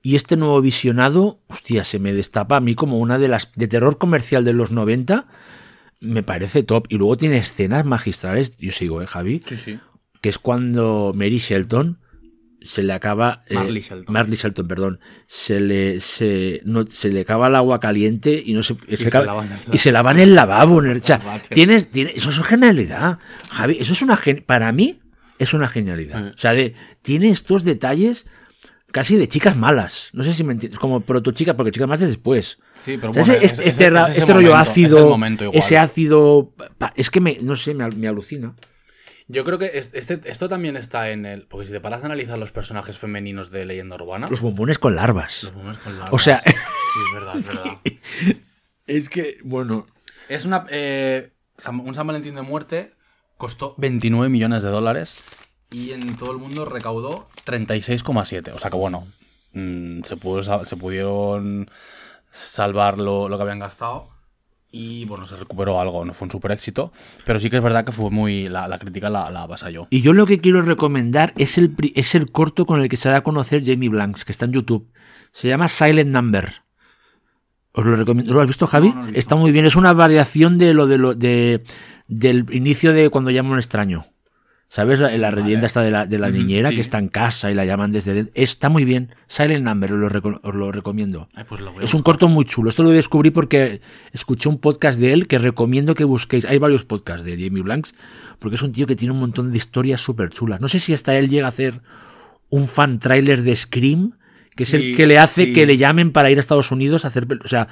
y 0.04 0.16
este 0.16 0.36
nuevo 0.38 0.62
visionado, 0.62 1.40
hostia, 1.48 1.84
se 1.84 2.00
me 2.00 2.14
destapa 2.14 2.58
a 2.58 2.60
mí 2.60 2.76
como 2.76 3.00
una 3.00 3.20
de 3.20 3.28
las 3.28 3.52
de 3.56 3.68
terror 3.68 3.98
comercial 3.98 4.44
de 4.44 4.54
los 4.54 4.72
90, 4.72 5.28
me 6.00 6.24
parece 6.24 6.64
top. 6.64 6.88
Y 6.90 6.98
luego 6.98 7.18
tiene 7.18 7.38
escenas 7.38 7.86
magistrales, 7.86 8.58
yo 8.58 8.72
sigo, 8.72 9.02
¿eh, 9.02 9.08
Javi? 9.08 9.42
Sí, 9.48 9.58
sí. 9.58 9.80
Que 10.22 10.30
es 10.30 10.38
cuando 10.40 11.12
Mary 11.16 11.38
Shelton 11.38 12.00
se 12.64 12.84
le 12.84 12.94
acaba... 12.94 13.42
eh, 13.50 13.56
Marley 13.56 13.82
Shelton. 13.82 14.14
Marley 14.14 14.38
Shelton, 14.38 14.68
perdón. 14.68 15.00
Se 15.28 15.60
le, 15.60 16.00
se, 16.00 16.62
no, 16.64 16.86
se 16.88 17.10
le 17.10 17.22
acaba 17.22 17.48
el 17.48 17.56
agua 17.56 17.80
caliente 17.80 18.42
y 18.46 18.54
no 18.54 18.62
se, 18.64 18.76
se 18.88 18.98
se 18.98 19.08
acaba- 19.08 19.48
y 19.72 19.78
se 19.80 19.92
lava 19.92 20.12
en 20.12 20.20
el 20.20 20.36
lavabo. 20.36 20.80
en 20.84 20.92
el- 20.92 20.98
o 21.00 21.04
sea, 21.04 21.42
tienes, 21.50 21.90
tiene- 21.90 22.14
eso 22.16 22.30
es 22.30 22.40
genialidad. 22.44 23.18
Javi, 23.50 23.78
eso 23.80 23.94
es 23.94 24.02
una 24.04 24.16
gen- 24.18 24.44
para 24.46 24.72
mí 24.72 25.00
es 25.40 25.54
una 25.56 25.68
genialidad. 25.68 26.28
Eh. 26.28 26.32
O 26.36 26.38
sea, 26.38 26.54
de, 26.54 26.76
tiene 27.02 27.30
estos 27.30 27.64
detalles 27.64 28.26
casi 28.92 29.16
de 29.18 29.28
chicas 29.28 29.56
malas. 29.56 30.10
No 30.14 30.24
sé 30.24 30.34
si 30.34 30.44
me 30.44 30.54
entiendes, 30.54 30.80
como 30.80 31.02
protochicas, 31.02 31.56
porque 31.56 31.72
chicas 31.72 31.88
más 31.88 32.00
de 32.00 32.08
después. 32.08 32.60
Sí, 32.76 32.98
pero 32.98 33.14
bueno, 33.14 33.34
es- 33.34 33.42
este, 33.44 33.62
es- 33.64 33.68
este 33.68 33.86
es 33.88 33.94
ra- 33.94 34.08
ese 34.12 34.20
este 34.22 34.34
rollo 34.34 34.52
momento, 34.52 34.72
ácido, 34.72 35.18
ese 35.54 35.78
ácido, 35.78 36.54
es 36.96 37.10
que 37.10 37.22
me, 37.22 37.38
no 37.42 37.56
sé, 37.56 37.74
me, 37.74 37.88
me 37.90 38.08
alucina. 38.08 38.54
Yo 39.28 39.46
creo 39.46 39.58
que 39.60 39.72
es- 39.76 39.92
este, 39.94 40.20
esto 40.26 40.50
también 40.50 40.76
está 40.76 41.10
en 41.12 41.26
el... 41.26 41.44
Porque 41.48 41.66
si 41.66 41.72
te 41.72 41.80
paras 41.80 42.04
a 42.04 42.06
analizar 42.08 42.38
los 42.38 42.52
personajes 42.52 42.98
femeninos 42.98 43.50
de 43.50 43.66
Leyenda 43.66 43.96
Urbana... 43.96 44.28
Los 44.30 44.42
bombones 44.42 44.78
con 44.78 44.96
larvas. 44.96 45.44
los 45.44 45.54
bombones 45.54 45.78
con 45.78 45.94
O 46.12 46.18
sea, 46.20 46.42
larvas. 46.46 46.64
Sí, 46.94 47.00
es 47.00 47.14
verdad, 47.14 47.38
es 47.38 47.48
verdad. 47.48 48.42
es 48.88 49.10
que, 49.10 49.38
bueno, 49.44 49.88
Es 50.28 50.44
una... 50.46 50.66
eh, 50.70 51.32
un 51.70 51.94
San 51.96 52.08
Valentín 52.08 52.36
de 52.36 52.42
muerte 52.42 52.92
costó 53.38 53.74
29 53.78 54.28
millones 54.30 54.64
de 54.64 54.70
dólares 54.70 55.18
y 55.72 55.92
en 55.92 56.18
todo 56.18 56.32
el 56.32 56.38
mundo 56.38 56.66
recaudó 56.66 57.28
36,7. 57.46 58.54
O 58.54 58.60
sea 58.60 58.70
que 58.70 58.78
bueno, 58.78 59.08
mm, 59.54 60.04
se, 60.04 60.18
pudo 60.18 60.66
se 60.66 60.78
pudieron 60.78 61.70
salvar 62.32 62.98
lo, 62.98 63.30
lo 63.30 63.38
que 63.38 63.44
habían 63.44 63.60
gastado 63.60 64.10
y 64.72 65.04
bueno, 65.06 65.28
se 65.28 65.36
recuperó 65.36 65.82
algo, 65.82 66.06
no 66.06 66.14
fue 66.14 66.28
un 66.28 66.32
super 66.32 66.52
éxito, 66.52 66.94
pero 67.26 67.40
sí 67.40 67.50
que 67.50 67.58
es 67.58 67.64
verdad 67.64 67.84
que 67.84 67.92
fue 67.92 68.10
muy... 68.10 68.48
La, 68.48 68.70
la 68.70 68.80
crítica 68.80 69.10
la, 69.10 69.30
la 69.30 69.44
avasalló. 69.44 69.88
Y 69.90 70.02
yo 70.02 70.14
lo 70.14 70.26
que 70.26 70.40
quiero 70.40 70.62
recomendar 70.62 71.34
es 71.38 71.58
el, 71.58 71.76
es 71.96 72.16
el 72.16 72.32
corto 72.32 72.66
con 72.66 72.80
el 72.80 72.88
que 72.88 72.96
se 72.96 73.10
da 73.10 73.18
a 73.18 73.24
conocer 73.24 73.64
Jamie 73.66 73.90
Blanks, 73.90 74.24
que 74.24 74.32
está 74.32 74.46
en 74.46 74.54
YouTube. 74.54 74.90
Se 75.34 75.50
llama 75.50 75.68
Silent 75.68 76.10
Number. 76.10 76.64
Os 77.74 77.86
lo 77.86 77.96
recomiendo. 77.98 78.34
¿Lo 78.34 78.42
has 78.42 78.48
visto, 78.48 78.66
Javi? 78.66 78.90
No, 78.90 78.96
no 78.96 79.02
lo 79.02 79.08
he 79.08 79.08
visto. 79.08 79.20
Está 79.20 79.36
muy 79.36 79.52
bien. 79.52 79.66
Es 79.66 79.76
una 79.76 79.94
variación 79.94 80.58
de 80.58 80.74
lo 80.74 80.88
de 80.88 80.98
lo 80.98 81.16
de 81.16 81.64
del 82.08 82.46
inicio 82.52 82.94
de 82.94 83.10
cuando 83.10 83.32
llama 83.32 83.50
a 83.50 83.54
un 83.54 83.60
extraño. 83.60 84.06
¿Sabes? 84.74 85.02
La, 85.02 85.12
la 85.18 85.32
leyenda 85.32 85.68
esta 85.68 85.82
de 85.82 85.92
la, 85.92 86.06
de 86.06 86.18
la 86.18 86.28
Ujú, 86.30 86.38
niñera 86.38 86.70
sí. 86.70 86.76
que 86.76 86.82
está 86.82 86.98
en 86.98 87.10
casa 87.10 87.52
y 87.52 87.54
la 87.54 87.66
llaman 87.66 87.92
desde 87.92 88.14
dentro. 88.14 88.32
Está 88.36 88.70
muy 88.70 88.86
bien. 88.86 89.14
Silent 89.28 89.66
Number, 89.66 89.92
os 89.92 90.00
lo, 90.00 90.08
reco- 90.10 90.40
os 90.44 90.56
lo 90.56 90.72
recomiendo. 90.72 91.28
Ay, 91.36 91.44
pues 91.44 91.60
lo 91.60 91.82
Es 91.82 91.94
un 91.94 92.02
corto 92.04 92.30
muy 92.30 92.46
chulo. 92.46 92.70
Esto 92.70 92.82
lo 92.84 92.92
descubrí 92.92 93.32
porque 93.32 93.82
escuché 94.14 94.48
un 94.48 94.60
podcast 94.60 94.98
de 94.98 95.12
él 95.12 95.28
que 95.28 95.40
recomiendo 95.40 95.94
que 95.94 96.06
busquéis. 96.06 96.46
Hay 96.46 96.58
varios 96.58 96.86
podcasts 96.86 97.26
de 97.26 97.32
Jamie 97.34 97.62
Blanks, 97.64 97.94
porque 98.40 98.56
es 98.56 98.62
un 98.62 98.72
tío 98.72 98.88
que 98.88 98.96
tiene 98.96 99.12
un 99.14 99.20
montón 99.20 99.52
de 99.52 99.58
historias 99.58 100.00
súper 100.00 100.30
chulas. 100.30 100.62
No 100.62 100.70
sé 100.70 100.80
si 100.80 100.94
hasta 100.94 101.18
él 101.18 101.30
llega 101.30 101.48
a 101.48 101.50
hacer 101.50 101.82
un 102.50 102.70
fan 102.70 103.00
trailer 103.00 103.42
de 103.44 103.54
Scream, 103.58 104.14
que 104.56 104.64
es 104.64 104.74
el 104.74 104.96
que 104.96 105.06
le 105.06 105.20
hace 105.20 105.48
sí. 105.48 105.54
que 105.54 105.66
le 105.66 105.76
llamen 105.76 106.14
para 106.14 106.32
ir 106.32 106.38
a 106.38 106.40
Estados 106.40 106.72
Unidos 106.72 107.04
a 107.04 107.10
hacer. 107.10 107.28
O 107.44 107.48
sea, 107.50 107.68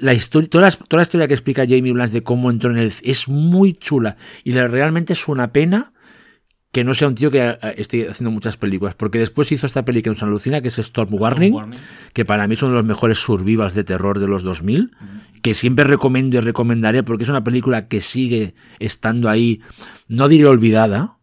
la 0.00 0.14
historia, 0.14 0.50
toda, 0.50 0.64
la, 0.64 0.70
toda 0.72 0.98
la 0.98 1.02
historia 1.02 1.28
que 1.28 1.34
explica 1.34 1.62
Jamie 1.62 1.92
Blanks 1.92 2.10
de 2.12 2.24
cómo 2.24 2.50
entró 2.50 2.72
en 2.72 2.78
el. 2.78 2.92
es 3.04 3.28
muy 3.28 3.74
chula. 3.74 4.16
Y 4.42 4.50
la- 4.50 4.66
realmente 4.66 5.12
es 5.12 5.28
una 5.28 5.52
pena 5.52 5.92
que 6.78 6.84
no 6.84 6.94
sea 6.94 7.08
un 7.08 7.14
tío 7.14 7.30
que 7.30 7.42
a- 7.42 7.52
esté 7.76 8.08
haciendo 8.08 8.30
muchas 8.30 8.56
películas, 8.56 8.94
porque 8.94 9.18
después 9.18 9.50
hizo 9.52 9.66
esta 9.66 9.84
película 9.84 10.12
en 10.12 10.18
San 10.18 10.30
Lucina, 10.30 10.60
que 10.60 10.68
es 10.68 10.78
Storm 10.78 11.12
Warning, 11.14 11.52
Warning. 11.54 11.78
que 12.12 12.24
para 12.24 12.46
mí 12.46 12.54
son 12.56 12.70
de 12.70 12.76
los 12.76 12.84
mejores 12.84 13.18
survivals 13.18 13.74
de 13.74 13.84
terror 13.84 14.18
de 14.18 14.28
los 14.28 14.42
2000, 14.44 14.92
que 15.42 15.54
siempre 15.54 15.84
recomiendo 15.84 16.36
y 16.36 16.40
recomendaré 16.40 17.02
porque 17.02 17.24
es 17.24 17.28
una 17.30 17.42
película 17.44 17.88
que 17.88 18.00
sigue 18.00 18.54
estando 18.78 19.28
ahí, 19.28 19.60
no 20.08 20.28
diré 20.28 20.46
olvidada, 20.46 21.16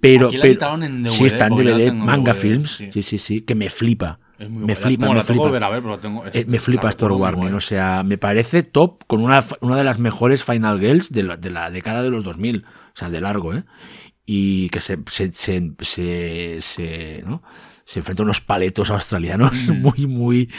pero... 0.00 0.26
Aquí 0.28 0.36
la 0.36 0.42
pero 0.42 0.74
en 0.84 1.08
sí, 1.10 1.24
DVD, 1.24 1.26
está 1.26 1.46
en 1.46 1.56
DVD, 1.56 1.92
Manga 1.92 2.32
DVD, 2.34 2.40
Films, 2.40 2.70
sí. 2.72 2.90
sí, 2.92 3.02
sí, 3.02 3.18
sí, 3.18 3.40
que 3.40 3.54
me 3.54 3.70
flipa. 3.70 4.20
Es 4.38 4.50
muy 4.50 4.64
me 4.66 4.76
flipa, 4.76 5.06
Bueno, 5.06 5.20
me 5.20 5.26
que 5.26 5.32
flipa. 5.32 5.42
volver 5.44 5.64
a 5.64 5.70
ver, 5.70 5.82
pero 5.82 5.98
tengo... 5.98 6.26
es- 6.26 6.34
Eh, 6.36 6.44
me 6.46 6.58
flipa 6.58 6.88
Storm 6.90 7.20
Warning, 7.20 7.54
o 7.54 7.60
sea, 7.60 8.02
me 8.02 8.18
parece 8.18 8.62
top 8.64 9.04
con 9.06 9.20
una, 9.22 9.42
una 9.60 9.76
de 9.76 9.84
las 9.84 9.98
mejores 9.98 10.44
Final 10.44 10.78
Girls 10.80 11.10
de 11.12 11.22
la, 11.22 11.36
de 11.36 11.50
la 11.50 11.70
década 11.70 12.02
de 12.02 12.10
los 12.10 12.24
2000, 12.24 12.64
o 12.66 12.96
sea, 12.96 13.08
de 13.10 13.20
largo, 13.20 13.54
¿eh? 13.54 13.64
Y 14.26 14.68
que 14.70 14.80
se, 14.80 14.98
se, 15.10 15.32
se, 15.32 15.72
se, 15.80 16.58
se, 16.60 17.22
¿no? 17.26 17.42
se 17.84 17.98
enfrenta 18.00 18.22
a 18.22 18.24
unos 18.24 18.40
paletos 18.40 18.90
australianos 18.90 19.52
muy, 19.68 20.06
muy, 20.06 20.50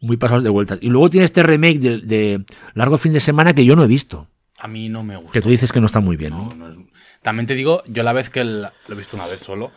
muy 0.00 0.16
pasados 0.16 0.42
de 0.42 0.50
vueltas. 0.50 0.78
Y 0.82 0.88
luego 0.88 1.08
tiene 1.10 1.24
este 1.24 1.42
remake 1.42 1.78
de, 1.78 1.98
de 1.98 2.44
Largo 2.74 2.98
Fin 2.98 3.12
de 3.12 3.20
Semana 3.20 3.54
que 3.54 3.64
yo 3.64 3.76
no 3.76 3.84
he 3.84 3.86
visto, 3.86 4.28
A 4.58 4.66
mí 4.68 4.88
no 4.88 5.04
me 5.04 5.16
gusta. 5.16 5.32
que 5.32 5.40
tú 5.40 5.48
dices 5.50 5.70
que 5.72 5.80
no 5.80 5.86
está 5.86 6.00
muy 6.00 6.16
bien, 6.16 6.30
¿no? 6.32 6.48
No, 6.50 6.56
no 6.56 6.68
es- 6.70 6.78
También 7.22 7.46
te 7.46 7.54
digo, 7.54 7.84
yo 7.86 8.02
la 8.02 8.12
vez 8.12 8.28
que 8.30 8.40
el- 8.40 8.62
lo 8.62 8.94
he 8.94 8.96
visto 8.96 9.16
una 9.16 9.26
vez 9.28 9.40
solo 9.40 9.70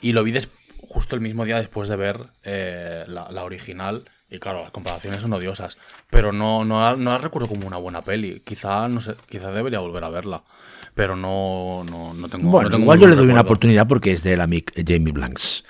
y 0.00 0.12
lo 0.12 0.24
vi 0.24 0.32
des- 0.32 0.48
justo 0.88 1.14
el 1.16 1.20
mismo 1.20 1.44
día 1.44 1.56
después 1.58 1.88
de 1.90 1.96
ver 1.96 2.28
eh, 2.44 3.04
la, 3.08 3.30
la 3.30 3.44
original 3.44 4.04
y 4.30 4.38
claro, 4.38 4.62
las 4.62 4.70
comparaciones 4.72 5.20
son 5.20 5.32
odiosas, 5.32 5.78
pero 6.10 6.32
no, 6.32 6.64
no, 6.64 6.96
no 6.96 7.12
la 7.12 7.18
recuerdo 7.18 7.48
como 7.48 7.66
una 7.66 7.76
buena 7.76 8.02
peli. 8.02 8.42
Quizá, 8.44 8.88
no 8.88 9.00
sé, 9.00 9.14
quizá 9.28 9.52
debería 9.52 9.78
volver 9.78 10.02
a 10.04 10.08
verla, 10.10 10.42
pero 10.94 11.14
no, 11.16 11.84
no, 11.90 12.12
no 12.14 12.28
tengo 12.28 12.50
Bueno, 12.50 12.68
no 12.68 12.76
tengo 12.76 12.84
igual 12.84 12.98
yo 12.98 13.08
le 13.08 13.14
doy 13.16 13.28
una 13.28 13.42
oportunidad 13.42 13.86
porque 13.86 14.12
es 14.12 14.22
de 14.22 14.36
la 14.36 14.46
mic 14.46 14.72
Jamie 14.86 15.12
Blanks. 15.12 15.64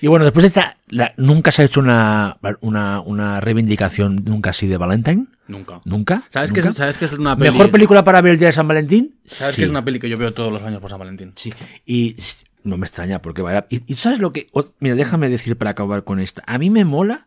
Y 0.00 0.06
bueno, 0.06 0.24
después 0.24 0.44
de 0.44 0.46
esta, 0.46 0.76
la- 0.86 1.12
nunca 1.16 1.50
se 1.50 1.62
ha 1.62 1.64
hecho 1.64 1.80
una, 1.80 2.38
una, 2.60 3.00
una 3.00 3.40
reivindicación 3.40 4.22
nunca 4.24 4.50
así 4.50 4.68
de 4.68 4.76
Valentine. 4.76 5.26
Nunca. 5.48 5.80
¿Nunca? 5.84 6.22
¿Sabes 6.30 6.52
qué 6.52 6.60
¿Nunca? 6.60 6.70
es, 6.70 6.76
¿Sabes 6.76 6.98
qué 6.98 7.04
es 7.06 7.12
una 7.14 7.36
peli? 7.36 7.50
¿Mejor 7.50 7.70
película 7.70 8.04
para 8.04 8.20
ver 8.20 8.34
el 8.34 8.38
día 8.38 8.48
de 8.48 8.52
San 8.52 8.68
Valentín? 8.68 9.16
¿Sabes 9.26 9.56
sí. 9.56 9.62
qué 9.62 9.64
es 9.66 9.70
una 9.70 9.84
peli 9.84 9.98
que 9.98 10.08
yo 10.08 10.16
veo 10.16 10.32
todos 10.32 10.52
los 10.52 10.62
años 10.62 10.80
por 10.80 10.88
San 10.88 11.00
Valentín? 11.00 11.32
Sí. 11.34 11.52
Y 11.84 12.14
no 12.62 12.76
me 12.76 12.86
extraña 12.86 13.20
porque 13.20 13.42
vaya. 13.42 13.66
Y, 13.70 13.82
y 13.92 13.96
¿sabes 13.96 14.20
lo 14.20 14.32
que.? 14.32 14.46
mira, 14.78 14.94
déjame 14.94 15.28
decir 15.28 15.56
para 15.58 15.72
acabar 15.72 16.04
con 16.04 16.20
esta. 16.20 16.42
A 16.46 16.58
mí 16.58 16.70
me 16.70 16.84
mola 16.84 17.26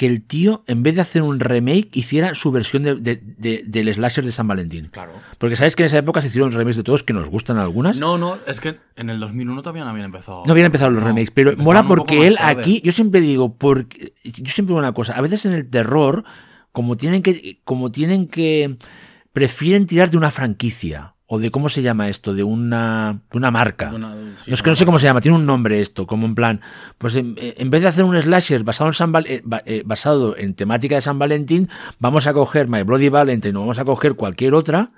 que 0.00 0.06
el 0.06 0.22
tío, 0.22 0.64
en 0.66 0.82
vez 0.82 0.94
de 0.94 1.02
hacer 1.02 1.20
un 1.20 1.40
remake, 1.40 1.90
hiciera 1.92 2.32
su 2.32 2.50
versión 2.50 2.82
de- 2.84 2.94
de- 2.94 3.20
de- 3.36 3.62
del 3.66 3.92
slasher 3.92 4.24
de 4.24 4.32
San 4.32 4.48
Valentín. 4.48 4.86
Claro. 4.90 5.12
Porque 5.36 5.56
sabes 5.56 5.76
que 5.76 5.82
en 5.82 5.88
esa 5.88 5.98
época 5.98 6.22
se 6.22 6.28
hicieron 6.28 6.52
remakes 6.52 6.76
de 6.78 6.84
todos 6.84 7.02
que 7.02 7.12
nos 7.12 7.28
gustan 7.28 7.58
algunas. 7.58 7.98
No, 7.98 8.16
no, 8.16 8.38
es 8.46 8.62
que 8.62 8.78
en 8.96 9.10
el 9.10 9.20
2001 9.20 9.60
todavía 9.60 9.84
no 9.84 9.90
habían 9.90 10.06
empezado. 10.06 10.42
No 10.46 10.52
habían 10.52 10.64
empezado 10.64 10.90
los 10.90 11.02
No, 11.02 11.08
remakes, 11.08 11.30
pero 11.32 11.54
mola 11.58 11.86
porque 11.86 12.26
él 12.26 12.36
tarde. 12.36 12.62
aquí, 12.62 12.80
yo 12.82 12.92
siempre 12.92 13.20
digo, 13.20 13.54
porque 13.58 14.14
yo 14.24 14.50
siempre 14.50 14.68
digo 14.72 14.78
una 14.78 14.92
cosa, 14.94 15.12
a 15.12 15.20
veces 15.20 15.44
en 15.44 15.52
el 15.52 15.68
terror, 15.68 16.24
como 16.72 16.96
tienen 16.96 17.20
que, 17.22 17.60
como 17.64 17.92
tienen 17.92 18.26
que, 18.26 18.78
prefieren 19.34 19.84
tirar 19.84 20.10
de 20.10 20.16
una 20.16 20.30
franquicia, 20.30 21.14
o 21.32 21.38
de 21.38 21.52
cómo 21.52 21.68
se 21.68 21.80
llama 21.80 22.08
esto, 22.08 22.34
de 22.34 22.42
una, 22.42 23.20
de 23.30 23.38
una 23.38 23.52
marca. 23.52 23.92
Una- 23.94 24.14
sí, 24.42 24.50
No, 24.50 24.54
es 24.54 24.62
que 24.62 24.70
no 24.70 24.74
sé 24.74 24.84
cómo 24.84 24.98
se 24.98 25.06
llama, 25.06 25.20
tiene 25.20 25.36
un 25.38 25.46
nombre 25.46 25.80
esto, 25.80 26.04
como 26.04 26.26
en 26.26 26.34
plan, 26.34 26.60
pues 26.98 27.14
en, 27.14 27.36
en 27.38 27.70
vez 27.70 27.82
de 27.82 27.86
hacer 27.88 28.02
un 28.02 28.20
slasher 28.20 28.64
basado 28.64 28.88
en, 28.90 28.94
San 28.94 29.12
Val- 29.12 29.26
eh, 29.28 29.40
eh, 29.64 29.82
basado 29.86 30.36
en 30.36 30.54
temática 30.54 30.96
de 30.96 31.02
San 31.02 31.20
Valentín, 31.20 31.68
vamos 32.00 32.26
a 32.26 32.32
coger 32.32 32.66
My 32.66 32.82
Bloody 32.82 33.10
Valentine 33.10 33.56
o 33.56 33.60
vamos 33.60 33.78
a 33.78 33.84
coger 33.84 34.14
cualquier 34.14 34.54
otra 34.54 34.90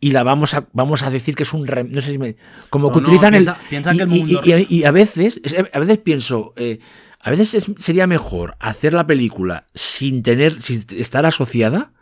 y 0.00 0.10
la 0.10 0.24
vamos 0.24 0.54
a 0.54 0.66
vamos 0.72 1.04
a 1.04 1.10
decir 1.10 1.36
que 1.36 1.44
es 1.44 1.52
un 1.54 1.66
rem- 1.68 1.88
no 1.88 2.00
sé 2.00 2.10
si 2.10 2.18
me, 2.18 2.34
como 2.68 2.90
que 2.90 3.00
no, 3.00 3.02
utilizan 3.06 3.32
piensa- 3.32 3.56
el 3.62 3.68
piensa 3.68 3.94
y, 3.94 3.96
que 3.96 4.02
el 4.02 4.08
mundo- 4.08 4.42
y- 4.44 4.52
y- 4.52 4.66
y 4.80 4.84
a 4.84 4.90
veces 4.90 5.40
es- 5.44 5.54
a 5.72 5.78
veces 5.78 5.98
pienso 5.98 6.52
eh, 6.56 6.80
a 7.20 7.30
veces 7.30 7.54
es- 7.54 7.70
sería 7.78 8.08
mejor 8.08 8.56
hacer 8.58 8.92
la 8.92 9.06
película 9.06 9.66
sin 9.72 10.24
tener 10.24 10.60
sin 10.60 10.84
estar 10.96 11.24
asociada 11.24 11.92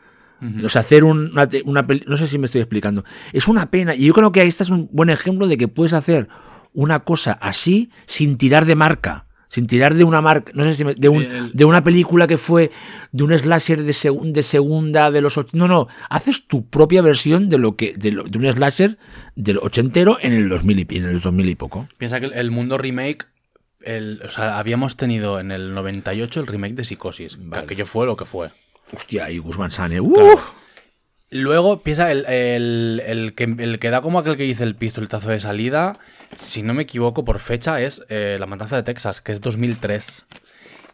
o 0.65 0.69
sea, 0.69 0.81
hacer 0.81 1.05
un- 1.05 1.31
una, 1.33 1.49
una 1.65 1.87
No 2.07 2.17
sé 2.17 2.27
si 2.27 2.39
me 2.39 2.47
estoy 2.47 2.61
explicando. 2.61 3.05
Es 3.33 3.49
una 3.49 3.71
pena. 3.71 3.95
Y 3.95 4.07
yo 4.07 4.13
creo 4.15 4.33
que 4.33 4.43
este 4.43 4.63
es 4.65 4.71
un 4.71 4.89
buen 4.93 5.11
ejemplo 5.11 5.47
de 5.47 5.57
que 5.57 5.69
puedes 5.69 5.93
hacer 5.93 6.29
una 6.75 7.01
cosa 7.01 7.33
así 7.41 7.91
sin 8.07 8.37
tirar 8.39 8.65
de 8.65 8.75
marca. 8.75 9.27
Sin 9.49 9.67
tirar 9.67 9.95
de 9.95 10.05
una 10.05 10.23
marca. 10.23 10.51
No 10.55 10.65
sé 10.65 10.75
si 10.75 10.83
me- 10.83 10.95
de, 10.95 11.09
un- 11.11 11.23
El- 11.23 11.53
de 11.53 11.65
una 11.67 11.85
película 11.85 12.27
que 12.27 12.39
fue 12.39 12.71
de 13.13 13.23
un 13.23 13.39
slasher 13.39 13.83
de, 13.83 13.93
segun- 13.93 14.33
de 14.33 14.43
segunda 14.43 15.11
de 15.11 15.21
los. 15.21 15.39
No, 15.53 15.69
no. 15.69 15.89
Haces 16.09 16.47
tu 16.49 16.67
propia 16.67 17.03
versión 17.03 17.51
de 17.51 17.59
lo 17.59 17.77
que 17.77 17.93
de, 17.95 18.13
lo- 18.13 18.25
de 18.25 18.39
un 18.39 18.51
slasher 18.51 18.97
del 19.37 19.59
ochentero 19.59 20.17
en 20.23 20.33
el 20.33 20.49
2000 20.49 20.79
y, 20.91 20.97
en 20.97 21.05
el 21.05 21.21
2000 21.21 21.49
y 21.51 21.55
poco. 21.55 21.87
Piensa 21.99 22.19
que 22.19 22.27
el- 22.27 22.51
mundo 22.51 22.79
remake, 22.79 23.27
el, 23.83 24.21
o 24.27 24.31
sea, 24.31 24.59
habíamos 24.59 24.97
tenido 24.97 25.39
en 25.39 25.51
el 25.51 25.75
98 25.75 26.41
el 26.41 26.47
remake 26.47 26.75
de 26.75 26.85
Psicosis, 26.87 27.37
que 27.37 27.59
aquello 27.59 27.85
fue 27.85 28.07
lo 28.07 28.17
que 28.17 28.25
fue. 28.25 28.51
Hostia, 28.95 29.31
y 29.31 29.39
Guzmán 29.39 29.71
Sane. 29.71 30.01
¡uh! 30.01 30.13
Claro. 30.13 30.41
Luego 31.31 31.83
piensa 31.83 32.11
el, 32.13 32.27
el- 32.27 33.03
el 33.07 33.35
que, 33.35 33.45
el 33.45 33.79
que 33.79 33.89
da 33.91 34.03
como 34.03 34.19
aquel 34.19 34.37
que 34.37 34.43
dice 34.43 34.65
el 34.65 34.75
pistoletazo 34.75 35.31
de 35.31 35.41
salida, 35.41 35.99
si 36.41 36.63
no 36.63 36.75
me 36.75 36.83
equivoco 36.83 37.25
por 37.25 37.39
fecha, 37.39 37.81
es 37.81 38.05
eh, 38.11 38.37
La 38.39 38.45
Matanza 38.47 38.77
de 38.77 38.83
Texas, 38.83 39.23
que 39.23 39.33
es 39.33 39.41
2003. 39.41 40.27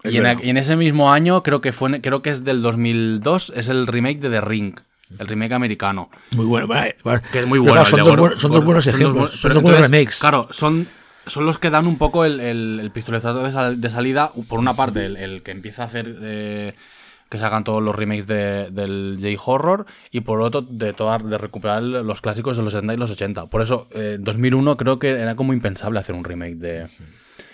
Es 0.04 0.12
Y 0.12 0.18
en, 0.18 0.38
y 0.44 0.50
en 0.50 0.56
ese 0.58 0.76
mismo 0.76 1.12
año, 1.12 1.42
creo 1.42 1.60
que 1.60 1.72
fue 1.72 2.00
creo 2.00 2.22
que 2.22 2.30
es 2.30 2.44
del 2.44 2.62
2002, 2.62 3.52
es 3.56 3.66
el 3.66 3.88
remake 3.88 4.20
de 4.20 4.30
The 4.30 4.40
Ring. 4.42 4.78
el 5.18 5.26
remake 5.26 5.54
americano. 5.54 6.08
Muy 6.30 6.46
bueno. 6.46 6.68
vale, 6.68 6.94
vale. 7.02 7.20
Que 7.32 7.40
es 7.40 7.46
muy 7.46 7.58
Pero 7.58 7.72
bueno. 7.74 7.84
claro, 7.84 8.06
son, 8.06 8.16
dos, 8.16 8.40
son 8.40 8.50
buenos 8.64 8.84
son 8.84 8.92
dos 8.92 8.94
ejemplos. 8.94 9.12
buenos- 9.14 9.32
son 9.32 9.42
pero 9.42 9.54
dos 9.54 9.62
buenos 9.64 9.78
entonces, 9.80 9.90
remakes. 9.98 10.18
Claro, 10.20 10.48
son, 10.52 10.86
son 11.26 11.46
los 11.46 11.58
que 11.58 11.70
dan 11.70 11.88
un 11.88 11.98
poco 11.98 12.24
el, 12.24 12.38
el, 12.38 12.78
el 12.80 12.90
pistoletazo 12.92 13.42
de, 13.42 13.50
sal- 13.50 13.80
de 13.80 13.90
salida. 13.90 14.30
Por 14.48 14.60
una 14.60 14.74
parte, 14.74 15.04
el, 15.04 15.16
el 15.16 15.42
que 15.42 15.50
empieza 15.50 15.82
a 15.82 15.86
hacer 15.86 16.14
eh, 16.22 16.74
que 17.28 17.38
se 17.38 17.44
hagan 17.44 17.64
todos 17.64 17.82
los 17.82 17.94
remakes 17.94 18.26
de- 18.26 18.70
del 18.70 19.18
J-Horror. 19.20 19.86
Y 20.10 20.20
por 20.22 20.40
otro, 20.40 20.62
de, 20.62 20.92
toda- 20.92 21.18
de 21.18 21.38
recuperar 21.38 21.82
los 21.82 22.20
clásicos 22.20 22.56
de 22.56 22.62
los 22.62 22.72
70 22.72 22.94
y 22.94 22.96
los 22.96 23.10
80. 23.10 23.46
Por 23.46 23.62
eso, 23.62 23.88
eh, 23.92 24.16
2001 24.20 24.76
creo 24.76 24.98
que 24.98 25.10
era 25.10 25.34
como 25.34 25.52
impensable 25.52 25.98
hacer 26.00 26.14
un 26.14 26.24
remake 26.24 26.56
de. 26.56 26.86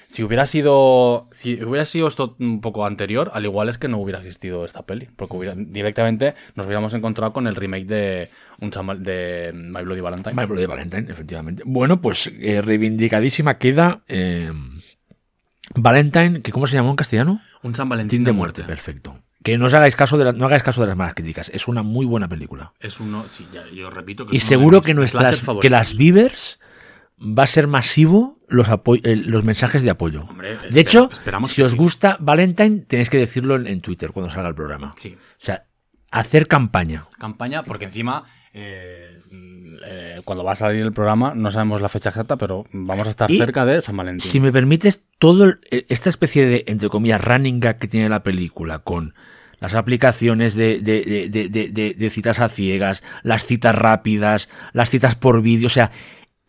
Si 0.06 0.22
hubiera 0.22 0.46
sido. 0.46 1.26
Si 1.32 1.60
hubiera 1.64 1.84
sido 1.86 2.06
esto 2.06 2.36
un 2.38 2.60
poco 2.60 2.86
anterior, 2.86 3.30
al 3.34 3.44
igual 3.46 3.68
es 3.68 3.78
que 3.78 3.88
no 3.88 3.98
hubiera 3.98 4.20
existido 4.20 4.64
esta 4.64 4.82
peli. 4.86 5.08
Porque 5.16 5.36
hubiera- 5.36 5.56
directamente 5.56 6.34
nos 6.54 6.66
hubiéramos 6.66 6.94
encontrado 6.94 7.32
con 7.32 7.48
el 7.48 7.56
remake 7.56 7.86
de 7.86 8.30
un 8.60 8.70
chamal- 8.70 9.00
de 9.02 9.50
My 9.52 9.82
Bloody 9.82 10.00
Valentine. 10.02 10.36
My 10.36 10.44
Bloody 10.46 10.66
Valentine, 10.66 11.10
efectivamente. 11.10 11.64
Bueno, 11.66 12.00
pues 12.00 12.30
eh, 12.38 12.62
reivindicadísima 12.62 13.58
queda 13.58 14.04
eh, 14.06 14.52
Valentine, 15.74 16.42
que 16.42 16.52
¿cómo 16.52 16.66
se 16.66 16.76
llamó 16.76 16.90
en 16.90 16.96
castellano? 16.96 17.40
Un 17.62 17.74
San 17.74 17.88
Valentín 17.88 18.18
Tin 18.20 18.24
de 18.24 18.32
muerte, 18.32 18.62
perfecto. 18.62 19.18
Que 19.44 19.56
no 19.58 19.66
os 19.66 19.74
hagáis 19.74 19.94
caso 19.94 20.18
de 20.18 20.24
la- 20.24 20.32
no 20.32 20.46
hagáis 20.46 20.62
caso 20.64 20.80
de 20.80 20.88
las 20.88 20.96
malas 20.96 21.14
críticas. 21.14 21.50
Es 21.54 21.68
una 21.68 21.82
muy 21.82 22.06
buena 22.06 22.26
película. 22.28 22.72
Es 22.80 22.98
uno. 22.98 23.26
Sí, 23.28 23.46
ya, 23.52 23.62
yo 23.72 23.90
repito 23.90 24.26
que 24.26 24.34
Y 24.36 24.40
seguro 24.40 24.80
que 24.80 24.94
nuestras 24.94 25.40
que 25.60 25.70
las 25.70 25.96
Beavers 25.96 26.58
va 27.20 27.44
a 27.44 27.46
ser 27.46 27.68
masivo 27.68 28.40
los 28.48 28.68
eh, 28.68 29.16
los 29.16 29.44
mensajes 29.44 29.82
de 29.82 29.90
apoyo. 29.90 30.22
Hombre, 30.22 30.56
de 30.56 30.80
hecho, 30.80 31.08
esperamos 31.12 31.52
si 31.52 31.62
os 31.62 31.70
sí. 31.72 31.76
gusta 31.76 32.16
Valentine, 32.20 32.80
tenéis 32.88 33.10
que 33.10 33.18
decirlo 33.18 33.54
en, 33.56 33.66
en 33.66 33.80
Twitter 33.80 34.10
cuando 34.12 34.32
salga 34.32 34.48
el 34.48 34.54
programa. 34.54 34.92
Sí. 34.96 35.14
O 35.16 35.44
sea, 35.44 35.66
hacer 36.10 36.48
campaña. 36.48 37.06
Campaña, 37.18 37.62
porque 37.62 37.84
encima. 37.84 38.24
eh, 38.54 39.13
eh, 39.86 40.20
cuando 40.24 40.44
va 40.44 40.52
a 40.52 40.56
salir 40.56 40.82
el 40.82 40.92
programa, 40.92 41.34
no 41.34 41.50
sabemos 41.50 41.80
la 41.80 41.88
fecha 41.88 42.10
exacta, 42.10 42.36
pero 42.36 42.66
vamos 42.72 43.06
a 43.06 43.10
estar 43.10 43.30
Y, 43.30 43.38
cerca 43.38 43.64
de 43.66 43.80
San 43.80 43.96
Valentín. 43.96 44.30
Si 44.30 44.40
me 44.40 44.52
permites, 44.52 45.02
todo 45.18 45.44
el- 45.44 45.58
eh, 45.70 45.86
esta 45.88 46.08
especie 46.10 46.46
de, 46.46 46.64
entre 46.66 46.88
comillas, 46.88 47.22
running 47.22 47.60
gag 47.60 47.78
que 47.78 47.88
tiene 47.88 48.08
la 48.08 48.22
película 48.22 48.80
con 48.80 49.14
las 49.60 49.74
aplicaciones 49.74 50.54
de, 50.54 50.80
de- 50.80 51.02
de- 51.04 51.28
de- 51.30 51.48
de- 51.48 51.68
de- 51.68 51.94
de 51.94 52.10
citas 52.10 52.40
a 52.40 52.48
ciegas, 52.48 53.02
las 53.22 53.44
citas 53.46 53.74
rápidas, 53.74 54.48
las 54.72 54.90
citas 54.90 55.14
por 55.14 55.40
vídeo, 55.42 55.66
o 55.66 55.70
sea, 55.70 55.90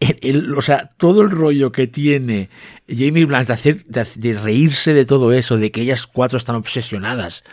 el- 0.01 0.19
el- 0.21 0.53
o 0.55 0.61
sea, 0.61 0.91
todo 0.97 1.21
el 1.21 1.31
rollo 1.31 1.71
que 1.71 1.87
tiene 1.87 2.49
Jamie 2.89 3.23
Blanche 3.23 3.47
de, 3.47 3.53
hacer, 3.53 3.85
de, 3.85 4.05
de 4.15 4.33
reírse 4.37 4.93
de 4.93 5.05
todo 5.05 5.31
eso, 5.31 5.57
de 5.57 5.71
que 5.71 5.81
ellas 5.81 6.05
cuatro 6.07 6.37
están 6.37 6.57
obsesionadas 6.57 7.43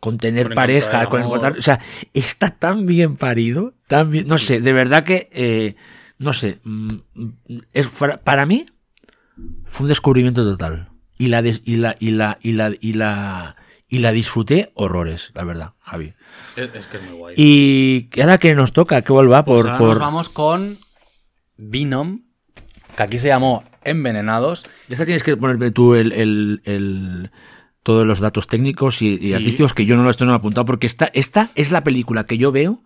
con 0.00 0.18
tener 0.18 0.46
Con 0.48 0.54
pareja, 0.56 1.06
con 1.06 1.22
encontrar, 1.22 1.56
o 1.56 1.62
sea, 1.62 1.78
está 2.12 2.50
tan 2.50 2.86
bien 2.86 3.14
parido, 3.16 3.74
tan 3.92 4.10
bien, 4.10 4.26
no 4.26 4.38
sé, 4.38 4.60
de 4.60 4.72
verdad 4.72 5.04
que, 5.04 5.28
eh, 5.32 5.76
no 6.18 6.32
sé, 6.32 6.58
mm, 6.64 6.90
es 7.72 7.86
para, 7.88 8.18
para 8.22 8.46
mí 8.46 8.64
fue 9.66 9.84
un 9.84 9.88
descubrimiento 9.88 10.44
total 10.44 10.88
y 11.18 11.26
la 11.28 11.42
des- 11.42 11.62
y 11.64 11.76
la 11.76 11.96
y 12.00 12.10
la 12.12 12.38
y 12.42 12.52
la 12.52 12.72
y 12.80 12.92
la 12.94 13.56
y 13.88 13.98
la 13.98 14.12
disfruté 14.12 14.70
horrores, 14.74 15.30
la 15.34 15.44
verdad, 15.44 15.72
Javi. 15.80 16.14
Es, 16.56 16.74
es 16.74 16.86
que 16.86 16.96
es 16.96 17.02
muy 17.02 17.12
guay. 17.18 17.34
Y 17.36 18.08
ahora 18.20 18.38
que 18.38 18.54
nos 18.54 18.72
toca 18.72 19.02
que 19.02 19.12
vuelva 19.12 19.44
Pues 19.44 19.60
por, 19.62 19.66
ahora 19.70 19.78
por 19.78 19.88
nos 19.90 19.98
vamos 19.98 20.28
con 20.30 20.78
Venom, 21.58 22.22
que 22.96 23.02
aquí 23.02 23.18
se 23.18 23.28
llamó 23.28 23.64
Envenenados. 23.84 24.64
ya 24.88 24.94
está, 24.94 25.04
tienes 25.04 25.22
que 25.22 25.36
ponerme 25.36 25.70
tú 25.70 25.94
el, 25.94 26.12
el- 26.12 26.62
el- 26.64 27.30
todos 27.82 28.06
los 28.06 28.20
datos 28.20 28.46
técnicos 28.46 29.02
y, 29.02 29.18
y 29.20 29.26
Sí. 29.28 29.34
artísticos 29.34 29.74
que 29.74 29.84
yo 29.84 29.96
no 29.96 30.04
lo 30.04 30.10
estoy 30.10 30.26
no 30.26 30.32
lo 30.32 30.36
he 30.36 30.38
apuntado 30.38 30.64
porque 30.64 30.86
esta 30.86 31.10
esta 31.14 31.50
es 31.56 31.70
la 31.72 31.82
película 31.82 32.24
que 32.24 32.38
yo 32.38 32.52
veo 32.52 32.82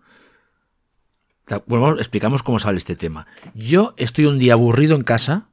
bueno, 1.65 1.97
explicamos 1.97 2.43
cómo 2.43 2.59
sale 2.59 2.77
este 2.77 2.95
tema. 2.95 3.27
Yo 3.53 3.93
estoy 3.97 4.25
un 4.25 4.39
día 4.39 4.53
aburrido 4.53 4.95
en 4.95 5.03
casa, 5.03 5.49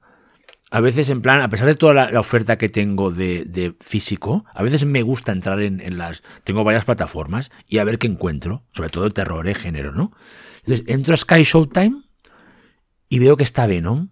a 0.70 0.80
veces 0.80 1.08
en 1.08 1.22
plan, 1.22 1.40
a 1.40 1.48
pesar 1.48 1.66
de 1.66 1.76
toda 1.76 1.94
la, 1.94 2.18
oferta 2.20 2.58
que 2.58 2.68
tengo 2.68 3.10
de, 3.10 3.44
de 3.44 3.74
físico, 3.80 4.44
a 4.52 4.62
veces 4.62 4.84
me 4.84 5.02
gusta 5.02 5.30
entrar 5.30 5.60
en, 5.60 5.98
las... 5.98 6.22
Tengo 6.42 6.64
varias 6.64 6.84
plataformas 6.84 7.52
y 7.68 7.78
a 7.78 7.84
ver 7.84 7.98
qué 7.98 8.08
encuentro, 8.08 8.64
sobre 8.72 8.88
todo 8.88 9.08
terror, 9.10 9.46
eh, 9.46 9.54
género, 9.54 9.92
¿no? 9.92 10.12
Entonces 10.66 10.84
entro 10.88 11.14
a 11.14 11.16
Sky 11.16 11.44
Showtime 11.44 12.02
y 13.08 13.18
veo 13.20 13.36
que 13.36 13.44
está 13.44 13.66
Venom. 13.66 14.08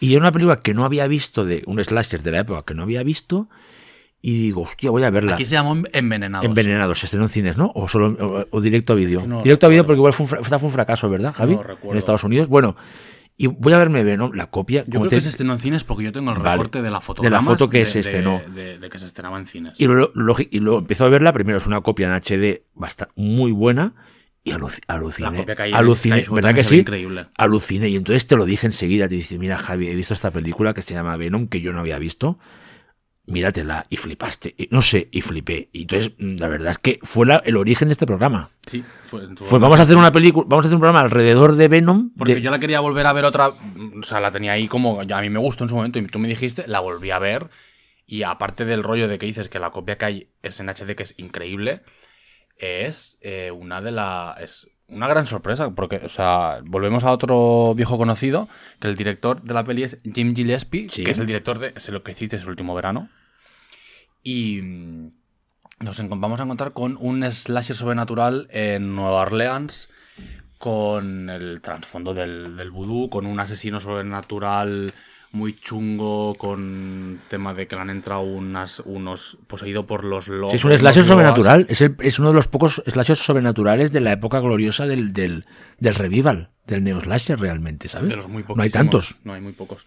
Y 0.00 0.12
era 0.12 0.20
una 0.20 0.32
película 0.32 0.60
que 0.60 0.72
no 0.72 0.86
había 0.86 1.06
visto, 1.06 1.44
de 1.44 1.62
un 1.66 1.82
slasher 1.84 2.22
de 2.22 2.30
la 2.30 2.40
época 2.40 2.64
que 2.64 2.74
no 2.74 2.84
había 2.84 3.02
visto, 3.02 3.50
y 4.22 4.42
digo, 4.42 4.62
hostia, 4.62 4.90
voy 4.90 5.02
a 5.02 5.10
verla. 5.10 5.34
Aquí 5.34 5.44
se 5.46 5.54
llamó 5.54 5.76
Envenenados. 5.92 6.44
Envenenados, 6.46 6.98
se 6.98 7.06
estrenó 7.06 7.24
en 7.24 7.30
cines, 7.30 7.56
¿no? 7.56 7.72
O 7.74 7.88
solo 7.88 8.08
o, 8.20 8.46
o 8.50 8.60
directo 8.60 8.92
a 8.92 8.96
vídeo. 8.96 9.22
que 9.22 9.26
no 9.28 9.36
lo 9.38 9.42
directo 9.42 9.66
a 9.66 9.70
vídeo 9.70 9.84
porque 9.86 9.98
igual 9.98 10.12
fue 10.12 10.24
un, 10.38 10.44
fue 10.44 10.58
un 10.60 10.70
fracaso, 10.72 11.08
¿verdad, 11.08 11.32
Javi? 11.34 11.54
lo 11.54 11.62
recuerdo. 11.62 11.92
en 11.92 11.98
Estados 11.98 12.24
Unidos. 12.24 12.48
Bueno, 12.48 12.76
y 13.36 13.46
voy 13.46 13.72
a 13.72 13.78
verme 13.78 14.04
Venom, 14.04 14.32
la 14.34 14.50
copia. 14.50 14.84
Yo 14.86 15.00
creo 15.00 15.08
te- 15.08 15.16
que 15.16 15.20
se 15.22 15.30
estrenó 15.30 15.54
en 15.54 15.58
cines 15.60 15.84
porque 15.84 16.04
yo 16.04 16.12
tengo 16.12 16.30
el 16.32 16.38
Vale. 16.38 16.50
recorte 16.52 16.82
de 16.82 16.90
la 16.90 17.00
foto. 17.00 17.22
De 17.22 17.30
la 17.30 17.40
foto 17.40 17.70
que 17.70 17.86
se 17.86 18.00
estrenó. 18.00 18.42
De, 18.54 18.78
de 18.78 18.90
que 18.90 18.98
se 18.98 19.06
estrenaba 19.06 19.38
en 19.38 19.46
cines. 19.46 19.80
y, 19.80 19.86
luego, 19.86 20.10
luego- 20.14 20.40
y 20.50 20.58
luego 20.58 20.78
empiezo 20.80 21.06
a 21.06 21.08
verla. 21.08 21.32
Primero 21.32 21.56
es 21.56 21.66
una 21.66 21.80
copia 21.80 22.06
en 22.08 22.12
HD 22.12 22.64
bastante, 22.74 23.14
muy 23.16 23.52
buena. 23.52 23.94
Y 24.44 24.52
aluci- 24.52 24.80
aluciné. 24.86 25.30
La 25.30 25.36
copia 25.38 25.54
que 25.56 25.62
hay 25.62 25.70
en 25.70 25.76
aluciné, 25.76 26.16
Showtime 26.16 26.34
¿verdad 26.34 26.54
que 26.54 26.64
sí? 26.64 26.76
increíble. 26.80 27.26
Aluciné. 27.36 27.88
Y 27.88 27.96
entonces 27.96 28.26
te 28.26 28.36
lo 28.36 28.44
dije 28.44 28.66
enseguida. 28.66 29.08
Te 29.08 29.14
dije, 29.14 29.38
mira, 29.38 29.56
Javi, 29.56 29.88
he 29.88 29.94
visto 29.94 30.12
esta 30.14 30.30
película 30.30 30.74
que 30.74 30.82
se 30.82 30.92
llama 30.94 31.16
Venom, 31.16 31.46
que 31.46 31.60
yo 31.62 31.72
no 31.72 31.80
había 31.80 31.98
visto. 31.98 32.38
Míratela. 33.30 33.86
Y 33.88 33.96
flipaste. 33.96 34.54
Y, 34.58 34.68
no 34.70 34.82
sé, 34.82 35.08
y 35.10 35.20
flipé. 35.20 35.68
Y 35.72 35.82
entonces, 35.82 36.12
la 36.18 36.48
verdad 36.48 36.72
es 36.72 36.78
que 36.78 36.98
fue 37.02 37.26
la- 37.26 37.42
el 37.44 37.56
origen 37.56 37.88
de 37.88 37.92
este 37.92 38.06
programa. 38.06 38.50
Sí, 38.66 38.84
fue, 39.04 39.22
Fue, 39.36 39.58
vamos 39.58 39.78
a 39.80 39.84
hacer 39.84 39.96
una 39.96 40.12
película, 40.12 40.44
vamos 40.48 40.64
a 40.64 40.68
hacer 40.68 40.74
un 40.76 40.80
programa 40.80 41.00
alrededor 41.00 41.56
de 41.56 41.68
Venom. 41.68 42.10
Porque 42.16 42.34
de- 42.36 42.40
yo 42.42 42.50
la 42.50 42.58
quería 42.58 42.80
volver 42.80 43.06
a 43.06 43.12
ver 43.12 43.24
otra. 43.24 43.48
O 43.48 44.02
sea, 44.02 44.20
la 44.20 44.30
tenía 44.30 44.52
ahí 44.52 44.68
como. 44.68 45.00
a 45.00 45.20
mí 45.20 45.30
me 45.30 45.38
gustó 45.38 45.64
en 45.64 45.70
su 45.70 45.76
momento 45.76 45.98
y 45.98 46.06
tú 46.06 46.18
me 46.18 46.28
dijiste, 46.28 46.64
la 46.66 46.80
volví 46.80 47.10
a 47.10 47.18
ver. 47.18 47.48
Y 48.06 48.24
aparte 48.24 48.64
del 48.64 48.82
rollo 48.82 49.06
de 49.08 49.18
que 49.18 49.26
dices 49.26 49.48
que 49.48 49.58
la 49.60 49.70
copia 49.70 49.96
que 49.96 50.04
hay 50.04 50.28
es 50.42 50.58
en 50.60 50.68
HD, 50.68 50.96
que 50.96 51.04
es 51.04 51.14
increíble, 51.16 51.82
es 52.58 53.18
eh, 53.22 53.50
una 53.50 53.80
de 53.80 53.92
las. 53.92 54.38
Es 54.40 54.68
una 54.88 55.06
gran 55.08 55.26
sorpresa. 55.26 55.70
Porque, 55.70 55.96
o 56.04 56.08
sea, 56.08 56.60
volvemos 56.64 57.04
a 57.04 57.12
otro 57.12 57.74
viejo 57.76 57.96
conocido, 57.98 58.48
que 58.80 58.88
el 58.88 58.96
director 58.96 59.42
de 59.42 59.54
la 59.54 59.64
peli 59.64 59.84
es 59.84 59.98
Jim 60.14 60.34
Gillespie, 60.34 60.88
Sí. 60.90 61.04
que 61.04 61.12
es 61.12 61.18
el 61.18 61.26
director 61.26 61.58
de. 61.58 61.72
Es 61.76 61.88
lo 61.90 62.02
que 62.02 62.12
hiciste 62.12 62.36
el 62.36 62.48
último 62.48 62.74
verano. 62.74 63.08
Y. 64.22 64.60
mm, 64.62 65.12
Nos 65.80 65.98
vamos 66.08 66.40
a 66.40 66.44
encontrar 66.44 66.72
con 66.72 66.98
un 67.00 67.24
slasher 67.30 67.74
sobrenatural 67.74 68.48
en 68.50 68.94
Nueva 68.94 69.22
Orleans 69.22 69.88
con 70.58 71.30
el 71.30 71.62
trasfondo 71.62 72.12
del, 72.12 72.54
del 72.58 72.70
vudú, 72.70 73.08
con 73.08 73.24
un 73.24 73.40
asesino 73.40 73.80
sobrenatural 73.80 74.92
muy 75.32 75.54
chungo, 75.60 76.34
con 76.36 77.20
tema 77.28 77.54
de 77.54 77.66
que 77.68 77.76
le 77.76 77.82
han 77.82 77.90
entrado 77.90 78.22
unas, 78.22 78.80
unos 78.80 79.38
poseído 79.46 79.86
por 79.86 80.04
los 80.04 80.26
lobos. 80.28 80.50
Sí, 80.50 80.56
es 80.56 80.64
un 80.64 80.76
slasher 80.76 81.04
sobrenatural. 81.04 81.66
Es, 81.68 81.80
el- 81.82 81.96
es 82.00 82.18
uno 82.18 82.28
de 82.30 82.34
los 82.34 82.48
pocos 82.48 82.82
slashers 82.86 83.20
sobrenaturales 83.20 83.92
de 83.92 84.00
la 84.00 84.12
época 84.12 84.40
gloriosa 84.40 84.86
del, 84.86 85.12
del, 85.12 85.46
del 85.78 85.94
revival, 85.94 86.50
del 86.66 86.82
neo 86.82 87.00
slasher 87.00 87.38
realmente, 87.38 87.88
¿sabes? 87.88 88.10
De 88.10 88.16
los 88.16 88.28
muy 88.28 88.42
pocos. 88.42 88.56
no 88.56 88.62
hay 88.64 88.70
tantos. 88.70 89.16
No 89.24 89.32
hay 89.34 89.40
muy 89.40 89.52
pocos. 89.52 89.86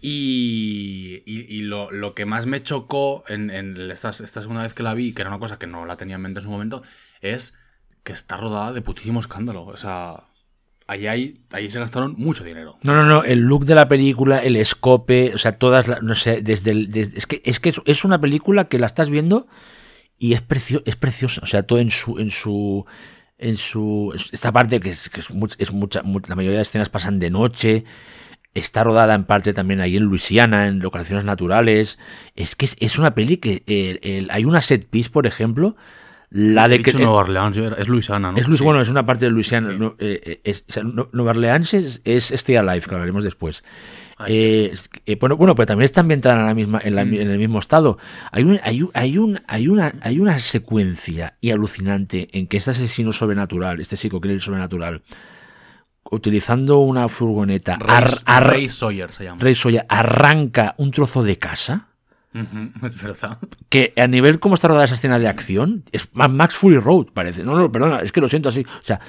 Y, 0.00 1.22
y- 1.26 1.46
y 1.56 1.62
lo, 1.62 1.90
lo 1.90 2.14
que 2.14 2.24
más 2.24 2.46
me 2.46 2.62
chocó 2.62 3.24
en, 3.28 3.50
en 3.50 3.90
esta, 3.90 4.10
esta 4.10 4.40
segunda 4.40 4.62
vez 4.62 4.74
que 4.74 4.82
la 4.84 4.94
vi, 4.94 5.12
que 5.12 5.22
era 5.22 5.30
una 5.30 5.40
cosa 5.40 5.58
que 5.58 5.66
no 5.66 5.86
la 5.86 5.96
tenía 5.96 6.16
en 6.16 6.22
mente 6.22 6.38
en 6.40 6.44
su 6.44 6.50
momento, 6.50 6.82
es 7.20 7.58
que 8.04 8.12
está 8.12 8.36
rodada 8.36 8.72
de 8.72 8.80
putísimo 8.80 9.18
escándalo. 9.20 9.64
O 9.64 9.76
sea, 9.76 10.27
ahí, 10.88 11.06
hay, 11.06 11.38
ahí 11.52 11.70
se 11.70 11.78
gastaron 11.78 12.14
mucho 12.18 12.42
dinero. 12.42 12.76
No, 12.82 12.94
no, 12.94 13.04
no, 13.04 13.22
el 13.22 13.38
look 13.40 13.64
de 13.64 13.76
la 13.76 13.86
película, 13.88 14.38
el 14.38 14.56
escope, 14.56 15.30
o 15.34 15.38
sea, 15.38 15.52
todas, 15.58 15.86
las- 15.86 16.02
no 16.02 16.14
sé, 16.16 16.42
desde 16.42 16.72
el... 16.72 16.90
es 16.96 17.26
que, 17.26 17.40
es 17.44 17.60
que 17.60 17.68
es, 17.68 17.80
es 17.84 18.04
una 18.04 18.20
película 18.20 18.64
que 18.64 18.78
la 18.80 18.86
estás 18.86 19.08
viendo 19.10 19.46
y 20.18 20.32
es, 20.32 20.42
precio, 20.42 20.82
es 20.84 20.96
preciosa, 20.96 21.40
o 21.44 21.46
sea, 21.46 21.62
todo 21.62 21.78
en 21.78 21.90
su... 21.92 22.18
En 22.18 22.30
su 22.30 22.84
en 23.40 23.56
su 23.56 24.12
esta 24.32 24.50
parte 24.50 24.80
que 24.80 24.88
es, 24.90 25.08
que 25.10 25.20
es, 25.20 25.28
es 25.58 25.70
mucha 25.72 26.02
mu- 26.02 26.18
la 26.26 26.34
mayoría 26.34 26.56
de 26.58 26.62
escenas 26.64 26.88
pasan 26.88 27.20
de 27.20 27.30
noche 27.30 27.84
está 28.52 28.82
rodada 28.82 29.14
en 29.14 29.22
parte 29.26 29.52
también 29.52 29.80
ahí 29.80 29.96
en 29.96 30.02
Luisiana 30.02 30.66
en 30.66 30.80
locaciones 30.80 31.24
naturales 31.24 32.00
es 32.34 32.56
que 32.56 32.64
es, 32.64 32.76
es 32.80 32.98
una 32.98 33.14
peli 33.14 33.36
que 33.36 33.62
eh, 33.68 34.26
hay 34.30 34.44
una 34.44 34.60
set 34.60 34.88
piece 34.88 35.10
por 35.10 35.24
ejemplo 35.28 35.76
la 36.30 36.68
de 36.68 36.82
que 36.82 36.92
Nueva 36.92 37.12
Orleans, 37.20 37.56
es 37.56 37.88
Luisiana, 37.88 38.32
¿no? 38.32 38.38
es 38.38 38.46
Luis, 38.46 38.58
Sí. 38.58 38.64
bueno, 38.64 38.80
es 38.80 38.88
una 38.90 39.06
parte 39.06 39.24
de 39.24 39.30
Luisiana. 39.30 39.70
Sí. 39.70 39.76
no, 39.78 39.94
eh, 39.98 40.20
eh, 40.24 40.40
es, 40.44 40.64
no- 40.84 41.08
Nueva 41.12 41.30
Orleans 41.30 41.72
es, 41.74 42.00
es 42.04 42.30
Stay 42.32 42.56
Alive, 42.56 42.80
que 42.86 42.94
hablaremos 42.94 43.24
después. 43.24 43.64
Ah, 44.18 44.24
Eh, 44.28 44.70
es 44.72 44.90
eh, 45.06 45.16
bueno, 45.18 45.36
bueno, 45.36 45.54
pero 45.54 45.66
también 45.66 45.84
está 45.84 46.00
ambientada 46.00 46.40
en, 46.40 46.46
la 46.46 46.54
misma, 46.54 46.80
en, 46.84 46.94
la- 46.96 47.04
Mm. 47.04 47.14
en 47.14 47.30
el 47.30 47.38
mismo 47.38 47.58
estado. 47.60 47.98
Hay, 48.32 48.42
un, 48.42 48.58
hay, 48.62 48.82
un- 48.82 48.90
hay, 48.94 49.16
un, 49.16 49.40
hay, 49.46 49.68
una, 49.68 49.92
hay 50.02 50.18
una 50.18 50.38
secuencia 50.40 51.36
y 51.40 51.50
alucinante 51.50 52.28
en 52.36 52.46
que 52.46 52.56
este 52.58 52.72
asesino 52.72 53.12
sobrenatural, 53.12 53.80
este 53.80 53.96
psicoquiller 53.96 54.40
sobrenatural, 54.42 55.02
utilizando 56.10 56.78
una 56.78 57.08
furgoneta, 57.08 57.76
Ray, 57.76 57.96
ar- 57.96 58.18
ar- 58.24 58.46
Ray 58.48 58.68
Sawyer 58.68 59.12
se 59.12 59.24
llama. 59.24 59.40
Ray 59.42 59.54
Sawyer, 59.54 59.86
arranca 59.88 60.74
un 60.78 60.90
trozo 60.90 61.22
de 61.22 61.36
casa 61.36 61.87
Es 62.82 63.02
verdad. 63.02 63.38
que 63.68 63.92
a 63.96 64.06
nivel 64.06 64.38
como 64.40 64.54
está 64.54 64.68
rodada 64.68 64.84
esa 64.84 64.94
escena 64.94 65.18
de 65.18 65.28
acción, 65.28 65.84
es 65.92 66.08
Max 66.12 66.54
Fury 66.54 66.78
Road, 66.78 67.06
parece. 67.14 67.42
No, 67.42 67.56
no, 67.56 67.72
perdona, 67.72 68.00
es 68.00 68.12
que 68.12 68.20
lo 68.20 68.28
siento 68.28 68.48
así. 68.50 68.60
O 68.80 68.84
sea, 68.84 69.00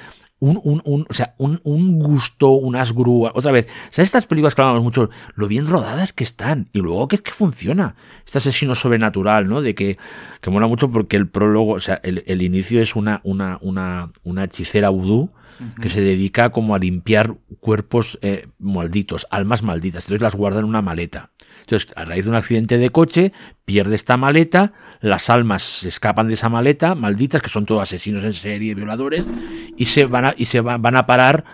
un, 0.42 0.60
un, 0.64 0.82
un- 0.86 1.06
o 1.10 1.14
sea, 1.14 1.36
un, 1.38 1.60
un 1.64 2.00
gusto, 2.00 2.50
unas 2.52 2.94
grúas. 2.94 3.34
Otra 3.36 3.52
vez, 3.52 3.68
¿sabes 3.90 4.08
estas 4.08 4.26
películas 4.26 4.56
que 4.56 4.62
hablamos 4.62 4.84
mucho? 4.84 5.10
Lo 5.36 5.48
bien 5.50 5.68
rodadas 5.68 6.14
que 6.14 6.24
están. 6.24 6.70
Y 6.72 6.80
luego 6.80 7.10
que 7.10 7.18
es 7.18 7.22
que 7.22 7.32
funciona. 7.34 7.96
Este 8.26 8.38
asesino 8.38 8.74
sobrenatural, 8.74 9.50
¿no? 9.50 9.62
De 9.62 9.76
que, 9.76 9.98
que 10.40 10.50
mola 10.50 10.68
mucho 10.68 10.90
porque 10.90 11.18
el 11.18 11.28
prólogo, 11.28 11.74
o 11.74 11.80
sea, 11.82 12.00
el, 12.04 12.24
el 12.26 12.42
inicio 12.42 12.82
es 12.82 12.96
una, 12.96 13.20
una, 13.26 13.58
una, 13.62 14.12
una 14.24 14.46
hechicera 14.46 14.90
vudú 14.90 15.30
que 15.82 15.89
se 15.89 16.02
dedica 16.02 16.52
como 16.52 16.76
a 16.76 16.80
limpiar 16.80 17.36
cuerpos 17.60 18.18
eh, 18.22 18.47
malditos, 18.60 19.28
almas 19.30 19.64
malditas. 19.64 20.06
Entonces 20.06 20.22
las 20.22 20.36
guarda 20.36 20.60
en 20.60 20.66
una 20.66 20.82
maleta. 20.82 21.32
Entonces, 21.62 21.93
a 21.95 22.06
raíz 22.06 22.26
de 22.26 22.32
un 22.32 22.36
accidente 22.38 22.78
de 22.78 22.89
coche, 22.89 23.32
pierde 23.66 23.95
esta 23.95 24.18
maleta, 24.18 24.74
las 25.02 25.30
almas 25.30 25.64
se 25.64 25.88
escapan 25.89 26.28
de 26.28 26.34
esa 26.34 26.50
maleta, 26.50 26.95
malditas, 26.95 27.41
que 27.41 27.50
son 27.50 27.66
todos 27.66 27.84
asesinos 27.84 28.24
en 28.24 28.34
serie, 28.34 28.74
violadores, 28.74 29.26
y 29.78 29.86
se 29.86 30.06
van 30.06 30.26
a, 30.26 30.36
y 30.38 30.45
se 30.45 30.62
va- 30.62 30.78
van 30.78 30.95
a 30.95 31.06
parar 31.06 31.45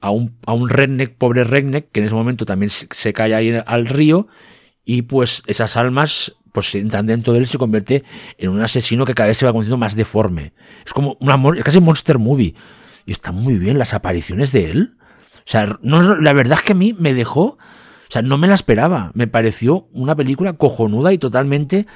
a 0.00 0.10
un, 0.10 0.36
a 0.46 0.52
un 0.52 0.68
redneck, 0.68 1.14
pobre 1.16 1.44
redneck, 1.44 1.90
que 1.90 2.00
en 2.00 2.06
ese 2.06 2.14
momento 2.14 2.44
también 2.44 2.70
se, 2.70 3.12
cae 3.12 3.34
ahí 3.34 3.52
al 3.66 3.86
río, 3.86 4.28
y 4.84 5.02
pues 5.02 5.42
esas 5.46 5.76
almas 5.76 6.36
pues 6.52 6.72
entran 6.76 7.06
dentro 7.06 7.32
de 7.32 7.40
él 7.40 7.44
y 7.46 7.48
se 7.48 7.58
convierte 7.58 8.04
en 8.38 8.50
un 8.50 8.60
asesino 8.62 9.04
que 9.04 9.14
cada 9.14 9.28
vez 9.28 9.38
se 9.38 9.44
va 9.44 9.50
convirtiendo 9.50 9.76
más 9.76 9.96
deforme. 9.96 10.52
Es 10.86 10.92
como 10.92 11.16
una 11.18 11.36
es 11.56 11.64
casi 11.64 11.80
monster 11.80 12.18
movie. 12.18 12.54
Y 13.06 13.12
está 13.12 13.32
muy 13.32 13.58
bien 13.58 13.78
las 13.78 13.94
apariciones 13.94 14.52
de 14.52 14.70
él. 14.70 14.96
O 15.38 15.42
sea, 15.50 15.78
no, 15.82 16.16
la 16.16 16.32
verdad 16.32 16.58
es 16.58 16.64
que 16.64 16.72
a 16.72 16.76
mí 16.76 16.94
me 16.98 17.12
dejó, 17.14 17.42
o 17.44 17.58
sea, 18.10 18.22
no 18.22 18.38
me 18.38 18.46
la 18.48 18.54
esperaba. 18.54 19.10
Me 19.14 19.26
pareció 19.26 19.88
una 19.92 20.14
película 20.14 20.54
cojonuda 20.54 21.12
y 21.12 21.18
totalmente 21.18 21.86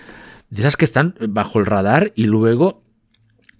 de 0.51 0.61
esas 0.61 0.77
que 0.77 0.85
están 0.85 1.15
bajo 1.29 1.59
el 1.59 1.67
radar 1.67 2.13
y 2.15 2.25
luego 2.25 2.83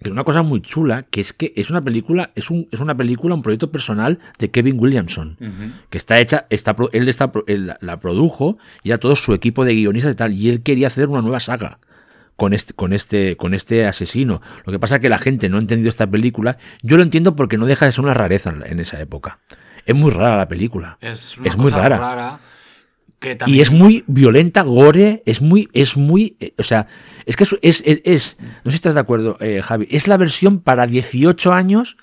pero 0.01 0.13
una 0.13 0.23
cosa 0.23 0.43
muy 0.43 0.61
chula, 0.61 1.03
que 1.03 1.19
es 1.19 1.33
que 1.33 1.51
es 1.57 1.69
una 1.69 1.83
película, 1.83 2.31
es, 2.33 2.49
un, 2.49 2.69
es 2.71 2.79
una 2.79 2.95
película, 2.95 3.35
un 3.35 3.41
proyecto 3.41 3.69
personal 3.69 4.19
de 4.37 4.49
Kevin 4.49 4.79
Williamson, 4.79 5.35
que 5.89 5.97
está 5.97 6.21
hecha, 6.21 6.45
está, 6.49 6.73
él, 6.93 7.09
está, 7.09 7.29
él 7.47 7.67
la- 7.67 7.77
la 7.81 7.99
produjo, 7.99 8.57
y 8.81 8.91
a 8.91 8.97
todo 8.97 9.17
su 9.17 9.33
equipo 9.33 9.65
de 9.65 9.73
guionistas 9.75 10.13
y 10.13 10.15
tal, 10.15 10.31
y 10.33 10.47
él 10.47 10.63
quería 10.63 10.87
hacer 10.87 11.09
una 11.09 11.21
nueva 11.21 11.41
saga 11.41 11.79
con 12.39 12.53
este, 12.53 12.73
con 12.73 12.93
este, 12.93 13.35
con 13.37 13.53
este 13.53 13.85
asesino. 13.85 14.41
Lo 14.65 14.71
que 14.71 14.79
pasa 14.79 14.95
es 14.95 15.01
que 15.01 15.09
la 15.09 15.19
gente 15.19 15.49
no 15.49 15.57
ha 15.57 15.59
entendido 15.59 15.89
esta 15.89 16.07
película. 16.07 16.57
Yo 16.81 16.95
lo 16.97 17.03
entiendo 17.03 17.35
porque 17.35 17.57
no 17.57 17.65
deja 17.65 17.85
de 17.85 17.91
ser 17.91 18.03
una 18.05 18.13
rareza 18.13 18.53
en, 18.65 18.79
esa 18.79 18.99
época. 19.01 19.39
Es 19.85 19.93
muy 19.93 20.09
rara 20.09 20.37
la 20.37 20.47
película. 20.47 20.97
Es, 21.01 21.37
una 21.37 21.47
Es 21.49 21.57
muy 21.57 21.69
rara. 21.69 22.39
que 23.19 23.35
también- 23.35 23.57
Y 23.57 23.61
es 23.61 23.69
muy 23.71 24.05
violenta, 24.07 24.61
gore, 24.61 25.21
es 25.25 25.41
muy, 25.41 25.67
es 25.73 25.97
muy, 25.97 26.37
eh, 26.39 26.53
o 26.57 26.63
sea, 26.63 26.87
es 27.25 27.35
que 27.35 27.43
es, 27.43 27.57
es, 27.61 28.01
es- 28.05 28.37
no 28.63 28.71
sé 28.71 28.71
si 28.71 28.75
estás 28.75 28.93
de 28.93 29.01
acuerdo, 29.01 29.35
eh, 29.41 29.61
Javi, 29.61 29.87
es 29.91 30.07
la 30.07 30.15
versión 30.15 30.61
para 30.61 30.87
18 30.87 31.51
años 31.51 31.97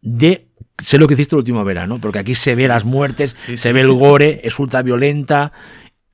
de, 0.00 0.46
sé 0.82 0.96
lo 0.96 1.06
que 1.06 1.12
hiciste 1.14 1.34
el 1.36 1.40
último 1.40 1.62
verano, 1.64 1.98
porque 2.00 2.18
aquí 2.20 2.34
se 2.34 2.54
ve 2.54 2.66
las 2.66 2.86
muertes, 2.86 3.36
Sí, 3.44 3.58
se 3.58 3.68
sí. 3.68 3.72
ve 3.74 3.82
el 3.82 3.92
gore, 3.92 4.40
es 4.44 4.58
ultra 4.58 4.80
violenta, 4.82 5.52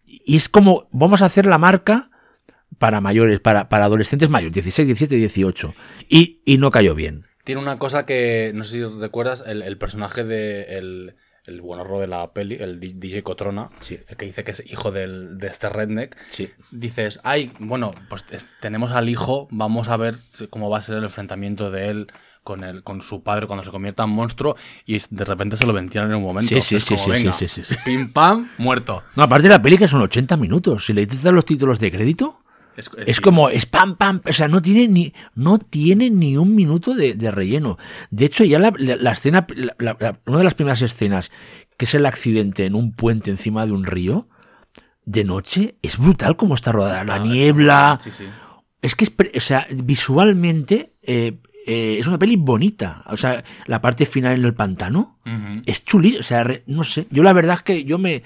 y 0.05 0.35
es 0.37 0.49
como, 0.49 0.89
vamos 0.91 1.23
a 1.23 1.27
hacer 1.27 1.47
la 1.47 1.59
marca 1.59 2.11
para 2.79 3.01
mayores, 3.01 3.41
para, 3.41 3.69
para 3.69 3.87
adolescentes 3.87 4.29
mayores, 4.31 4.55
16, 4.55 4.87
17, 4.87 5.17
18, 5.17 5.75
y, 6.09 6.41
y 6.45 6.59
no 6.59 6.71
cayó 6.71 6.95
bien. 6.95 7.25
Tiene 7.45 7.61
una 7.63 7.79
cosa 7.79 8.05
que, 8.07 8.53
no 8.55 8.63
sé 8.65 8.73
si 8.73 8.85
recuerdas, 8.85 9.43
el, 9.47 9.63
el 9.63 9.79
personaje 9.79 10.23
de 10.25 10.77
el, 10.79 11.17
el 11.45 11.63
buenorro 11.63 11.99
de 11.99 12.07
la 12.07 12.33
peli, 12.35 12.57
el 12.61 12.79
DJ 12.79 13.23
Cotrona, 13.23 13.71
Sí. 13.81 13.99
el 14.07 14.17
que 14.19 14.27
dice 14.27 14.45
que 14.45 14.51
es 14.51 14.71
hijo 14.71 14.93
del, 14.93 15.39
de 15.39 15.47
este 15.47 15.71
redneck, 15.71 16.15
Sí. 16.31 16.51
dices, 16.71 17.21
ay, 17.25 17.53
bueno, 17.59 17.93
pues 18.11 18.27
es- 18.31 18.47
tenemos 18.61 18.93
al 18.93 19.09
hijo, 19.09 19.49
vamos 19.51 19.89
a 19.89 19.97
ver 19.97 20.17
cómo 20.51 20.69
va 20.69 20.79
a 20.79 20.83
ser 20.83 20.97
el 20.99 21.05
enfrentamiento 21.05 21.71
de 21.71 21.89
él 21.89 22.07
con, 22.45 22.65
el, 22.65 22.83
con 22.83 23.01
su 23.01 23.23
padre 23.23 23.47
cuando 23.47 23.65
se 23.65 23.71
convierta 23.71 24.05
en 24.05 24.11
monstruo 24.11 24.57
y 24.87 24.99
de 25.11 25.25
repente 25.25 25.57
se 25.57 25.67
lo 25.67 25.73
ventilan 25.73 26.09
en 26.11 26.17
un 26.17 26.23
momento. 26.25 26.49
Sí, 26.55 26.61
sí, 26.61 26.77
Es 26.77 26.85
sí, 26.85 26.95
como, 26.97 26.99
sí, 26.99 27.05
sí, 27.05 27.11
venga, 27.19 27.33
sí, 27.33 27.49
sí, 27.49 27.63
sí. 27.65 27.75
Pim 27.85 28.13
pam, 28.13 28.51
muerto. 28.59 29.03
No, 29.17 29.23
aparte 29.23 29.45
de 29.45 29.55
la 29.55 29.63
peli 29.63 29.79
que 29.79 29.89
son 29.89 30.03
80 30.03 30.37
minutos, 30.37 30.85
si 30.85 30.93
le 30.93 31.07
quitas 31.09 31.33
los 31.33 31.45
títulos 31.47 31.79
de 31.81 31.91
crédito, 31.91 32.41
Es, 32.79 32.91
Es 33.07 33.21
como, 33.21 33.49
es 33.51 33.67
pam, 33.67 33.97
pam, 33.97 34.21
o 34.27 34.33
sea, 34.33 34.49
no 34.49 34.63
tiene 34.63 34.87
ni, 34.89 35.13
no 35.35 35.59
tiene 35.59 36.11
ni 36.11 36.37
un 36.37 36.55
minuto 36.55 36.95
de, 36.95 37.15
de 37.15 37.31
relleno. 37.31 37.77
De 38.11 38.25
hecho, 38.27 38.45
ya 38.45 38.59
la, 38.59 38.73
la- 38.79 38.97
la 38.97 39.13
escena, 39.13 39.47
la- 39.79 40.19
una 40.27 40.39
de 40.39 40.45
las 40.45 40.55
primeras 40.55 40.81
escenas, 40.83 41.31
que 41.77 41.85
es 41.87 41.95
el 41.95 42.07
accidente 42.07 42.65
en 42.67 42.75
un 42.75 42.93
puente 42.93 43.31
encima 43.31 43.67
de 43.67 43.73
un 43.73 43.85
río, 43.85 44.29
de 45.05 45.25
noche, 45.25 45.77
es 45.83 45.99
brutal 45.99 46.37
como 46.37 46.55
está 46.55 46.71
rodada. 46.73 47.03
la 47.05 47.19
niebla. 47.19 47.99
Sí, 48.01 48.11
sí. 48.11 48.25
Es 48.81 48.95
que 48.95 49.05
es, 49.07 49.13
o 49.37 49.41
sea, 49.41 49.67
visualmente 50.13 50.93
eh, 51.03 51.39
eh, 51.67 51.97
es 51.99 52.07
una 52.07 52.19
peli 52.19 52.37
bonita. 52.37 53.03
O 53.07 53.17
sea, 53.17 53.43
la 53.67 53.81
parte 53.81 54.07
final 54.07 54.39
en 54.39 54.45
el 54.45 54.55
pantano 54.55 55.19
es 55.67 55.85
chulísima. 55.85 56.21
O 56.21 56.23
sea, 56.23 56.45
re- 56.45 56.63
no 56.67 56.85
sé. 56.85 57.07
Yo 57.11 57.23
la 57.23 57.33
verdad 57.33 57.57
es 57.57 57.63
que 57.63 57.85
yo 57.85 57.99
me, 57.99 58.23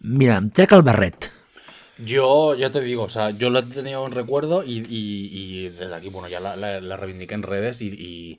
mira, 0.00 0.42
trec 0.52 0.72
al 0.72 0.82
barret. 0.82 1.32
Yo, 1.98 2.54
ya 2.54 2.70
te 2.70 2.80
digo, 2.80 3.04
o 3.04 3.08
sea, 3.08 3.30
yo 3.30 3.48
he 3.56 3.62
tenido 3.62 4.04
en 4.06 4.12
recuerdo 4.12 4.62
y, 4.64 4.80
y- 4.88 5.30
y 5.32 5.68
desde 5.70 5.94
aquí, 5.94 6.08
bueno, 6.10 6.28
ya 6.28 6.40
la, 6.40 6.54
la- 6.56 6.80
la 6.80 6.96
reivindiqué 6.96 7.34
en 7.34 7.42
redes 7.42 7.80
y, 7.80 7.88
y- 7.88 8.38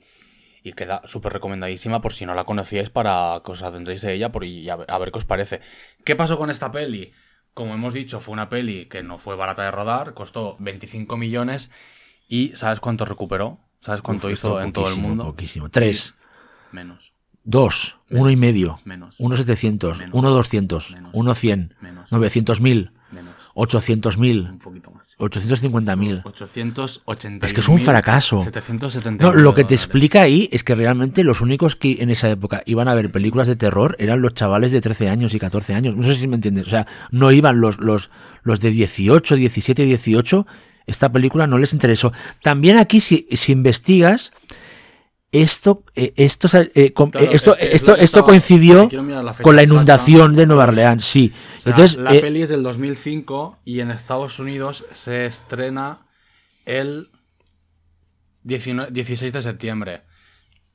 y 0.62 0.72
queda 0.74 1.02
súper 1.06 1.32
recomendadísima 1.32 2.00
por 2.00 2.12
si 2.12 2.24
no 2.26 2.34
la 2.34 2.44
conocíais 2.44 2.90
para 2.90 3.40
que 3.44 3.52
os 3.52 3.62
atendréis 3.62 4.00
de 4.02 4.12
ella 4.14 4.30
por, 4.30 4.44
y 4.44 4.68
a, 4.68 4.76
ver- 4.76 4.90
a 4.90 4.98
ver 4.98 5.10
qué 5.10 5.18
os 5.18 5.24
parece. 5.24 5.60
¿Qué 6.04 6.14
pasó 6.14 6.36
con 6.38 6.50
esta 6.50 6.70
peli? 6.70 7.12
Como 7.54 7.74
hemos 7.74 7.94
dicho, 7.94 8.20
fue 8.20 8.32
una 8.34 8.48
peli 8.48 8.86
que 8.86 9.02
no 9.02 9.18
fue 9.18 9.34
barata 9.34 9.64
de 9.64 9.70
rodar, 9.72 10.14
costó 10.14 10.56
25 10.60 11.16
millones 11.16 11.72
y 12.28 12.52
¿sabes 12.54 12.78
cuánto 12.78 13.04
recuperó? 13.04 13.58
¿Sabes 13.80 14.02
cuánto 14.02 14.26
Uf, 14.28 14.34
hizo 14.34 14.60
en 14.60 14.72
todo 14.72 14.88
el 14.88 14.96
mundo? 15.00 15.24
Poquísimo. 15.24 15.68
Tres. 15.68 16.14
Menos, 16.70 17.12
Dos, 17.44 17.96
uno 18.10 18.28
y 18.30 18.36
medio, 18.36 18.78
menos, 18.84 19.16
uno 19.18 19.34
setecientos, 19.36 19.98
Menos. 19.98 20.14
uno 20.14 20.30
doscientos, 20.30 20.90
Menos. 20.92 21.10
uno 21.14 21.34
cien, 21.34 21.74
menos, 21.80 22.12
novecientos 22.12 22.60
mil, 22.60 22.90
menos, 23.10 23.37
ochocientos 23.60 24.16
un 24.16 24.22
mil, 24.22 24.48
poquito 24.62 24.92
más. 24.92 25.14
ochocientos 25.18 25.60
cincuenta 25.60 25.96
mil. 25.96 26.22
880. 26.24 27.44
Es 27.44 27.52
que 27.52 27.60
es 27.60 27.68
un 27.68 27.78
fracaso. 27.78 28.40
770. 28.44 29.24
No, 29.24 29.32
lo 29.32 29.52
que 29.54 29.64
te 29.64 29.74
explica 29.74 30.22
ahí 30.22 30.48
es 30.52 30.62
que 30.62 30.76
realmente 30.76 31.24
los 31.24 31.40
únicos 31.40 31.74
que 31.74 31.96
en 32.00 32.10
esa 32.10 32.30
época 32.30 32.62
iban 32.66 32.86
a 32.86 32.94
ver 32.94 33.10
películas 33.10 33.48
de 33.48 33.56
terror 33.56 33.96
eran 33.98 34.22
los 34.22 34.34
chavales 34.34 34.70
de 34.70 34.80
13 34.80 35.08
años 35.08 35.34
y 35.34 35.40
14 35.40 35.74
años. 35.74 35.96
No 35.96 36.04
sé 36.04 36.14
si 36.14 36.28
me 36.28 36.36
entiendes. 36.36 36.68
O 36.68 36.70
sea, 36.70 36.86
no 37.10 37.32
iban 37.32 37.60
los, 37.60 37.78
los, 37.78 38.10
los 38.44 38.60
de 38.60 38.70
18, 38.70 39.34
17, 39.34 39.84
18. 39.84 40.46
Esta 40.86 41.10
película 41.10 41.48
no 41.48 41.58
les 41.58 41.72
interesó. 41.72 42.12
También 42.42 42.78
aquí, 42.78 43.00
si, 43.00 43.26
si 43.32 43.52
investigas, 43.52 44.32
esto, 45.30 45.84
eh, 45.94 46.14
esto, 46.16 46.48
eh, 46.74 46.92
Claro, 46.92 47.30
esto, 47.30 47.52
es 47.52 47.58
que 47.58 47.66
es 47.66 47.74
esto, 47.74 47.96
estaba- 47.96 48.26
coincidió 48.26 48.88
la 48.90 49.34
con 49.34 49.56
la 49.56 49.62
inundación 49.62 50.34
de 50.34 50.46
Nueva 50.46 50.64
Orleans, 50.64 51.04
sí. 51.04 51.32
O 51.58 51.60
sea, 51.60 51.72
Entonces, 51.72 51.98
la 51.98 52.14
eh, 52.14 52.20
peli 52.20 52.42
es 52.42 52.48
del 52.48 52.62
2005 52.62 53.58
y 53.64 53.80
en 53.80 53.90
Estados 53.90 54.38
Unidos 54.38 54.84
se 54.94 55.26
estrena 55.26 56.06
el 56.64 57.10
19 58.42 58.90
16 58.90 59.32
de 59.32 59.42
septiembre. 59.42 60.02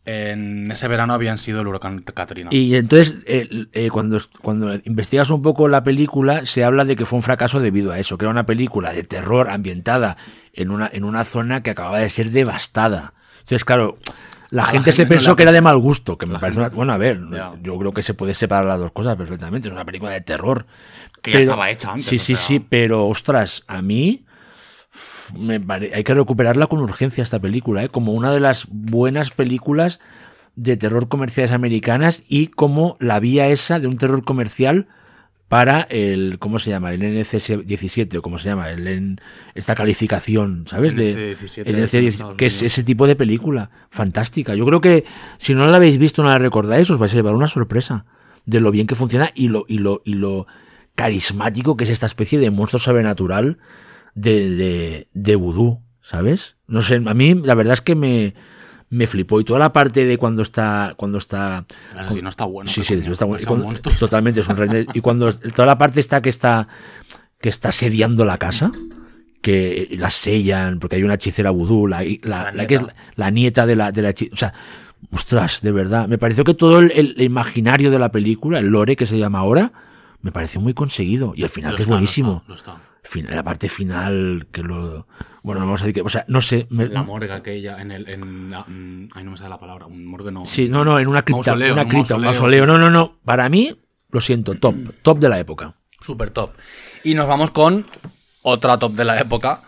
En 0.05 0.69
ese 0.69 0.89
verano 0.89 1.13
habían 1.13 1.37
sido 1.37 1.61
el 1.61 1.67
huracán 1.67 1.99
Katrina. 1.99 2.49
Y 2.51 2.75
entonces, 2.75 3.15
eh, 3.25 3.67
eh, 3.71 3.89
cuando, 3.89 4.19
cuando 4.41 4.75
investigas 4.83 5.29
un 5.29 5.41
poco 5.41 5.69
la 5.69 5.83
película, 5.83 6.45
se 6.45 6.65
habla 6.65 6.83
de 6.83 6.97
que 6.97 7.05
fue 7.05 7.17
un 7.17 7.23
fracaso 7.23 7.61
debido 7.61 7.91
a 7.93 7.99
eso, 7.99 8.17
que 8.17 8.25
era 8.25 8.31
una 8.31 8.45
película 8.45 8.91
de 8.91 9.03
terror 9.03 9.49
ambientada 9.49 10.17
en 10.51 10.71
una, 10.71 10.89
en 10.91 11.05
una 11.05 11.23
zona 11.23 11.63
que 11.63 11.69
acababa 11.69 11.99
de 11.99 12.09
ser 12.09 12.31
devastada. 12.31 13.13
Entonces, 13.39 13.63
claro, 13.63 13.97
la 14.53 14.65
gente, 14.65 14.91
se 14.91 15.03
no 15.03 15.09
pensó 15.09 15.35
que 15.35 15.43
era 15.43 15.51
de 15.51 15.61
mal 15.61 15.77
gusto, 15.77 16.17
que 16.17 16.25
me 16.25 16.33
La 16.33 16.39
parece 16.39 16.59
gente- 16.61 16.69
una- 16.69 16.75
Bueno, 16.75 16.93
a 16.93 16.97
ver, 16.97 17.19
yo 17.61 17.77
creo 17.77 17.91
que 17.93 18.03
se 18.03 18.13
puede 18.13 18.33
separar 18.33 18.65
las 18.65 18.79
dos 18.79 18.91
cosas 18.91 19.15
perfectamente. 19.17 19.67
Es 19.67 19.73
una 19.73 19.85
película 19.85 20.11
de 20.11 20.21
terror. 20.21 20.65
Que 21.21 21.31
ya 21.33 21.39
estaba 21.39 21.69
hecha 21.69 21.91
antes, 21.91 22.05
Sí, 22.05 22.17
sí, 22.17 22.35
sea. 22.35 22.45
sí, 22.45 22.59
pero 22.59 23.07
ostras, 23.07 23.63
a 23.67 23.81
mí 23.81 24.25
me 25.37 25.59
pare- 25.59 25.91
hay 25.95 26.03
que 26.03 26.13
recuperarla 26.13 26.67
con 26.67 26.79
urgencia 26.81 27.21
esta 27.23 27.39
película, 27.39 27.83
¿eh? 27.83 27.89
como 27.89 28.11
una 28.13 28.31
de 28.31 28.39
las 28.39 28.67
buenas 28.69 29.31
películas 29.31 29.99
de 30.55 30.77
terror 30.77 31.07
comerciales 31.07 31.51
americanas 31.51 32.21
y 32.27 32.47
como 32.47 32.97
la 32.99 33.19
vía 33.19 33.47
esa 33.47 33.79
de 33.79 33.87
un 33.87 33.97
terror 33.97 34.23
comercial 34.23 34.87
para 35.53 35.81
el, 35.81 36.37
¿cómo 36.39 36.57
se 36.57 36.71
llama? 36.71 36.91
El 36.93 37.01
NC17 37.03 38.17
o 38.17 38.21
cómo 38.23 38.39
se 38.39 38.49
llama, 38.49 38.71
el, 38.71 38.87
en- 38.87 39.21
esta 39.53 39.75
calificación, 39.75 40.65
¿sabes? 40.67 40.95
De, 40.95 41.35
NC-17 41.37 41.63
el 41.67 41.75
de 41.75 41.83
NC-17, 41.83 42.07
Estados 42.07 42.35
que 42.37 42.45
es 42.47 42.61
ese 42.63 42.83
tipo 42.83 43.05
de 43.05 43.15
película, 43.15 43.69
fantástica. 43.91 44.55
Yo 44.55 44.65
creo 44.65 44.81
que 44.81 45.03
si 45.37 45.53
no 45.53 45.67
la 45.67 45.77
habéis 45.77 45.97
visto, 45.99 46.23
no 46.23 46.29
la 46.29 46.39
recordáis, 46.39 46.89
os 46.89 46.97
vais 46.97 47.11
a 47.11 47.15
llevar 47.15 47.35
una 47.35 47.47
sorpresa 47.47 48.05
de 48.45 48.59
lo 48.59 48.71
bien 48.71 48.87
que 48.87 48.95
funciona 48.95 49.31
y 49.35 49.49
lo, 49.49 49.65
y 49.67 49.77
lo, 49.77 50.01
y 50.05 50.15
lo 50.15 50.47
carismático 50.95 51.77
que 51.77 51.83
es 51.83 51.89
esta 51.91 52.05
especie 52.07 52.39
de 52.39 52.49
monstruo 52.51 52.79
sobrenatural 52.79 53.57
de, 54.15 54.49
de, 54.49 55.07
de 55.13 55.35
vudú, 55.35 55.81
¿sabes? 56.01 56.55
No 56.67 56.81
sé, 56.81 56.95
a 56.95 57.13
mí 57.13 57.35
la 57.35 57.55
verdad 57.55 57.73
es 57.73 57.81
que 57.81 57.95
me, 57.95 58.33
me 58.93 59.07
flipó. 59.07 59.39
Y 59.39 59.43
toda 59.43 59.59
la 59.59 59.73
parte 59.73 60.05
de 60.05 60.17
cuando 60.17 60.41
está. 60.41 60.93
Cuando 60.97 61.17
está 61.17 61.65
El 61.93 61.99
asesino 61.99 62.29
está 62.29 62.45
bueno. 62.45 62.69
sí, 62.69 62.83
sí, 62.83 62.93
está 62.95 63.25
bueno. 63.25 63.45
Cuando- 63.47 63.73
totalmente, 63.99 64.39
es 64.41 64.47
un 64.47 64.57
rey. 64.57 64.85
Y 64.93 65.01
cuando 65.01 65.31
toda 65.33 65.65
la 65.65 65.77
parte 65.77 65.99
está 65.99 66.21
que 66.21 66.29
está. 66.29 66.67
que 67.41 67.49
está 67.49 67.71
sediando 67.71 68.25
la 68.25 68.37
casa. 68.37 68.71
Que 69.41 69.89
la 69.99 70.09
sellan, 70.09 70.79
porque 70.79 70.95
hay 70.95 71.03
una 71.03 71.15
hechicera 71.15 71.49
vudú, 71.49 71.85
la, 71.87 72.01
la, 72.21 72.45
La 72.45 72.51
la 72.53 72.67
que 72.67 72.75
es 72.75 72.81
la, 73.15 73.29
nieta 73.29 73.65
de 73.65 73.75
la, 73.75 73.91
de 73.91 74.01
la 74.01 74.13
O 74.31 74.37
sea, 74.37 74.53
Ostras, 75.11 75.61
de 75.61 75.71
verdad. 75.73 76.07
Me 76.07 76.17
pareció 76.17 76.45
que 76.45 76.53
todo 76.53 76.79
el, 76.79 76.91
el 76.91 77.21
imaginario 77.21 77.91
de 77.91 77.99
la 77.99 78.09
película, 78.09 78.59
el 78.59 78.67
lore 78.67 78.95
que 78.95 79.05
se 79.05 79.17
llama 79.17 79.39
ahora, 79.39 79.73
me 80.21 80.31
pareció 80.31 80.61
muy 80.61 80.73
conseguido. 80.73 81.33
Y 81.35 81.43
al 81.43 81.49
final, 81.49 81.71
Lo 81.71 81.75
que 81.77 81.83
es 81.83 81.89
lo 81.89 81.95
buenísimo. 81.95 82.37
está, 82.47 82.49
lo 82.49 82.55
está. 82.55 82.77
La 83.29 83.43
parte 83.43 83.69
final, 83.69 84.47
que 84.51 84.63
lo. 84.63 85.07
Bueno, 85.43 85.59
no 85.61 85.67
vamos 85.67 85.81
a 85.81 85.85
decir 85.85 85.95
que. 85.95 86.01
O 86.01 86.09
sea, 86.09 86.25
no 86.27 86.41
sé. 86.41 86.67
me- 86.69 86.87
La 86.87 87.03
morgue 87.03 87.31
aquella 87.31 87.81
en 87.81 87.91
el. 87.91 88.07
En 88.09 88.49
la- 88.49 88.63
mm, 88.63 89.09
ay, 89.13 89.23
no 89.23 89.31
me 89.31 89.37
sale 89.37 89.49
la 89.49 89.59
palabra. 89.59 89.85
Un 89.85 90.05
morgue 90.05 90.31
no. 90.31 90.45
sí, 90.45 90.69
no, 90.69 90.83
no, 90.85 90.99
en 90.99 91.07
una 91.07 91.23
cripta. 91.23 91.51
Mausoleo, 91.51 91.73
una 91.73 91.83
un 91.83 91.89
cripta, 91.89 92.15
un 92.15 92.21
mausoleo, 92.21 92.65
mausoleo. 92.65 92.65
No, 92.65 92.77
no, 92.77 92.89
no. 92.89 93.19
Para 93.25 93.49
mí, 93.49 93.77
lo 94.09 94.21
siento, 94.21 94.55
top. 94.55 94.75
Top 95.01 95.19
de 95.19 95.29
la 95.29 95.39
época. 95.39 95.75
Super 96.01 96.29
top. 96.31 96.51
Y 97.03 97.13
nos 97.15 97.27
vamos 97.27 97.51
con 97.51 97.85
otra 98.41 98.77
top 98.79 98.93
de 98.93 99.05
la 99.05 99.19
época, 99.19 99.61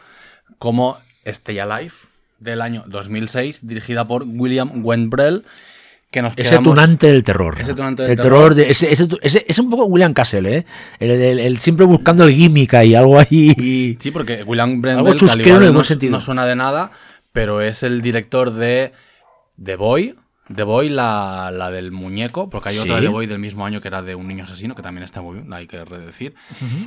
como 0.58 0.98
Stay 1.26 1.60
Alive, 1.60 1.94
del 2.40 2.62
año 2.62 2.84
2006, 2.88 3.66
dirigida 3.68 4.06
por 4.06 4.24
William 4.26 4.84
Wendrell, 4.86 5.44
que 6.16 6.22
nos 6.24 6.34
Ese 6.36 6.50
quedamos... 6.50 6.74
tunante 6.74 7.08
del 7.08 7.24
terror. 7.24 7.56
Ese 7.60 7.74
tunante 7.76 8.02
del 8.04 8.12
El 8.14 8.18
terror. 8.18 8.56
de, 8.56 8.70
ese, 8.70 8.92
ese, 8.92 9.08
ese- 9.22 9.46
es 9.48 9.60
un 9.60 9.70
poco 9.70 9.86
William 9.86 10.14
Castle, 10.14 10.58
¿eh? 10.58 10.66
El, 11.00 11.12
el- 11.12 11.40
el 11.40 11.60
siempre 11.60 11.86
buscando 11.86 12.24
el 12.24 12.34
gimmick 12.34 12.74
y 12.84 12.96
algo 12.96 13.20
ahí. 13.20 13.98
Sí, 14.00 14.12
porque 14.12 14.42
William 14.44 14.70
Algo 14.70 14.82
Wendrell, 14.88 15.04
que 15.06 15.12
al 15.12 15.18
chusquero 15.20 15.44
igual 15.44 15.62
en 15.64 15.68
el 16.02 16.10
no, 16.10 16.18
no 16.18 16.22
suena 16.22 16.46
de 16.46 16.56
nada, 16.56 16.92
pero 17.34 17.62
es 17.62 17.84
el 17.84 18.02
director 18.02 18.52
de 18.54 18.94
The 19.64 19.76
Boy. 19.76 20.16
The 20.56 20.64
Boy, 20.64 20.90
la, 20.90 21.52
la 21.52 21.72
del 21.72 21.92
muñeco, 21.92 22.50
porque 22.52 22.70
hay 22.70 22.78
otra 22.78 22.96
de 22.98 23.02
The 23.02 23.08
Boy 23.08 23.26
del 23.26 23.40
mismo 23.40 23.66
año 23.66 23.82
que 23.82 23.88
era 23.88 24.02
de 24.04 24.14
un 24.16 24.28
niño 24.28 24.44
asesino, 24.44 24.76
que 24.76 24.82
también 24.84 25.04
está 25.04 25.22
muy 25.22 25.36
bien, 25.40 25.52
hay 25.54 25.66
que 25.68 25.84
redecir. 25.84 26.36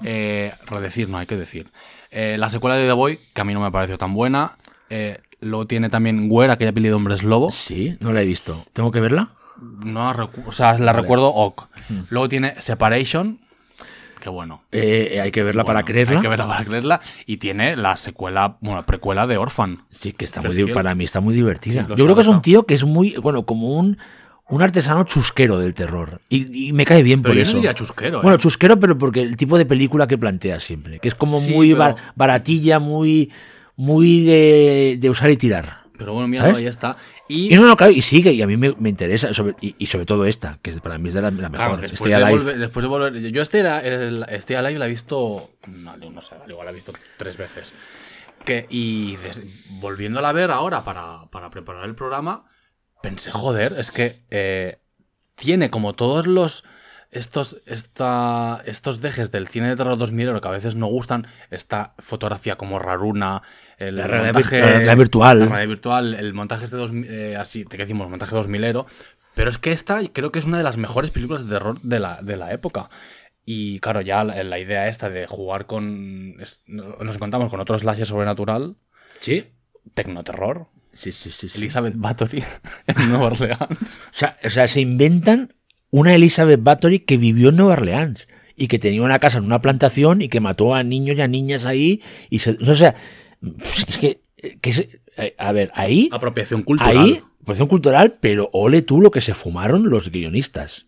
Eh, 0.05 0.53
redecir, 0.67 1.09
no 1.09 1.19
hay 1.19 1.27
que 1.27 1.37
decir. 1.37 1.67
Eh, 2.11 2.37
la 2.39 2.51
secuela 2.51 2.77
de 2.77 2.87
The 2.87 2.93
Boy, 2.93 3.19
que 3.35 3.41
a 3.41 3.45
mí 3.45 3.53
no 3.55 3.61
me 3.61 3.71
pareció 3.73 3.99
tan 3.99 4.15
buena. 4.15 4.57
Eh, 4.91 5.19
luego 5.41 5.67
tiene 5.67 5.89
también 5.89 6.27
Where, 6.31 6.53
aquella 6.53 6.73
peli 6.73 6.89
de 6.89 6.95
hombres 6.95 7.23
lobo. 7.23 7.51
Sí, 7.51 7.97
no 8.01 8.13
la 8.13 8.23
he 8.23 8.25
visto. 8.27 8.65
¿Tengo 8.73 8.91
que 8.91 9.01
verla? 9.01 9.31
No 9.85 10.13
o 10.47 10.53
sea, 10.53 10.79
la 10.79 10.93
recuerdo 10.93 11.29
ok. 11.35 11.65
Luego 12.11 12.29
tiene 12.29 12.55
Separation, 12.61 13.41
que 14.21 14.29
bueno. 14.29 14.63
Eh, 14.73 15.21
hay 15.23 15.31
que 15.33 15.43
verla 15.43 15.65
para 15.65 15.83
creerla. 15.85 16.17
Hay 16.17 16.23
que 16.23 16.29
verla 16.29 16.47
para 16.47 16.65
creerla. 16.65 17.01
Y 17.27 17.39
tiene 17.39 17.75
la 17.77 17.97
secuela, 17.97 18.57
bueno, 18.61 18.79
la 18.79 18.87
precuela 18.87 19.27
de 19.27 19.37
Orphan. 19.37 19.83
Sí, 19.91 20.13
que 20.13 20.25
está 20.25 20.43
muy, 20.43 20.73
para 20.73 20.95
mí 20.95 21.05
está 21.05 21.21
muy 21.21 21.35
divertida. 21.35 21.83
Sí, 21.83 21.89
Yo 21.97 22.05
creo 22.05 22.15
que 22.15 22.23
es 22.23 22.29
un 22.29 22.41
tío 22.43 22.65
que 22.67 22.75
es 22.75 22.85
muy, 22.85 23.17
bueno, 23.17 23.45
como 23.47 23.77
un, 23.79 23.99
un 24.49 24.63
artesano 24.63 25.03
chusquero 25.05 25.59
del 25.59 25.75
terror. 25.75 26.21
Y, 26.29 26.69
y 26.69 26.73
me 26.73 26.85
cae 26.85 27.03
bien 27.03 27.21
Pero 27.23 27.33
por 27.33 27.37
yo 27.37 27.43
eso. 27.43 27.53
no 27.55 27.59
diría 27.59 27.75
chusquero, 27.75 28.19
¿eh? 28.19 28.23
Bueno, 28.23 28.39
chusquero, 28.39 28.79
pero 28.79 28.97
porque 28.97 29.23
el 29.23 29.37
tipo 29.37 29.59
de 29.59 29.67
película 29.67 30.07
que 30.07 30.19
plantea 30.19 30.61
siempre. 30.61 31.01
Que 31.01 31.09
es 31.09 31.15
como 31.17 31.41
Sí, 31.41 31.53
muy 31.53 31.69
pero- 31.71 31.79
bar- 31.81 31.97
baratilla, 32.15 32.79
muy, 32.79 33.31
muy 33.79 34.25
de, 34.25 34.97
de 35.01 35.09
usar 35.09 35.31
y 35.31 35.37
tirar. 35.37 35.85
Pero 35.97 36.13
bueno, 36.13 36.29
mira, 36.29 36.45
ahí 36.45 36.67
está. 36.67 36.97
Y 37.29 37.53
Y, 37.55 37.57
no, 37.57 37.67
no, 37.67 37.77
claro, 37.77 37.93
y 37.93 38.03
sigue, 38.03 38.33
y 38.33 38.43
a 38.43 38.47
mí 38.47 38.57
me, 38.57 38.75
me 38.79 38.89
interesa, 38.89 39.33
sobre- 39.33 39.55
y, 39.61 39.75
y 39.79 39.87
sobre 39.87 40.05
todo 40.05 40.27
esta, 40.27 40.59
que 40.63 40.73
para 40.73 40.99
mí 40.99 41.09
es 41.09 41.15
de 41.15 41.23
la, 41.23 41.31
la 41.31 41.49
claro, 41.49 41.77
mejor. 41.77 41.81
después, 41.91 42.11
de 42.13 42.25
volver, 42.31 42.59
después 42.59 42.83
de 42.83 42.89
volver. 42.89 43.33
Yo 43.33 43.41
este 43.43 43.59
era, 43.61 43.81
el, 43.81 44.25
este 44.29 44.57
Alive 44.57 44.79
la 44.79 44.87
he 44.87 44.91
visto. 44.91 45.51
No, 45.67 45.97
no 45.97 46.21
sé, 46.21 46.35
igual 46.49 46.67
la 46.67 46.71
he 46.73 46.75
visto 46.75 46.93
tres 47.17 47.37
veces. 47.37 47.73
Que, 48.45 48.67
y 48.71 49.17
des- 49.17 49.43
volviéndola 49.81 50.29
a 50.31 50.33
ver 50.33 50.51
ahora 50.51 50.85
para, 50.85 51.27
para 51.31 51.51
preparar 51.51 51.85
el 51.85 51.95
programa, 51.95 52.45
pensé, 53.03 53.31
joder, 53.33 53.75
es 53.79 53.91
que 53.91 54.23
eh, 54.31 54.79
tiene 55.35 55.71
como 55.71 55.95
todos 55.95 56.27
los. 56.27 56.65
Estos, 57.11 57.63
esta, 57.65 58.63
estos 58.67 59.01
dejes 59.01 59.31
del 59.33 59.49
cine 59.49 59.69
de 59.69 59.77
terror 59.77 59.97
2000 59.97 60.41
que 60.43 60.49
a 60.49 60.51
veces 60.51 60.75
no 60.75 60.87
gustan, 60.89 61.27
esta 61.51 61.95
fotografía 61.99 62.57
como 62.57 62.79
raruna, 62.79 63.43
el 63.79 63.97
La 63.97 64.07
realidad 64.07 64.35
montaje- 64.35 64.59
vir- 64.59 64.61
la 64.61 64.69
realidad 64.73 64.97
virtual. 64.97 65.39
la 65.39 65.45
realidad 65.47 65.69
virtual, 65.69 66.15
el 66.15 66.35
montaje 66.35 66.65
este 66.67 66.77
2000, 66.77 67.11
eh, 67.11 67.37
así, 67.37 67.65
te 67.65 67.79
decimos, 67.79 68.11
montaje 68.11 68.35
2000ero, 68.37 68.85
pero 69.35 69.49
es 69.49 69.57
que 69.57 69.73
esta 69.73 70.01
creo 70.13 70.33
que 70.33 70.39
es 70.39 70.45
una 70.45 70.59
de 70.59 70.65
las 70.65 70.77
mejores 70.77 71.11
películas 71.11 71.45
de 71.47 71.51
terror 71.55 71.81
de 71.83 71.99
la, 71.99 72.21
de 72.23 72.37
la 72.37 72.53
época. 72.53 72.91
Y 73.47 73.81
claro, 73.81 74.03
ya 74.03 74.23
la, 74.25 74.43
la 74.45 74.59
idea 74.59 74.89
esta 74.89 75.09
de 75.09 75.27
jugar 75.27 75.65
con... 75.65 76.35
es- 76.41 76.61
nos 76.67 77.15
encontramos 77.17 77.49
con 77.51 77.61
otro 77.61 77.79
slasher 77.79 78.07
sobrenatural, 78.07 78.77
Sí. 79.21 79.47
tecnoterror, 79.95 80.67
Sí, 80.93 81.13
sí, 81.13 81.31
sí. 81.31 81.49
sí. 81.49 81.57
Elizabeth 81.59 81.95
Bathory 81.97 82.45
en 82.87 83.09
Nueva 83.11 83.27
Orleans. 83.27 84.01
O 84.11 84.13
sea, 84.13 84.37
o 84.45 84.51
sea, 84.51 84.67
se 84.69 84.81
inventan 84.81 85.55
una 85.91 86.15
Elizabeth 86.15 86.63
Bathory 86.63 87.01
que 87.01 87.17
vivió 87.17 87.49
en 87.51 87.57
Nueva 87.57 87.73
Orleans 87.75 88.27
y 88.57 88.69
que 88.69 88.79
tenía 88.79 89.03
una 89.03 89.19
casa 89.19 89.39
en 89.39 89.45
una 89.45 89.63
plantación 89.63 90.21
y 90.23 90.29
que 90.29 90.41
mató 90.41 90.75
a 90.75 90.83
niños 90.83 91.17
y 91.17 91.21
a 91.21 91.29
niñas 91.29 91.65
ahí. 91.65 92.03
y 92.31 92.41
se- 92.41 92.59
O 92.61 92.75
sea, 92.75 92.95
es 93.89 93.97
que, 93.99 94.21
que 94.61 94.71
es- 94.71 94.89
eh, 95.17 95.35
a 95.39 95.53
ver, 95.53 95.71
ahí, 95.75 96.09
Apropiación 96.13 96.63
cultural. 96.63 96.99
ahí, 96.99 97.23
apropiación 97.43 97.69
cultural, 97.69 98.17
pero 98.21 98.51
ole 98.53 98.83
tú 98.83 99.01
lo 99.01 99.11
que 99.11 99.21
se 99.21 99.35
fumaron 99.35 99.89
los 99.89 100.11
guionistas, 100.11 100.87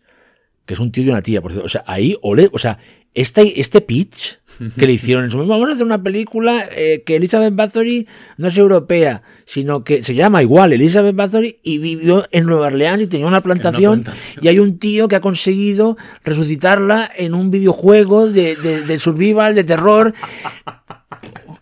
que 0.65 0.73
es 0.73 0.79
un 0.79 0.91
tío 0.91 1.03
y 1.05 1.09
una 1.09 1.21
tía, 1.21 1.41
por 1.41 1.51
cierto. 1.51 1.65
O 1.65 1.69
sea, 1.69 1.83
ahí, 1.87 2.15
ole, 2.21 2.49
o 2.53 2.57
sea, 2.57 2.77
este, 3.13 3.59
este 3.59 3.81
pitch 3.81 4.39
que 4.77 4.85
le 4.85 4.93
hicieron 4.93 5.23
en 5.23 5.31
su 5.31 5.37
momento, 5.37 5.53
vamos 5.53 5.69
a 5.69 5.73
hacer 5.73 5.85
una 5.85 6.03
película 6.03 6.65
eh, 6.75 7.03
que 7.05 7.15
Elizabeth 7.15 7.55
Bathory 7.55 8.07
no 8.37 8.47
es 8.49 8.57
europea, 8.57 9.23
sino 9.45 9.83
que 9.83 10.03
se 10.03 10.13
llama 10.13 10.41
igual 10.41 10.73
Elizabeth 10.73 11.15
Bathory 11.15 11.59
y 11.63 11.77
vivió 11.79 12.25
en 12.31 12.45
Nueva 12.45 12.67
Orleans 12.67 13.01
y 13.03 13.07
tenía 13.07 13.27
una 13.27 13.41
plantación, 13.41 14.03
plantación. 14.03 14.43
y 14.43 14.47
hay 14.47 14.59
un 14.59 14.77
tío 14.79 15.07
que 15.07 15.15
ha 15.15 15.21
conseguido 15.21 15.97
resucitarla 16.23 17.09
en 17.15 17.33
un 17.33 17.49
videojuego 17.51 18.29
de, 18.29 18.55
de- 18.55 18.81
de 18.85 18.99
survival, 18.99 19.55
de 19.55 19.63
terror. 19.63 20.13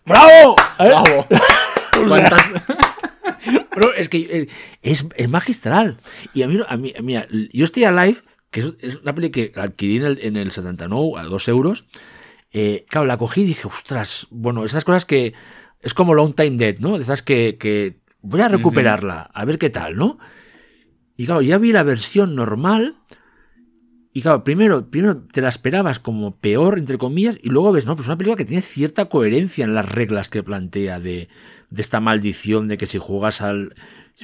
¡Bravo! 0.06 0.56
¿Eh? 0.78 0.84
¡Bravo! 0.88 1.26
¿Cuántas- 2.08 2.50
Bro, 3.74 3.94
es 3.94 4.08
que 4.08 4.18
eh, 4.18 4.48
es, 4.82 5.06
es 5.16 5.28
magistral. 5.28 5.96
Y 6.34 6.42
a 6.42 6.48
mí, 6.48 6.58
a 6.68 6.76
mí, 6.76 6.92
mira, 7.02 7.26
yo 7.52 7.64
estoy 7.64 7.84
alive, 7.84 8.18
que 8.50 8.60
es, 8.60 8.66
es 8.80 8.96
una 8.96 9.14
peli 9.14 9.30
que 9.30 9.52
adquirí 9.56 9.96
en 9.96 10.04
el, 10.04 10.18
en 10.22 10.36
el 10.36 10.50
79 10.50 11.12
a 11.18 11.22
2 11.24 11.48
euros. 11.48 11.84
Eh, 12.52 12.84
claro, 12.88 13.06
la 13.06 13.16
cogí 13.16 13.42
y 13.42 13.44
dije, 13.44 13.68
ostras, 13.68 14.26
bueno, 14.30 14.64
esas 14.64 14.84
cosas 14.84 15.04
que 15.04 15.34
es 15.80 15.94
como 15.94 16.14
Long 16.14 16.34
Time 16.34 16.56
Dead, 16.56 16.78
¿no? 16.78 16.96
De 16.96 17.02
esas 17.02 17.22
que, 17.22 17.56
que 17.58 18.00
voy 18.22 18.40
a 18.40 18.48
recuperarla, 18.48 19.30
a 19.32 19.44
ver 19.44 19.58
qué 19.58 19.70
tal, 19.70 19.96
¿no? 19.96 20.18
Y 21.16 21.26
claro, 21.26 21.42
ya 21.42 21.58
vi 21.58 21.72
la 21.72 21.82
versión 21.82 22.34
normal. 22.34 22.96
Y 24.12 24.22
claro, 24.22 24.42
primero, 24.42 24.90
primero 24.90 25.18
te 25.18 25.40
la 25.40 25.48
esperabas 25.48 26.00
como 26.00 26.36
peor, 26.36 26.78
entre 26.78 26.98
comillas, 26.98 27.38
y 27.42 27.50
luego 27.50 27.72
ves, 27.72 27.86
no, 27.86 27.94
pues 27.94 28.08
una 28.08 28.18
película 28.18 28.36
que 28.36 28.44
tiene 28.44 28.62
cierta 28.62 29.04
coherencia 29.04 29.64
en 29.64 29.74
las 29.74 29.88
reglas 29.88 30.28
que 30.28 30.42
plantea 30.42 30.98
de, 30.98 31.28
de 31.70 31.80
esta 31.80 32.00
maldición 32.00 32.66
de 32.68 32.76
que 32.78 32.86
si 32.86 32.98
juegas 32.98 33.40
al. 33.40 33.74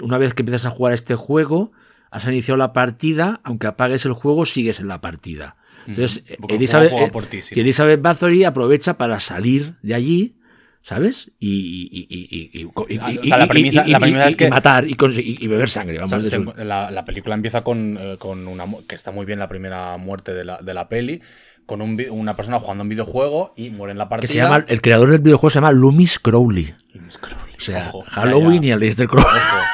Una 0.02 0.18
vez 0.18 0.34
que 0.34 0.42
empiezas 0.42 0.66
a 0.66 0.70
jugar 0.70 0.92
este 0.92 1.14
juego, 1.14 1.72
has 2.10 2.26
iniciado 2.26 2.56
la 2.56 2.72
partida, 2.72 3.40
aunque 3.44 3.66
apagues 3.66 4.04
el 4.04 4.12
juego, 4.12 4.44
sigues 4.44 4.80
en 4.80 4.88
la 4.88 5.00
partida. 5.00 5.56
Entonces, 5.92 6.22
Elizabeth, 6.48 6.92
eh, 6.92 7.10
ti, 7.30 7.42
sí. 7.42 7.54
y 7.56 7.60
Elizabeth 7.60 8.00
Bathory 8.00 8.44
aprovecha 8.44 8.96
para 8.98 9.20
salir 9.20 9.74
de 9.82 9.94
allí, 9.94 10.36
¿sabes? 10.82 11.30
Y, 11.40 12.64
o 12.74 12.86
sea, 13.26 13.38
la 13.38 13.46
premisa- 13.48 13.84
es 14.28 14.36
que- 14.36 14.48
matar 14.50 14.86
y, 14.88 15.46
beber 15.46 15.68
sangre, 15.70 15.96
O 15.98 16.00
vamos. 16.06 16.10
sea, 16.10 16.18
de 16.20 16.30
se- 16.30 16.36
sus- 16.42 16.56
la, 16.64 16.90
la 16.90 17.04
película 17.04 17.34
empieza 17.34 17.62
con, 17.62 17.98
eh, 18.00 18.16
con 18.18 18.46
una 18.48 18.64
que 18.88 18.94
está 18.94 19.10
muy 19.12 19.26
bien 19.26 19.38
la 19.38 19.48
primera 19.48 19.96
muerte 19.98 20.32
de 20.34 20.44
la, 20.44 20.58
de 20.58 20.74
la 20.74 20.88
peli, 20.88 21.20
con 21.66 21.82
un 21.82 22.00
una 22.10 22.36
persona 22.36 22.60
jugando 22.60 22.82
un 22.82 22.88
videojuego 22.88 23.52
y 23.56 23.70
muere 23.70 23.90
en 23.92 23.98
la 23.98 24.04
que 24.04 24.10
partida. 24.10 24.32
se 24.32 24.38
llama, 24.38 24.64
el 24.68 24.80
creador 24.80 25.10
del 25.10 25.18
videojuego 25.20 25.50
se 25.50 25.56
llama 25.56 25.72
Loomis 25.72 26.18
Crowley. 26.20 26.74
O 27.56 27.60
sea, 27.60 27.88
Ojo, 27.88 28.04
Halloween 28.06 28.62
ya. 28.62 28.68
y 28.68 28.70
el 28.70 28.76
Aleister 28.76 29.08
Crowley. 29.08 29.26
Ojo. 29.28 29.62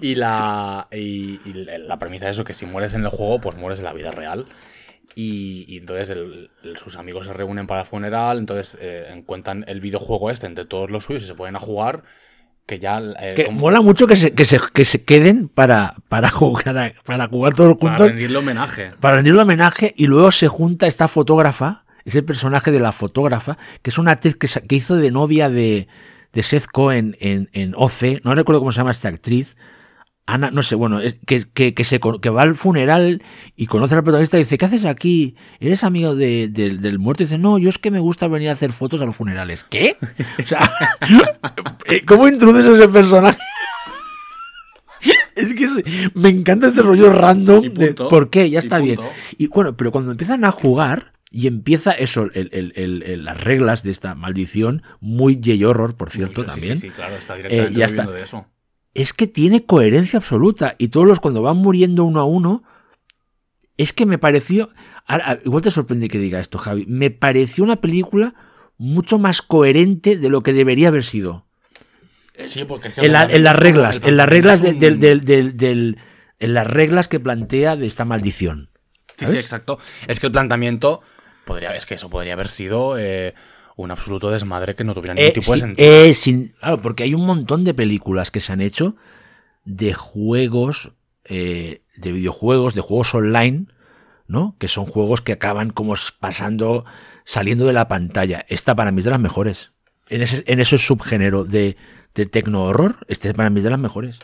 Y 0.00 0.14
la, 0.14 0.86
y, 0.92 1.40
y 1.44 1.52
la 1.54 1.98
premisa 1.98 2.26
es 2.30 2.36
eso, 2.36 2.44
que 2.44 2.54
si 2.54 2.66
mueres 2.66 2.94
en 2.94 3.02
el 3.02 3.08
juego, 3.08 3.40
pues 3.40 3.56
mueres 3.56 3.80
en 3.80 3.84
la 3.84 3.92
vida 3.92 4.12
real. 4.12 4.46
Y, 5.14 5.64
y 5.68 5.78
entonces 5.78 6.10
el- 6.10 6.50
el- 6.62 6.76
sus 6.76 6.96
amigos 6.96 7.26
se 7.26 7.32
reúnen 7.32 7.66
para 7.66 7.80
el 7.80 7.86
funeral, 7.86 8.38
entonces 8.38 8.76
eh, 8.80 9.08
encuentran 9.12 9.64
el 9.66 9.80
videojuego 9.80 10.30
este 10.30 10.46
entre 10.46 10.64
todos 10.64 10.90
los 10.90 11.04
suyos 11.04 11.24
y 11.24 11.26
se 11.26 11.34
ponen 11.34 11.56
a 11.56 11.60
jugar, 11.60 12.04
que 12.66 12.78
ya... 12.78 13.00
eh, 13.20 13.32
Que 13.34 13.46
como- 13.46 13.60
mola 13.60 13.80
mucho 13.80 14.06
que 14.06 14.14
se, 14.16 14.32
que 14.34 14.44
se, 14.44 14.60
que 14.72 14.84
se 14.84 15.02
queden 15.04 15.48
para, 15.48 15.94
para, 16.08 16.30
jugar, 16.30 16.76
a- 16.78 16.92
para 17.04 17.26
jugar 17.26 17.54
todos 17.54 17.76
para 17.78 17.90
juntos, 17.96 18.08
rendirle 18.08 18.36
homenaje. 18.38 18.90
para 19.00 19.16
rendirle 19.16 19.40
homenaje, 19.42 19.94
y 19.96 20.06
luego 20.06 20.30
se 20.30 20.48
junta 20.48 20.86
esta 20.86 21.08
fotógrafa, 21.08 21.84
ese 22.04 22.22
personaje 22.22 22.70
de 22.70 22.80
la 22.80 22.92
fotógrafa, 22.92 23.58
que 23.82 23.90
es 23.90 23.98
una 23.98 24.12
actriz 24.12 24.36
que, 24.36 24.46
sa- 24.48 24.60
que 24.60 24.76
hizo 24.76 24.96
de 24.96 25.10
novia 25.10 25.48
de, 25.50 25.88
de 26.32 26.42
Seth 26.42 26.66
Cohen 26.66 27.16
en, 27.20 27.48
en 27.54 27.74
OC, 27.74 28.22
no 28.24 28.34
recuerdo 28.34 28.60
cómo 28.60 28.70
se 28.72 28.78
llama 28.78 28.90
esta 28.92 29.08
actriz, 29.08 29.56
Ana, 30.30 30.50
no 30.50 30.62
sé, 30.62 30.74
bueno, 30.74 31.00
es 31.00 31.16
que, 31.26 31.46
que, 31.54 31.72
que, 31.72 31.84
se, 31.84 32.00
con- 32.00 32.20
que 32.20 32.28
va 32.28 32.42
al 32.42 32.54
funeral 32.54 33.22
y 33.56 33.66
conoce 33.66 33.94
al 33.94 34.02
protagonista 34.04 34.36
y 34.36 34.40
dice, 34.44 34.58
¿qué 34.58 34.66
haces 34.66 34.84
aquí? 34.84 35.36
¿Eres 35.58 35.84
amigo 35.84 36.14
de- 36.14 36.48
de- 36.48 36.76
del 36.76 36.98
muerto? 36.98 37.22
Y 37.22 37.26
dice, 37.26 37.38
no, 37.38 37.56
yo 37.58 37.70
es 37.70 37.78
que 37.78 37.90
me 37.90 37.98
gusta 37.98 38.28
venir 38.28 38.50
a 38.50 38.52
hacer 38.52 38.72
fotos 38.72 39.00
a 39.00 39.06
los 39.06 39.16
funerales. 39.16 39.64
¿Qué? 39.64 39.96
O 40.42 40.46
sea, 40.46 40.70
eh, 41.86 42.04
¿cómo 42.04 42.28
introduces 42.28 42.68
ese 42.78 42.88
personaje? 42.88 43.38
Es 45.34 45.54
que 45.54 45.64
es- 45.64 46.14
me 46.14 46.28
encanta 46.28 46.66
este 46.66 46.82
rollo 46.82 47.12
random. 47.12 47.62
De. 47.72 47.94
¿Por 47.94 48.30
qué? 48.30 48.50
Ya 48.50 48.58
Y 48.58 48.62
está 48.64 48.78
bien. 48.80 48.98
Y 49.38 49.46
bueno, 49.46 49.76
pero 49.76 49.92
cuando 49.92 50.10
empiezan 50.10 50.44
a 50.44 50.50
jugar 50.50 51.12
y 51.30 51.46
empieza 51.46 51.92
eso, 51.92 52.24
el- 52.34 52.50
el- 52.52 52.72
el- 52.74 53.02
el- 53.04 53.24
las 53.24 53.40
reglas 53.40 53.84
de 53.84 53.92
esta 53.92 54.14
maldición, 54.16 54.82
muy 55.00 55.36
J-Horror, 55.36 55.96
por 55.96 56.10
cierto, 56.10 56.44
también. 56.44 56.76
Sí, 56.76 56.88
sí, 56.88 56.90
claro, 56.90 57.14
está 57.16 57.36
directamente 57.36 57.72
Eh, 57.74 57.78
ya 57.78 57.86
está. 57.86 58.06
de 58.06 58.22
eso. 58.22 58.46
Es 59.00 59.12
que 59.12 59.26
tiene 59.26 59.64
coherencia 59.64 60.18
absoluta. 60.18 60.74
Y 60.78 60.88
todos 60.88 61.06
los 61.06 61.20
cuando 61.20 61.42
van 61.42 61.56
muriendo 61.56 62.04
uno 62.04 62.20
a 62.20 62.24
uno, 62.24 62.62
es 63.76 63.92
que 63.92 64.06
me 64.06 64.18
pareció. 64.18 64.70
ahora, 65.06 65.38
igual 65.44 65.62
te 65.62 65.70
sorprende 65.70 66.08
que 66.08 66.18
diga 66.18 66.40
esto, 66.40 66.58
Javi. 66.58 66.84
Me 66.86 67.10
pareció 67.10 67.64
una 67.64 67.76
película 67.80 68.34
mucho 68.76 69.18
más 69.18 69.42
coherente 69.42 70.16
de 70.16 70.28
lo 70.28 70.42
que 70.42 70.52
debería 70.52 70.88
haber 70.88 71.04
sido. 71.04 71.46
Sí, 72.46 72.64
porque 72.64 72.88
es 72.88 72.98
En, 72.98 73.12
la- 73.12 73.24
en 73.24 73.42
las 73.42 73.56
reglas, 73.56 74.00
en 74.04 74.16
las 74.16 74.28
reglas 74.28 74.62
de- 74.62 74.72
del, 74.74 75.00
del 75.00 75.24
del- 75.24 75.24
del- 75.24 75.56
del- 75.56 75.98
en 76.38 76.54
las 76.54 76.66
reglas 76.66 77.08
que 77.08 77.18
plantea 77.18 77.74
de 77.76 77.86
esta 77.86 78.04
maldición. 78.04 78.70
Sí, 79.16 79.26
sí, 79.26 79.36
exacto. 79.38 79.78
Es 80.06 80.20
que 80.20 80.26
el 80.26 80.32
planteamiento 80.32 81.00
podría, 81.44 81.74
es 81.74 81.84
que 81.86 81.94
eso 81.94 82.08
podría 82.10 82.34
haber 82.34 82.48
sido 82.48 82.96
eh, 82.96 83.34
un 83.84 83.90
absoluto 83.90 84.30
desmadre 84.30 84.74
que 84.74 84.84
no 84.84 84.92
tuviera 84.94 85.14
ningún 85.14 85.30
Eh, 85.30 85.32
tipo 85.32 85.52
de 85.52 85.58
sí, 85.58 85.60
sentido. 85.60 85.88
eh, 86.04 86.14
sin- 86.14 86.48
claro, 86.60 86.82
porque 86.82 87.04
hay 87.04 87.14
un 87.14 87.24
montón 87.26 87.64
de 87.64 87.74
películas 87.74 88.30
que 88.30 88.40
se 88.40 88.52
han 88.52 88.60
hecho 88.60 88.96
de 89.64 89.94
juegos, 89.94 90.92
eh, 91.24 91.82
de 91.96 92.12
videojuegos, 92.12 92.74
de 92.74 92.80
juegos 92.80 93.14
online, 93.14 93.66
¿no? 94.26 94.56
Que 94.58 94.68
son 94.68 94.84
juegos 94.86 95.20
que 95.20 95.32
acaban 95.32 95.70
como 95.70 95.94
pasando, 96.20 96.84
saliendo 97.24 97.66
de 97.66 97.72
la 97.72 97.88
pantalla. 97.88 98.44
Esta 98.48 98.74
para 98.74 98.90
mí 98.92 98.98
es 98.98 99.04
de 99.04 99.10
las 99.12 99.20
mejores. 99.20 99.72
En 100.08 100.22
ese, 100.22 100.42
en 100.46 100.60
ese 100.60 100.78
subgénero 100.78 101.44
de, 101.44 101.76
de 102.14 102.26
tecno-horror, 102.26 103.04
este 103.08 103.32
para 103.34 103.50
mí 103.50 103.58
es 103.58 103.64
de 103.64 103.70
las 103.70 103.78
mejores. 103.78 104.18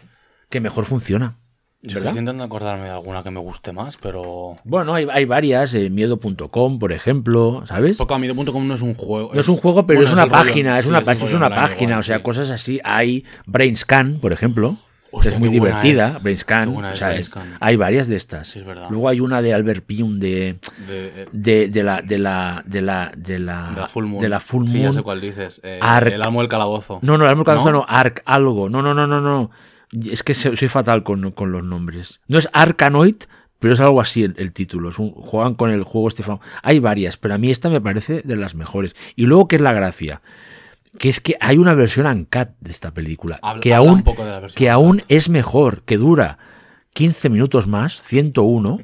Que 0.51 0.61
mejor 0.61 0.85
funciona. 0.85 1.39
Yo 1.87 1.95
¿verdad? 1.97 2.07
estoy 2.09 2.11
intentando 2.21 2.45
acordarme 2.45 2.85
de 2.85 2.91
alguna 2.91 3.23
que 3.23 3.31
me 3.31 3.41
guste 3.41 3.73
más, 3.73 3.97
pero. 4.01 4.57
Bueno, 4.65 4.95
hay, 4.95 5.07
hay 5.13 5.25
varias, 5.27 5.75
eh, 5.75 5.91
miedo.com, 5.91 6.79
por 6.79 6.93
ejemplo, 6.93 7.63
¿sabes? 7.67 7.97
Porque 7.99 8.15
Amido.com 8.15 8.67
no 8.67 8.75
es 8.75 8.83
un 8.83 8.95
juego. 8.95 9.31
No 9.35 9.41
es 9.41 9.49
un 9.49 9.57
juego, 9.57 9.87
pero 9.87 10.01
bueno, 10.01 10.09
es 10.09 10.13
una 10.15 10.25
rollo- 10.27 10.33
página, 10.45 10.79
es 10.79 10.85
sí, 10.85 10.91
una, 10.91 11.01
un 11.01 11.09
es 11.11 11.21
rollo 11.21 11.37
una 11.37 11.49
página, 11.51 11.83
igual, 11.85 11.99
o 11.99 12.03
sea, 12.03 12.17
sí. 12.17 12.23
cosas 12.23 12.51
así. 12.51 12.81
Hay 12.85 13.25
Brainscan, 13.47 14.19
por 14.21 14.33
ejemplo, 14.33 14.79
Hostia, 15.11 15.33
es 15.33 15.39
muy 15.39 15.49
divertida. 15.51 16.09
es. 16.17 16.23
Brainscan, 16.23 16.69
o 16.77 16.89
es 16.91 16.99
sea, 16.99 17.09
es- 17.11 17.31
Brainscan. 17.31 17.57
hay 17.61 17.77
varias 17.77 18.09
de 18.09 18.17
estas. 18.17 18.49
Sí, 18.49 18.59
es. 18.61 18.67
Luego 18.91 19.09
hay 19.09 19.21
una 19.21 19.43
de 19.43 19.53
Albert 19.55 19.85
Pium 19.85 20.19
de, 20.19 20.57
De, 20.89 21.07
eh, 21.23 21.29
de, 21.33 21.69
de 21.69 21.83
la 21.83 22.03
de 22.03 22.19
la 22.19 22.63
de 22.67 22.81
la 22.83 23.13
de 23.17 23.39
la 23.39 23.71
de 23.75 23.81
la 23.83 23.89
Full 23.89 24.07
Moon. 24.07 24.23
de 24.23 24.29
la 24.29 24.41
Full 24.41 24.67
Sí, 24.69 24.79
ya 24.79 24.85
Moon. 24.85 24.95
sé 24.95 25.03
cuál 25.03 25.21
dices. 25.21 25.61
Eh, 25.63 25.79
Arc. 25.83 26.13
El 26.13 26.23
amo 26.23 26.41
del 26.41 26.49
calabozo. 26.49 26.99
No, 27.03 27.17
no, 27.19 27.25
el 27.27 27.31
árbol 27.31 27.45
calabozo 27.45 27.71
¿No? 27.73 27.79
no, 27.81 27.87
Arc 27.89 28.23
algo. 28.25 28.69
No, 28.69 28.81
no, 28.83 28.95
no, 28.95 29.07
no, 29.07 29.21
no. 29.21 29.51
Es 30.11 30.23
que 30.23 30.35
soy 30.35 30.57
fatal 30.69 31.03
con, 31.05 31.31
con 31.33 31.53
los 31.53 31.63
nombres. 31.65 32.21
No 32.29 32.39
es 32.39 32.49
Arkanoid, 32.53 33.17
pero 33.59 33.75
es 33.75 33.81
algo 33.81 34.01
así 34.01 34.25
el, 34.25 34.35
el 34.39 34.53
título. 34.53 34.89
Es 34.91 34.99
un, 34.99 35.11
juegan 35.13 35.55
con 35.55 35.71
el 35.71 35.85
juego 35.85 36.09
Estefan. 36.09 36.39
Hay 36.63 36.79
varias, 36.81 37.17
pero 37.17 37.35
a 37.35 37.39
mí 37.39 37.51
esta 37.51 37.69
me 37.71 37.81
parece 37.81 38.23
de 38.23 38.37
las 38.37 38.55
mejores. 38.55 38.95
Y 39.17 39.27
luego, 39.27 39.49
¿qué 39.49 39.57
es 39.57 39.63
la 39.63 39.73
gracia? 39.73 40.21
Que 40.99 41.09
es 41.09 41.21
que 41.21 41.37
hay 41.41 41.59
una 41.59 41.75
versión 41.75 42.07
uncut 42.07 42.49
de 42.61 42.71
esta 42.71 42.93
película. 42.93 43.39
Habla- 43.43 43.61
que 43.61 43.75
habla 43.75 43.89
aún, 43.91 43.99
un 44.01 44.05
poco 44.05 44.25
de 44.25 44.31
la 44.31 44.41
versión 44.41 44.57
que 44.59 44.71
aún 44.71 45.03
es 45.09 45.29
mejor, 45.29 45.83
que 45.83 45.97
dura 45.97 46.39
15 46.93 47.29
minutos 47.31 47.67
más, 47.67 48.01
101, 48.03 48.81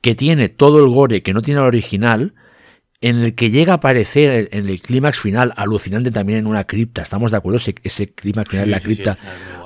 que 0.00 0.14
tiene 0.14 0.48
todo 0.48 0.82
el 0.84 0.90
gore 0.90 1.22
que 1.22 1.34
no 1.34 1.42
tiene 1.42 1.60
el 1.60 1.66
original, 1.66 2.32
en 3.02 3.16
el 3.20 3.34
que 3.34 3.50
llega 3.50 3.72
a 3.72 3.76
aparecer 3.76 4.48
en 4.52 4.68
el 4.68 4.80
clímax 4.82 5.18
final, 5.18 5.52
alucinante 5.56 6.10
también 6.10 6.40
en 6.40 6.46
una 6.46 6.64
cripta, 6.64 7.02
¿estamos 7.02 7.30
de 7.30 7.38
acuerdo? 7.38 7.56
Ese, 7.58 7.74
ese 7.82 8.12
clímax 8.12 8.50
final 8.50 8.64
Sí, 8.64 8.68
en 8.68 8.70
la 8.72 8.78
sí, 8.78 8.82
sí, 8.82 8.94
cripta, 8.94 9.18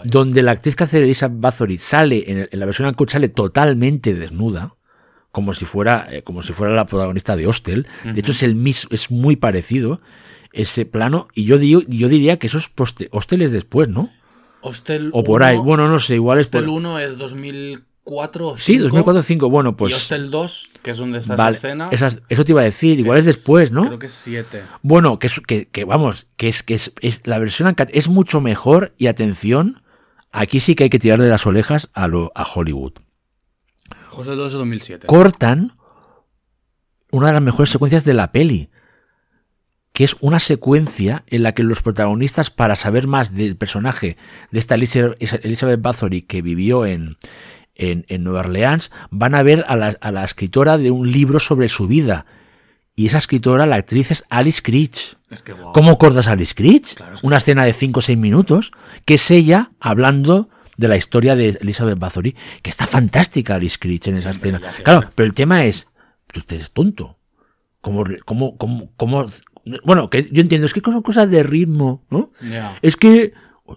donde 0.04 0.42
la 0.42 0.52
actriz 0.52 0.76
que 0.76 0.84
hace 0.84 0.98
de 0.98 1.04
Elisa 1.04 1.28
Bathory 1.30 1.78
sale, 1.78 2.30
en, 2.30 2.38
el- 2.38 2.48
en 2.52 2.60
la 2.60 2.66
versión 2.66 2.86
uncut 2.88 3.10
sale 3.10 3.28
totalmente 3.28 4.14
desnuda, 4.14 4.74
como 5.32 5.52
si 5.52 5.64
fuera, 5.64 6.06
eh, 6.12 6.22
como 6.22 6.42
si 6.42 6.52
fuera 6.52 6.74
la 6.74 6.86
protagonista 6.86 7.34
de 7.34 7.48
Hostel. 7.48 7.88
De 8.04 8.20
hecho, 8.20 8.30
es 8.30 8.44
el 8.44 8.54
mis, 8.54 8.86
es 8.90 9.10
muy 9.10 9.34
parecido 9.34 10.00
ese 10.52 10.86
plano, 10.86 11.26
y 11.34 11.44
yo, 11.44 11.58
digo, 11.58 11.80
yo 11.88 12.08
diría 12.08 12.38
que 12.38 12.46
eso 12.46 12.58
es 12.58 12.68
poste, 12.68 13.08
Hostel 13.10 13.42
es 13.42 13.50
después, 13.50 13.88
¿no? 13.88 14.10
Hostel 14.60 15.10
O 15.12 15.24
por 15.24 15.42
ahí, 15.42 15.56
1 15.56 15.64
bueno, 15.64 15.88
no 15.88 15.98
sé, 15.98 16.14
igual 16.14 16.38
es 16.38 16.46
por... 16.46 16.60
Hostel 16.62 16.70
1 16.76 16.98
es 17.00 17.18
2004 18.04 18.48
o 18.48 18.56
Sí, 18.58 18.78
5, 18.78 18.88
2004-2005, 18.96 19.50
bueno, 19.50 19.70
y 19.70 19.72
pues... 19.74 19.94
Hostel 19.94 20.30
2, 20.30 20.66
que 20.82 20.90
es 20.90 20.98
donde 20.98 21.18
está 21.18 21.36
Vale, 21.36 21.56
esa 21.56 21.68
escena. 21.68 21.88
esas- 21.90 22.22
eso 22.28 22.44
te 22.44 22.52
iba 22.52 22.60
a 22.60 22.64
decir, 22.64 22.98
igual 23.00 23.18
es, 23.18 23.24
después, 23.24 23.70
¿no? 23.70 23.86
Creo 23.86 23.98
que 23.98 24.06
es 24.06 24.12
7. 24.12 24.62
Bueno, 24.82 25.18
que, 25.18 25.26
es- 25.28 25.40
que, 25.46 25.68
que 25.68 25.84
vamos, 25.84 26.26
que 26.36 26.48
es 26.48 26.62
que 26.62 26.74
es, 26.74 26.92
es- 27.00 27.26
la 27.26 27.38
versión 27.38 27.74
es 27.90 28.08
mucho 28.08 28.40
mejor 28.40 28.94
y 28.98 29.06
atención, 29.06 29.82
aquí 30.32 30.60
sí 30.60 30.74
que 30.74 30.84
hay 30.84 30.90
que 30.90 30.98
tirar 30.98 31.20
de 31.20 31.28
las 31.28 31.46
orejas 31.46 31.88
a, 31.94 32.06
lo, 32.08 32.30
a 32.34 32.44
Hollywood. 32.44 32.92
Hostel 34.12 34.36
2 34.36 34.46
es 34.48 34.52
2007. 34.58 35.06
Cortan 35.06 35.76
una 37.10 37.28
de 37.28 37.32
las 37.34 37.42
mejores 37.42 37.70
secuencias 37.70 38.04
de 38.04 38.14
la 38.14 38.32
peli, 38.32 38.70
que 39.92 40.04
es 40.04 40.16
una 40.20 40.40
secuencia 40.40 41.22
en 41.28 41.42
la 41.44 41.52
que 41.52 41.62
los 41.62 41.80
protagonistas, 41.80 42.50
para 42.50 42.74
saber 42.76 43.06
más 43.06 43.32
del 43.34 43.56
personaje 43.56 44.16
de 44.50 44.58
esta 44.58 44.74
Elizabeth 44.74 45.80
Bathory 45.80 46.22
que 46.22 46.42
vivió 46.42 46.84
en, 46.86 47.16
en, 47.74 48.04
en 48.08 48.24
Nueva 48.24 48.40
Orleans, 48.40 48.90
van 49.10 49.34
a 49.34 49.42
ver 49.42 49.64
a 49.68 49.76
la, 49.76 49.96
a 50.00 50.12
la 50.12 50.24
escritora 50.24 50.78
de 50.78 50.90
un 50.90 51.10
libro 51.10 51.38
sobre 51.40 51.68
su 51.68 51.86
vida. 51.86 52.26
Y 52.96 53.06
esa 53.06 53.18
escritora, 53.18 53.66
la 53.66 53.76
actriz, 53.76 54.10
es 54.12 54.24
Alice 54.28 54.60
Creech. 54.62 55.16
Es 55.30 55.42
que 55.42 55.52
guau. 55.52 55.72
¿Cómo 55.72 55.98
cortas 55.98 56.28
a 56.28 56.32
Alice 56.32 56.54
Creech? 56.54 56.94
Claro, 56.94 57.14
es 57.16 57.20
que- 57.20 57.26
Una 57.26 57.38
escena 57.38 57.64
de 57.64 57.72
5 57.72 57.98
o 57.98 58.02
6 58.02 58.16
minutos, 58.16 58.70
que 59.04 59.14
es 59.14 59.30
ella 59.32 59.72
hablando 59.80 60.48
de 60.76 60.88
la 60.88 60.96
historia 60.96 61.34
de 61.34 61.48
Elizabeth 61.60 61.98
Bathory, 61.98 62.36
que 62.62 62.70
está 62.70 62.86
fantástica 62.86 63.56
Alice 63.56 63.78
Creech 63.80 64.06
en 64.08 64.16
esa 64.16 64.30
escena. 64.30 64.60
Claro, 64.84 65.10
pero 65.16 65.26
el 65.26 65.34
tema 65.34 65.64
es, 65.64 65.88
tú 66.32 66.40
eres 66.54 66.70
tonto. 66.70 67.18
¿Cómo, 67.80 68.04
cómo, 68.24 68.56
cómo, 68.56 68.90
cómo- 68.96 69.26
Bueno, 69.84 70.08
que 70.10 70.28
yo 70.30 70.40
entiendo, 70.40 70.66
es 70.66 70.72
que 70.72 70.80
son 70.80 71.02
cosas 71.02 71.30
de 71.30 71.42
ritmo, 71.42 72.04
¿no? 72.10 72.30
Es 72.82 72.96
que 72.96 73.32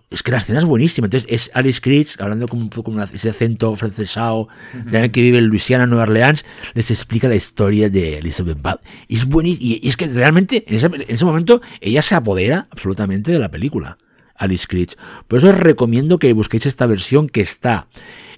es 0.10 0.24
que 0.24 0.32
la 0.32 0.38
escena 0.38 0.60
es 0.60 0.66
buenísima. 0.66 1.08
Entonces 1.08 1.28
es 1.30 1.52
Alice 1.54 1.80
Creech 1.82 2.20
hablando 2.20 2.48
con, 2.48 2.70
con 2.70 3.00
ese 3.02 3.30
acento 3.30 3.76
francesado 3.76 4.48
de 4.74 4.98
alguien 4.98 5.12
que 5.12 5.22
vive 5.22 5.38
en 5.38 5.46
Luisiana, 5.46 5.86
Nueva 5.86 6.04
Orleans, 6.04 6.46
les 6.74 6.92
explica 6.92 7.28
la 7.28 7.36
historia 7.36 7.90
de 7.90 8.18
Elizabeth 8.18 8.62
Bat. 8.62 8.82
Y 9.08 9.18
es 9.18 9.26
buenísimo. 9.26 9.78
Y 9.82 9.88
es 9.88 9.98
que 9.98 10.08
realmente 10.08 10.64
en 10.68 10.76
ese, 10.76 10.88
en 10.88 11.06
ese 11.08 11.26
momento 11.26 11.62
ella 11.82 12.02
se 12.02 12.16
apodera 12.16 12.68
absolutamente 12.72 13.32
de 13.32 13.40
la 13.40 13.50
película. 13.50 13.98
Alice 14.38 14.68
Creech. 14.68 14.96
Por 15.28 15.40
eso 15.40 15.50
os 15.50 15.58
recomiendo 15.58 16.20
que 16.20 16.32
busquéis 16.34 16.68
esta 16.68 16.86
versión 16.86 17.28
que 17.28 17.42
está, 17.42 17.88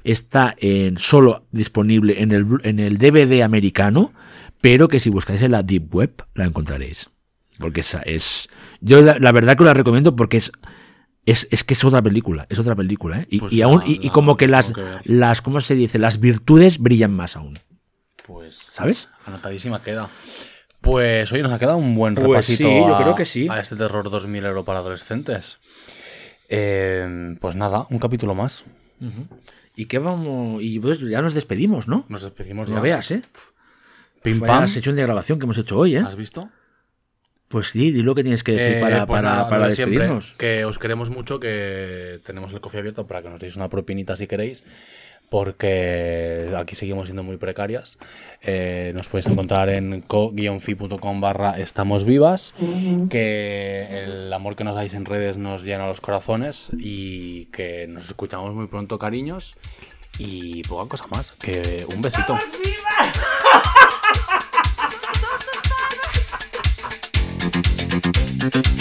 está 0.03 0.55
en, 0.57 0.97
solo 0.97 1.43
disponible 1.51 2.21
en 2.21 2.31
el, 2.31 2.47
en 2.63 2.79
el 2.79 2.97
DVD 2.97 3.43
americano, 3.43 4.13
pero 4.61 4.87
que 4.87 4.99
si 4.99 5.09
buscáis 5.09 5.41
en 5.41 5.51
la 5.51 5.63
Deep 5.63 5.93
Web 5.93 6.23
la 6.35 6.45
encontraréis. 6.45 7.09
Porque 7.57 7.81
esa 7.81 8.01
es. 8.01 8.47
Yo 8.79 9.01
la, 9.01 9.19
la 9.19 9.33
verdad 9.33 9.57
que 9.57 9.63
os 9.63 9.67
la 9.67 9.73
recomiendo 9.73 10.15
porque 10.15 10.37
es. 10.37 10.51
Es, 11.25 11.47
es 11.51 11.63
que 11.63 11.73
es 11.73 11.83
otra 11.83 12.01
película, 12.01 12.47
es 12.49 12.57
otra 12.59 12.75
película, 12.75 13.19
¿eh? 13.21 13.27
Y, 13.29 13.39
Pues 13.39 13.53
y 13.53 13.61
aún, 13.61 13.83
y, 13.85 13.99
y 14.01 14.07
la 14.07 14.11
como 14.13 14.35
que 14.37 14.47
las, 14.47 14.71
que 14.71 14.83
las, 15.03 15.41
¿cómo 15.41 15.59
se 15.59 15.75
dice? 15.75 15.99
Las 15.99 16.19
virtudes 16.19 16.79
brillan 16.79 17.13
más 17.13 17.35
aún, 17.35 17.59
Pues 18.25 18.55
¿sabes? 18.73 19.09
anotadísima 19.25 19.83
queda. 19.83 20.09
Pues 20.81 21.31
oye, 21.33 21.43
nos 21.43 21.51
ha 21.51 21.59
quedado 21.59 21.77
un 21.77 21.93
buen 21.93 22.15
Pues 22.15 22.25
repasito 22.27 22.69
sí, 22.69 22.75
yo 22.79 22.95
a, 22.95 23.01
creo 23.03 23.15
que 23.15 23.25
sí. 23.25 23.47
a 23.49 23.59
este 23.59 23.75
terror 23.75 24.09
2000 24.09 24.45
euro 24.45 24.63
para 24.65 24.79
adolescentes. 24.79 25.59
Eh, 26.47 27.35
pues 27.39 27.55
nada, 27.55 27.85
un 27.89 27.99
capítulo 27.99 28.33
más. 28.33 28.63
¿Y 29.75 29.85
qué 29.85 29.99
vamos? 29.99 30.61
Y 30.63 30.79
pues 30.79 30.99
ya 30.99 31.21
nos 31.21 31.33
despedimos, 31.33 31.87
¿no? 31.87 32.05
Nos 32.09 32.23
despedimos 32.23 32.69
No 32.69 32.77
ya. 32.77 32.81
veas, 32.81 33.11
¿eh? 33.11 33.21
Pim 34.23 34.39
pam. 34.39 34.67
sesión 34.67 34.95
de 34.95 35.03
grabación 35.03 35.37
que 35.39 35.45
hemos 35.45 35.57
hecho 35.57 35.77
hoy, 35.77 35.95
¿eh? 35.95 36.03
¿Has 36.05 36.15
visto? 36.15 36.49
Pues 37.49 37.67
sí, 37.71 37.91
di 37.91 38.01
lo 38.03 38.15
que 38.15 38.21
tienes 38.23 38.43
que 38.43 38.51
decir 38.53 38.77
Eh, 38.77 38.79
para, 38.81 39.05
pues 39.05 39.17
para, 39.21 39.29
nada, 39.29 39.49
para 39.49 39.61
lo 39.63 39.67
de 39.69 39.75
siempre, 39.75 39.97
despedirnos. 39.99 40.35
que 40.37 40.65
os 40.65 40.77
queremos 40.79 41.09
mucho, 41.09 41.39
que 41.39 42.19
tenemos 42.25 42.53
el 42.53 42.61
coffee 42.61 42.79
abierto 42.79 43.05
para 43.07 43.21
que 43.21 43.29
nos 43.29 43.39
deis 43.41 43.55
una 43.55 43.69
propinita 43.69 44.15
si 44.17 44.27
queréis, 44.27 44.63
porque 45.31 46.49
aquí 46.55 46.75
seguimos 46.75 47.05
siendo 47.05 47.23
muy 47.23 47.37
precarias. 47.37 47.97
Eh, 48.43 48.91
nos 48.95 49.07
podéis 49.09 49.25
encontrar 49.27 49.69
en 49.69 50.01
co-fi.com 50.01 51.21
barra 51.21 51.57
estamos 51.59 52.03
vivas, 52.05 52.53
que 53.09 54.03
el 54.03 54.31
amor 54.31 54.55
que 54.55 54.63
nos 54.63 54.75
dais 54.75 54.93
en 54.93 55.05
redes 55.05 55.37
nos 55.37 55.63
llena 55.63 55.87
los 55.87 56.01
corazones 56.01 56.69
y 56.77 57.45
que 57.47 57.87
nos 57.87 58.05
escuchamos 58.05 58.53
muy 58.53 58.67
pronto, 58.67 58.99
cariños. 58.99 59.55
Y 60.17 60.63
poca 60.63 60.87
cosa 60.89 61.05
más, 61.11 61.31
que 61.31 61.85
un 61.95 62.01
besito. 62.01 62.37
Thank 68.39 68.79